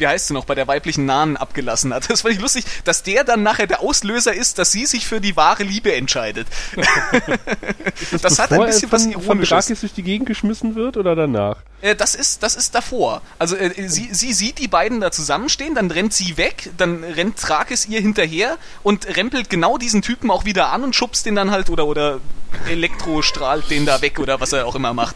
wie 0.01 0.07
heißt 0.07 0.27
sie 0.27 0.33
noch, 0.33 0.43
bei 0.43 0.55
der 0.55 0.67
weiblichen 0.67 1.05
Nahen 1.05 1.37
abgelassen 1.37 1.93
hat. 1.93 2.01
Das 2.11 2.21
fand 2.21 2.33
ich 2.33 2.41
lustig, 2.41 2.65
dass 2.83 3.03
der 3.03 3.23
dann 3.23 3.41
nachher 3.41 3.67
der 3.67 3.79
Auslöser 3.79 4.33
ist, 4.33 4.57
dass 4.57 4.71
sie 4.71 4.85
sich 4.85 5.07
für 5.07 5.21
die 5.21 5.37
wahre 5.37 5.63
Liebe 5.63 5.93
entscheidet. 5.93 6.45
das 8.21 8.37
hat 8.37 8.51
ein 8.51 8.65
bisschen 8.65 8.91
was 8.91 9.03
von, 9.03 9.13
von 9.13 9.21
Ironisches. 9.23 9.49
Drakis 9.49 9.79
durch 9.79 9.93
die 9.93 10.03
Gegend 10.03 10.27
geschmissen 10.27 10.75
wird 10.75 10.97
oder 10.97 11.15
danach? 11.15 11.57
Äh, 11.81 11.95
das 11.95 12.15
ist, 12.15 12.43
das 12.43 12.55
ist 12.55 12.75
davor. 12.75 13.21
Also 13.39 13.55
äh, 13.55 13.87
sie, 13.87 14.09
sie 14.11 14.33
sieht 14.33 14.59
die 14.59 14.67
beiden 14.67 14.99
da 14.99 15.11
zusammenstehen, 15.11 15.75
dann 15.75 15.89
rennt 15.89 16.13
sie 16.13 16.35
weg, 16.35 16.69
dann 16.77 17.03
rennt 17.03 17.37
Trakis 17.37 17.87
ihr 17.87 18.01
hinterher 18.01 18.57
und 18.83 19.15
rempelt 19.15 19.49
genau 19.49 19.77
diesen 19.77 20.01
Typen 20.01 20.31
auch 20.31 20.43
wieder 20.43 20.71
an 20.73 20.83
und 20.83 20.95
schubst 20.95 21.25
den 21.25 21.35
dann 21.35 21.51
halt 21.51 21.69
oder 21.69 21.85
oder 21.85 22.19
elektrostrahlt 22.67 23.69
den 23.69 23.85
da 23.85 24.01
weg 24.01 24.19
oder 24.19 24.41
was 24.41 24.51
er 24.51 24.65
auch 24.65 24.75
immer 24.75 24.93
macht. 24.93 25.15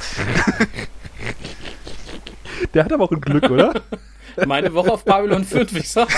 Der 2.74 2.86
hat 2.86 2.94
aber 2.94 3.04
auch 3.06 3.12
ein 3.12 3.22
Glück, 3.22 3.50
oder? 3.50 3.74
Meine 4.46 4.74
Woche 4.74 4.92
auf 4.92 5.06
Babylon 5.06 5.44
5, 5.46 5.76
ich 5.76 5.90
sag's. 5.90 6.16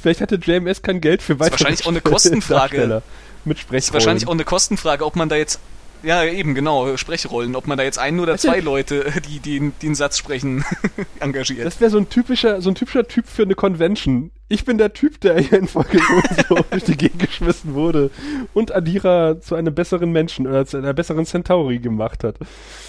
Vielleicht 0.00 0.20
hatte 0.20 0.36
JMS 0.36 0.82
kein 0.82 1.00
Geld 1.00 1.22
für 1.22 1.38
weitere 1.38 1.52
wahrscheinlich 1.60 1.84
auch 1.86 1.90
eine 1.90 2.00
Kostenfrage. 2.00 2.76
Darsteller 2.76 3.02
Mit 3.44 3.58
Ist 3.58 3.62
Sprechrollen. 3.62 3.92
wahrscheinlich 3.94 4.26
auch 4.26 4.32
eine 4.32 4.44
Kostenfrage, 4.44 5.04
ob 5.06 5.16
man 5.16 5.28
da 5.28 5.36
jetzt 5.36 5.60
Ja, 6.02 6.24
eben, 6.24 6.54
genau, 6.54 6.96
Sprechrollen. 6.96 7.54
Ob 7.54 7.66
man 7.66 7.78
da 7.78 7.84
jetzt 7.84 7.98
ein 7.98 8.18
oder 8.20 8.36
zwei 8.36 8.60
Leute, 8.60 9.12
die, 9.28 9.38
die, 9.38 9.60
die 9.60 9.70
den 9.82 9.94
Satz 9.94 10.18
sprechen, 10.18 10.64
engagiert. 11.20 11.64
Das 11.64 11.80
wäre 11.80 11.90
so 11.90 11.98
ein 11.98 12.08
typischer, 12.08 12.60
so 12.60 12.70
ein 12.70 12.74
typischer 12.74 13.06
Typ 13.06 13.26
für 13.28 13.42
eine 13.42 13.54
Convention. 13.54 14.30
Ich 14.48 14.66
bin 14.66 14.76
der 14.76 14.92
Typ, 14.92 15.18
der 15.20 15.38
hier 15.40 15.58
in 15.58 15.66
Folge 15.66 15.98
so 16.48 16.56
durch 16.70 16.84
die 16.84 16.96
Gegend 16.96 17.20
geschmissen 17.20 17.74
wurde 17.74 18.10
und 18.52 18.74
Adira 18.74 19.40
zu 19.40 19.54
einem 19.54 19.74
besseren 19.74 20.12
Menschen 20.12 20.46
oder 20.46 20.66
zu 20.66 20.76
einer 20.76 20.92
besseren 20.92 21.24
Centauri 21.24 21.78
gemacht 21.78 22.22
hat. 22.22 22.36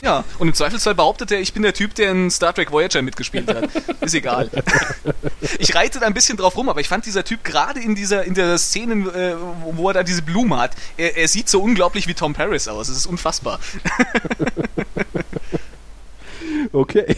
Ja, 0.04 0.26
und 0.40 0.50
im 0.50 0.54
Zweifelsfall 0.54 0.96
behauptet 0.96 1.32
er, 1.32 1.40
ich 1.40 1.54
bin 1.54 1.64
der 1.64 1.74
Typ, 1.74 1.96
der 1.96 2.12
in 2.12 2.30
Star 2.30 2.54
Trek 2.54 2.72
Voyager 2.72 3.02
mitgespielt 3.02 3.48
hat. 3.48 3.70
Ist 4.02 4.14
egal. 4.14 4.50
Ich 5.60 5.74
reite 5.74 6.00
da 6.00 6.06
ein 6.06 6.14
bisschen 6.14 6.38
drauf 6.38 6.58
rum, 6.58 6.68
aber 6.68 6.82
ich 6.82 6.90
fand 6.90 7.06
dieser 7.06 7.24
Typ 7.24 7.44
gerade 7.44 7.80
in 7.80 7.96
dieser, 7.96 8.26
in 8.26 8.34
der 8.34 8.58
Szene, 8.58 9.10
äh, 9.14 9.36
wo 9.76 9.88
er 9.90 9.94
da 9.94 10.04
diese 10.04 10.22
Blume 10.22 10.58
hat, 10.58 10.72
er, 10.98 11.16
er 11.16 11.28
sieht 11.28 11.48
so 11.48 11.62
unglaublich 11.62 12.08
wie 12.08 12.14
Tom 12.14 12.34
Paris 12.34 12.68
aus. 12.68 12.90
Es 12.90 12.98
ist 12.98 13.06
unfassbar. 13.06 13.60
Okay. 16.72 17.16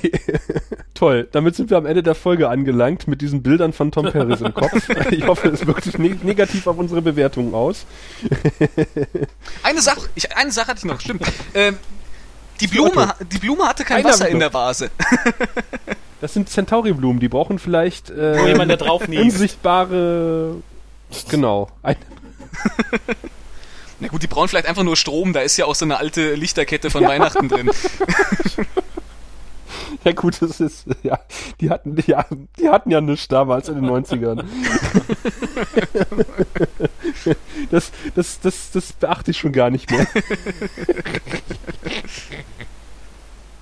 Toll. 0.93 1.27
Damit 1.31 1.55
sind 1.55 1.69
wir 1.69 1.77
am 1.77 1.85
Ende 1.85 2.03
der 2.03 2.15
Folge 2.15 2.49
angelangt 2.49 3.07
mit 3.07 3.21
diesen 3.21 3.43
Bildern 3.43 3.73
von 3.73 3.91
Tom 3.91 4.11
Paris 4.11 4.41
im 4.41 4.53
Kopf. 4.53 4.71
Ich 5.11 5.27
hoffe, 5.27 5.49
es 5.49 5.65
wirkt 5.65 5.83
sich 5.83 5.97
ne 5.97 6.17
negativ 6.23 6.67
auf 6.67 6.77
unsere 6.77 7.01
Bewertungen 7.01 7.53
aus. 7.53 7.85
eine 9.63 9.81
Sache, 9.81 10.09
ich, 10.15 10.35
eine 10.35 10.51
Sache 10.51 10.67
hatte 10.69 10.79
ich 10.79 10.85
noch, 10.85 10.99
stimmt. 10.99 11.21
Ähm, 11.53 11.77
die 12.59 12.67
Blume, 12.67 13.13
die 13.31 13.37
Blume 13.37 13.67
hatte 13.67 13.83
kein 13.83 13.97
Einer 13.97 14.09
Wasser 14.09 14.29
in 14.29 14.39
der 14.39 14.53
Vase. 14.53 14.89
Das 16.21 16.33
sind 16.33 16.49
Centauri-Blumen, 16.49 17.19
die 17.19 17.27
brauchen 17.27 17.59
vielleicht 17.59 18.09
äh, 18.09 18.47
jemand, 18.47 18.71
der 18.71 18.77
drauf 18.77 19.07
unsichtbare. 19.07 20.55
Genau. 21.29 21.69
Ein 21.83 21.97
Na 23.99 24.07
gut, 24.07 24.23
die 24.23 24.27
brauchen 24.27 24.47
vielleicht 24.47 24.67
einfach 24.67 24.83
nur 24.83 24.97
Strom, 24.97 25.33
da 25.33 25.41
ist 25.41 25.57
ja 25.57 25.65
auch 25.65 25.75
so 25.75 25.85
eine 25.85 25.97
alte 25.97 26.35
Lichterkette 26.35 26.89
von 26.89 27.03
ja. 27.03 27.09
Weihnachten 27.09 27.47
drin. 27.47 27.69
Ja 30.03 30.11
gut, 30.11 30.41
das 30.41 30.59
ist, 30.59 30.85
ja, 31.03 31.19
die 31.59 31.69
hatten, 31.69 31.97
ja, 32.05 32.25
die 32.59 32.69
hatten 32.69 32.91
ja 32.91 33.01
nichts 33.01 33.27
damals 33.27 33.69
in 33.69 33.75
den 33.75 33.85
90ern. 33.85 34.43
Das, 37.71 37.91
das, 38.13 38.39
das, 38.41 38.71
das 38.71 38.93
beachte 38.93 39.31
ich 39.31 39.37
schon 39.37 39.51
gar 39.51 39.69
nicht 39.69 39.89
mehr. 39.89 40.05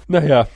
Naja, 0.08 0.48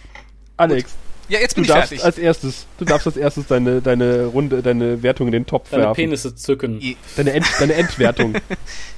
Alex. 0.57 0.93
Ja, 1.29 1.39
jetzt 1.39 1.55
bin 1.55 1.63
du 1.63 1.69
ich 1.69 1.73
darfst 1.73 1.89
fertig. 1.89 2.05
Als 2.05 2.17
erstes, 2.17 2.65
du 2.77 2.85
darfst 2.85 3.07
als 3.07 3.17
erstes 3.17 3.47
deine, 3.47 3.81
deine 3.81 4.25
Runde, 4.25 4.61
deine 4.61 5.03
Wertung 5.03 5.27
in 5.27 5.33
den 5.33 5.45
Topf 5.45 5.69
deine 5.69 5.83
werfen. 5.83 5.95
Penisse 5.95 6.35
zücken. 6.35 6.81
Deine, 7.15 7.31
End, 7.33 7.45
deine 7.59 7.73
Endwertung. 7.73 8.35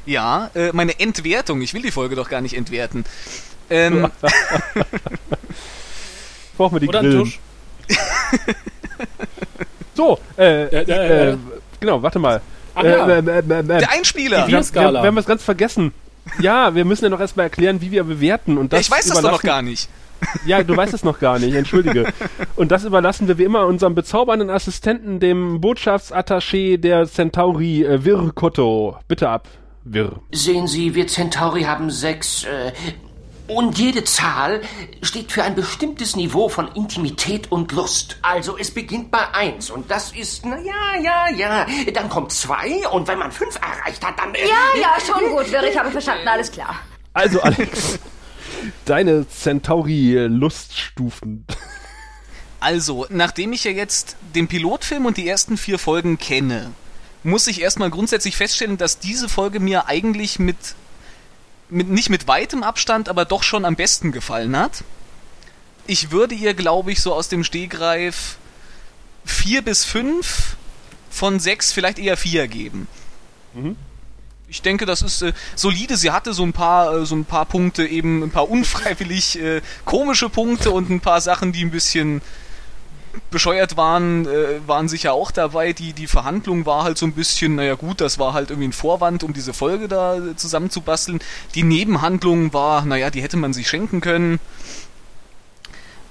ja, 0.06 0.50
äh, 0.56 0.72
meine 0.74 1.00
Entwertung. 1.00 1.62
Ich 1.62 1.74
will 1.74 1.82
die 1.82 1.92
Folge 1.92 2.16
doch 2.16 2.30
gar 2.30 2.42
nicht 2.42 2.56
entwerten. 2.56 3.06
Ähm, 3.70 4.10
brauchen 6.60 6.76
wir 6.76 6.80
die 6.82 6.90
Oder 6.90 7.00
Grillen. 7.00 7.20
Tusch. 7.20 7.40
so, 9.96 10.20
äh, 10.38 10.64
Ja, 10.76 10.82
ja, 10.82 11.04
ja, 11.04 11.32
äh, 11.32 11.38
genau, 11.80 12.04
warte 12.04 12.20
mal. 12.20 12.42
Ach 12.76 12.84
äh, 12.84 13.20
äh, 13.20 13.20
äh, 13.20 13.64
der 13.64 13.92
Einspieler. 13.92 14.46
Die 14.46 14.52
wir, 14.52 14.60
wir, 14.60 14.94
wir 14.94 15.02
haben 15.02 15.16
was 15.16 15.26
ganz 15.26 15.42
vergessen. 15.42 15.94
Ja, 16.40 16.76
wir 16.76 16.86
müssen 16.86 17.06
ja 17.06 17.10
noch 17.10 17.22
erstmal 17.22 17.46
erklären, 17.46 17.82
wie 17.82 17.92
wir 17.92 18.04
bewerten. 18.04 18.58
Und 18.58 18.74
das 18.74 18.82
ich 18.82 18.92
weiß 18.92 19.08
das 19.08 19.22
doch 19.22 19.32
noch 19.32 19.42
gar 19.42 19.62
nicht. 19.62 19.90
Ja, 20.46 20.62
du 20.64 20.76
weißt 20.76 20.94
es 20.94 21.06
noch 21.06 21.20
gar 21.20 21.40
nicht, 21.40 21.56
entschuldige. 21.56 22.12
Und 22.58 22.72
das 22.72 22.84
überlassen 22.84 23.30
wir 23.30 23.38
wie 23.38 23.46
immer 23.46 23.66
unserem 23.66 23.96
bezaubernden 23.96 24.50
Assistenten, 24.50 25.22
dem 25.22 25.62
Botschaftsattaché 25.62 26.78
der 26.78 27.08
Centauri, 27.08 27.86
äh, 27.86 28.04
Vir 28.04 28.34
Kotto. 28.36 28.98
Bitte 29.08 29.30
ab, 29.30 29.48
Vir. 29.86 30.20
Sehen 30.34 30.68
Sie, 30.68 30.94
wir 30.94 31.08
Centauri 31.08 31.64
haben 31.64 31.90
sechs, 31.90 32.44
äh, 32.44 32.74
und 33.50 33.78
jede 33.78 34.04
Zahl 34.04 34.62
steht 35.02 35.32
für 35.32 35.44
ein 35.44 35.56
bestimmtes 35.56 36.16
Niveau 36.16 36.50
von 36.50 36.68
Intimität 36.76 37.52
und 37.52 37.72
Lust. 37.72 38.18
Also 38.22 38.58
es 38.58 38.72
beginnt 38.72 39.12
bei 39.12 39.34
eins 39.34 39.70
und 39.70 39.90
das 39.92 40.12
ist, 40.14 40.46
na 40.46 40.58
ja, 40.60 40.96
ja, 41.02 41.30
ja. 41.36 41.66
Dann 41.94 42.10
kommt 42.10 42.32
zwei 42.32 42.88
und 42.90 43.08
wenn 43.08 43.20
man 43.20 43.32
fünf 43.32 43.56
erreicht 43.56 44.06
hat, 44.06 44.20
dann... 44.20 44.34
äh, 44.36 44.48
Ja, 44.48 44.80
ja, 44.80 44.96
schon 45.06 45.30
gut, 45.32 45.52
Wirr, 45.52 45.64
ich 45.64 45.78
habe 45.78 45.92
verstanden, 45.92 46.28
alles 46.28 46.52
klar. 46.52 46.76
Also, 47.14 47.42
Alex, 47.42 48.00
deine 48.86 49.28
Centauri-Luststufen. 49.28 51.46
Also, 52.60 53.06
nachdem 53.10 53.54
ich 53.54 53.64
ja 53.64 53.72
jetzt 53.72 54.16
den 54.36 54.48
Pilotfilm 54.48 55.06
und 55.06 55.18
die 55.18 55.28
ersten 55.28 55.58
vier 55.58 55.80
Folgen 55.80 56.18
kenne, 56.18 56.72
muss 57.24 57.48
ich 57.48 57.62
erstmal 57.62 57.90
grundsätzlich 57.90 58.38
feststellen, 58.38 58.78
dass 58.78 59.00
diese 59.00 59.30
Folge 59.30 59.60
mir 59.60 59.88
eigentlich 59.88 60.40
mit, 60.40 60.58
mit 61.70 61.90
nicht 61.90 62.10
mit 62.10 62.28
weitem 62.28 62.64
Abstand, 62.64 63.10
aber 63.10 63.26
doch 63.26 63.44
schon 63.44 63.66
am 63.66 63.76
besten 63.76 64.12
gefallen 64.12 64.58
hat. 64.58 64.84
Ich 65.88 66.12
würde 66.12 66.36
ihr, 66.36 66.54
glaube 66.54 66.92
ich, 66.92 67.02
so 67.02 67.14
aus 67.14 67.30
dem 67.30 67.44
Stehgreif 67.44 68.38
vier 69.26 69.62
bis 69.62 69.86
fünf 69.86 70.56
von 71.10 71.40
sechs, 71.40 71.72
vielleicht 71.72 72.00
eher 72.00 72.18
vier 72.18 72.48
geben. 72.48 72.88
Ich 74.48 74.62
denke, 74.62 74.86
das 74.86 75.02
ist 75.02 75.22
äh, 75.22 75.34
solide. 75.56 75.96
Sie 75.96 76.12
hatte 76.12 76.34
so 76.34 76.44
ein 76.44 76.54
paar, 76.54 76.96
äh, 76.96 77.06
so 77.06 77.16
ein 77.16 77.26
paar 77.26 77.46
Punkte, 77.46 77.86
eben 77.86 78.24
ein 78.24 78.32
paar 78.32 78.50
unfreiwillig 78.50 79.40
äh, 79.40 79.62
komische 79.86 80.30
Punkte 80.30 80.72
und 80.72 80.90
ein 80.90 81.02
paar 81.02 81.22
Sachen, 81.22 81.52
die 81.52 81.64
ein 81.64 81.72
bisschen 81.72 82.22
bescheuert 83.32 83.78
waren, 83.78 84.26
äh, 84.26 84.68
waren 84.68 84.88
sicher 84.88 85.14
auch 85.14 85.32
dabei. 85.32 85.74
Die, 85.74 85.94
die 85.94 86.08
Verhandlung 86.08 86.66
war 86.66 86.84
halt 86.84 86.98
so 86.98 87.06
ein 87.06 87.14
bisschen, 87.14 87.56
naja 87.56 87.76
gut, 87.76 88.02
das 88.02 88.20
war 88.20 88.34
halt 88.34 88.50
irgendwie 88.50 88.70
ein 88.70 88.74
Vorwand, 88.74 89.24
um 89.24 89.34
diese 89.34 89.54
Folge 89.54 89.88
da 89.88 90.18
zusammenzubasteln. 90.36 91.20
Die 91.56 91.64
Nebenhandlung 91.64 92.54
war, 92.54 92.86
naja, 92.86 93.10
die 93.10 93.22
hätte 93.22 93.38
man 93.38 93.54
sich 93.54 93.70
schenken 93.70 94.02
können. 94.02 94.40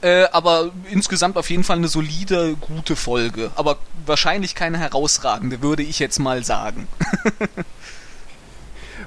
Äh, 0.01 0.27
aber 0.31 0.71
insgesamt 0.91 1.37
auf 1.37 1.51
jeden 1.51 1.65
Fall 1.65 1.79
eine 1.79 1.89
solide, 1.89 2.55
gute 2.61 2.95
Folge. 2.95 3.51
Aber 3.57 3.79
wahrscheinlich 4.07 4.55
keine 4.55 4.79
herausragende, 4.79 5.61
würde 5.61 5.83
ich 5.83 5.99
jetzt 5.99 6.19
mal 6.21 6.45
sagen. 6.45 6.87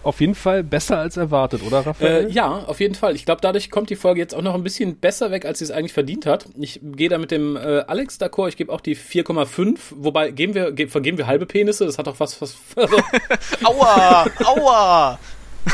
Auf 0.03 0.19
jeden 0.19 0.33
Fall 0.33 0.63
besser 0.63 0.97
als 0.97 1.15
erwartet, 1.17 1.61
oder, 1.63 1.85
Raphael? 1.85 2.25
Äh, 2.25 2.29
ja, 2.29 2.63
auf 2.65 2.79
jeden 2.79 2.95
Fall. 2.95 3.15
Ich 3.15 3.25
glaube, 3.25 3.41
dadurch 3.41 3.69
kommt 3.69 3.91
die 3.91 3.95
Folge 3.95 4.19
jetzt 4.19 4.33
auch 4.33 4.41
noch 4.41 4.55
ein 4.55 4.63
bisschen 4.63 4.95
besser 4.97 5.29
weg, 5.29 5.45
als 5.45 5.59
sie 5.59 5.65
es 5.65 5.71
eigentlich 5.71 5.93
verdient 5.93 6.25
hat. 6.25 6.45
Ich 6.59 6.79
gehe 6.81 7.07
da 7.07 7.19
mit 7.19 7.29
dem 7.29 7.55
äh, 7.55 7.81
Alex 7.81 8.19
d'accord. 8.19 8.49
Ich 8.49 8.57
gebe 8.57 8.71
auch 8.73 8.81
die 8.81 8.95
4,5. 8.95 9.77
Wobei, 9.91 10.31
geben 10.31 10.55
wir, 10.55 10.71
ge 10.71 10.87
vergeben 10.87 11.19
wir 11.19 11.27
halbe 11.27 11.45
Penisse? 11.45 11.85
Das 11.85 11.99
hat 11.99 12.07
doch 12.07 12.19
was, 12.19 12.41
was. 12.41 12.55
Also, 12.75 12.97
Aua! 13.63 14.25
Aua! 14.43 15.19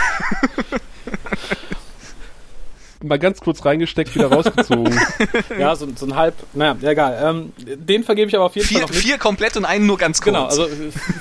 Mal 3.03 3.19
ganz 3.19 3.41
kurz 3.41 3.63
reingesteckt, 3.63 4.15
wieder 4.15 4.27
rausgezogen. 4.27 4.99
ja, 5.59 5.75
so, 5.75 5.87
so 5.95 6.05
ein 6.07 6.15
halb. 6.15 6.33
Naja, 6.53 6.75
egal. 6.81 7.19
Ähm, 7.23 7.53
den 7.77 8.03
vergebe 8.03 8.27
ich 8.29 8.35
aber 8.35 8.45
auf 8.45 8.55
jeden 8.55 8.67
Fall 8.67 8.75
Vier, 8.77 8.81
noch 8.81 8.89
nicht. 8.89 9.01
vier 9.05 9.17
komplett 9.19 9.55
und 9.55 9.65
einen 9.65 9.85
nur 9.85 9.97
ganz 9.97 10.19
kurz. 10.19 10.33
Genau, 10.33 10.45
also 10.45 10.67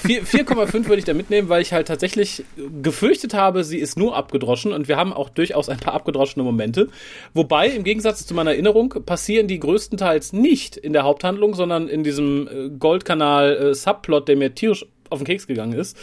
vier- 0.07 0.23
4,5 0.25 0.73
würde 0.87 0.97
ich 0.99 1.05
da 1.05 1.13
mitnehmen, 1.13 1.49
weil 1.51 1.61
ich 1.61 1.73
halt 1.75 1.89
tatsächlich 1.89 2.45
gefürchtet 2.83 3.35
habe, 3.35 3.63
sie 3.63 3.79
ist 3.79 3.99
nur 3.99 4.17
abgedroschen 4.17 4.73
und 4.73 4.89
wir 4.89 4.97
haben 4.97 5.13
auch 5.13 5.29
durchaus 5.29 5.69
ein 5.69 5.79
paar 5.79 5.93
abgedroschene 5.95 6.43
Momente. 6.43 6.89
Wobei, 7.35 7.69
im 7.69 7.85
Gegensatz 7.85 8.27
zu 8.27 8.33
meiner 8.35 8.53
Erinnerung, 8.53 8.89
passieren 9.05 9.47
die 9.47 9.61
größtenteils 9.61 10.33
nicht 10.33 10.77
in 10.79 10.93
der 10.95 11.03
Haupthandlung, 11.03 11.55
sondern 11.55 11.89
in 11.89 12.05
diesem 12.05 12.49
äh, 12.49 12.71
Goldkanal-Subplot, 12.79 14.29
der 14.29 14.37
mir 14.37 14.55
tierisch 14.55 14.87
auf 15.11 15.19
den 15.19 15.27
Keks 15.27 15.47
gegangen 15.47 15.73
ist. 15.73 15.97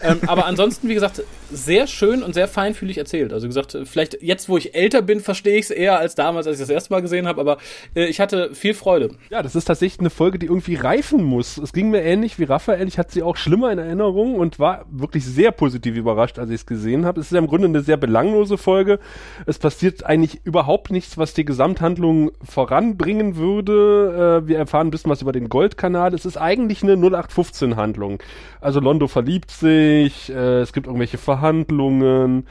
Ähm, 0.00 0.20
aber 0.26 0.46
ansonsten, 0.46 0.88
wie 0.88 0.94
gesagt, 0.94 1.22
sehr 1.52 1.86
schön 1.86 2.22
und 2.22 2.34
sehr 2.34 2.48
feinfühlig 2.48 2.98
erzählt. 2.98 3.32
Also 3.32 3.46
gesagt, 3.46 3.76
vielleicht 3.84 4.22
jetzt, 4.22 4.48
wo 4.48 4.56
ich 4.56 4.74
älter 4.74 5.02
bin, 5.02 5.20
verstehe 5.20 5.56
ich 5.56 5.66
es 5.66 5.70
eher 5.70 5.98
als 5.98 6.14
damals, 6.14 6.46
als 6.46 6.56
ich 6.56 6.62
das 6.62 6.70
erste 6.70 6.92
Mal 6.92 7.00
gesehen 7.00 7.26
habe, 7.26 7.40
aber 7.40 7.58
äh, 7.94 8.06
ich 8.06 8.20
hatte 8.20 8.54
viel 8.54 8.74
Freude. 8.74 9.10
Ja, 9.30 9.42
das 9.42 9.54
ist 9.54 9.64
tatsächlich 9.64 10.00
eine 10.00 10.10
Folge, 10.10 10.38
die 10.38 10.46
irgendwie 10.46 10.74
reifen 10.74 11.24
muss. 11.24 11.58
Es 11.58 11.72
ging 11.72 11.90
mir 11.90 12.02
ähnlich 12.02 12.38
wie 12.38 12.44
Raphael. 12.44 12.86
Ich 12.88 12.98
hatte 12.98 13.12
sie 13.12 13.22
auch 13.22 13.36
schlimmer 13.36 13.70
in 13.72 13.78
Erinnerung 13.78 14.36
und 14.36 14.58
war 14.58 14.86
wirklich 14.90 15.24
sehr 15.24 15.52
positiv 15.52 15.96
überrascht, 15.96 16.38
als 16.38 16.50
ich 16.50 16.56
es 16.56 16.66
gesehen 16.66 17.04
habe. 17.04 17.20
Es 17.20 17.26
ist 17.26 17.32
ja 17.32 17.38
im 17.38 17.46
Grunde 17.46 17.68
eine 17.68 17.82
sehr 17.82 17.96
belanglose 17.96 18.58
Folge. 18.58 18.98
Es 19.46 19.58
passiert 19.58 20.04
eigentlich 20.04 20.40
überhaupt 20.44 20.90
nichts, 20.90 21.18
was 21.18 21.34
die 21.34 21.44
Gesamthandlung 21.44 22.30
voranbringen 22.42 23.36
würde. 23.36 24.42
Äh, 24.44 24.48
wir 24.48 24.58
erfahren 24.58 24.88
ein 24.88 24.90
bisschen 24.90 25.10
was 25.10 25.22
über 25.22 25.32
den 25.32 25.48
Goldkanal. 25.48 26.14
Es 26.14 26.24
ist 26.24 26.36
eigentlich 26.36 26.82
eine 26.82 26.94
0815-Handlung. 26.94 28.22
Also 28.60 28.80
Londo 28.80 29.08
verliebt 29.08 29.50
sich, 29.50 30.30
äh, 30.30 30.60
es 30.60 30.72
gibt 30.72 30.86
irgendwelche 30.86 31.18
Verhandlungen, 31.18 32.46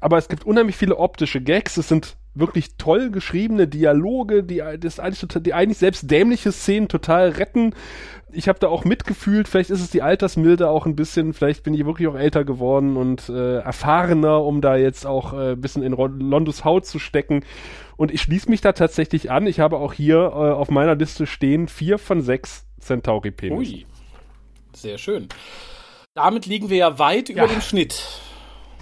aber 0.00 0.18
es 0.18 0.28
gibt 0.28 0.44
unheimlich 0.44 0.76
viele 0.76 0.96
optische 0.98 1.40
Gags. 1.40 1.76
Es 1.76 1.88
sind 1.88 2.16
wirklich 2.34 2.76
toll 2.76 3.10
geschriebene 3.10 3.68
Dialoge, 3.68 4.42
die 4.42 4.62
das 4.80 4.98
eigentlich, 4.98 5.20
total, 5.20 5.42
die 5.42 5.54
eigentlich 5.54 5.78
selbst 5.78 6.10
dämliche 6.10 6.50
Szenen 6.50 6.88
total 6.88 7.30
retten. 7.30 7.74
Ich 8.32 8.48
habe 8.48 8.58
da 8.58 8.68
auch 8.68 8.84
mitgefühlt. 8.84 9.46
Vielleicht 9.46 9.70
ist 9.70 9.82
es 9.82 9.90
die 9.90 10.02
Altersmilde 10.02 10.70
auch 10.70 10.86
ein 10.86 10.96
bisschen. 10.96 11.34
Vielleicht 11.34 11.62
bin 11.62 11.74
ich 11.74 11.84
wirklich 11.84 12.08
auch 12.08 12.16
älter 12.16 12.44
geworden 12.44 12.96
und 12.96 13.28
äh, 13.28 13.58
erfahrener, 13.58 14.42
um 14.42 14.62
da 14.62 14.76
jetzt 14.76 15.06
auch 15.06 15.34
äh, 15.34 15.52
ein 15.52 15.60
bisschen 15.60 15.82
in 15.82 15.92
Londos 15.92 16.64
Haut 16.64 16.86
zu 16.86 16.98
stecken. 16.98 17.44
Und 17.96 18.10
ich 18.10 18.22
schließe 18.22 18.48
mich 18.48 18.62
da 18.62 18.72
tatsächlich 18.72 19.30
an. 19.30 19.46
Ich 19.46 19.60
habe 19.60 19.76
auch 19.76 19.92
hier 19.92 20.16
äh, 20.16 20.30
auf 20.30 20.70
meiner 20.70 20.94
Liste 20.94 21.26
stehen 21.26 21.68
vier 21.68 21.98
von 21.98 22.22
sechs 22.22 22.66
Centauri-Penis. 22.80 23.58
Ui. 23.58 23.86
Sehr 24.74 24.98
schön. 24.98 25.28
Damit 26.14 26.46
liegen 26.46 26.70
wir 26.70 26.76
ja 26.76 26.98
weit 26.98 27.28
über 27.28 27.42
Ja. 27.42 27.46
dem 27.46 27.60
Schnitt. 27.60 28.02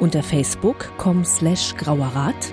unter 0.00 0.22
facebook.com 0.24 1.24
slash 1.24 1.76
grauerrat 1.76 2.52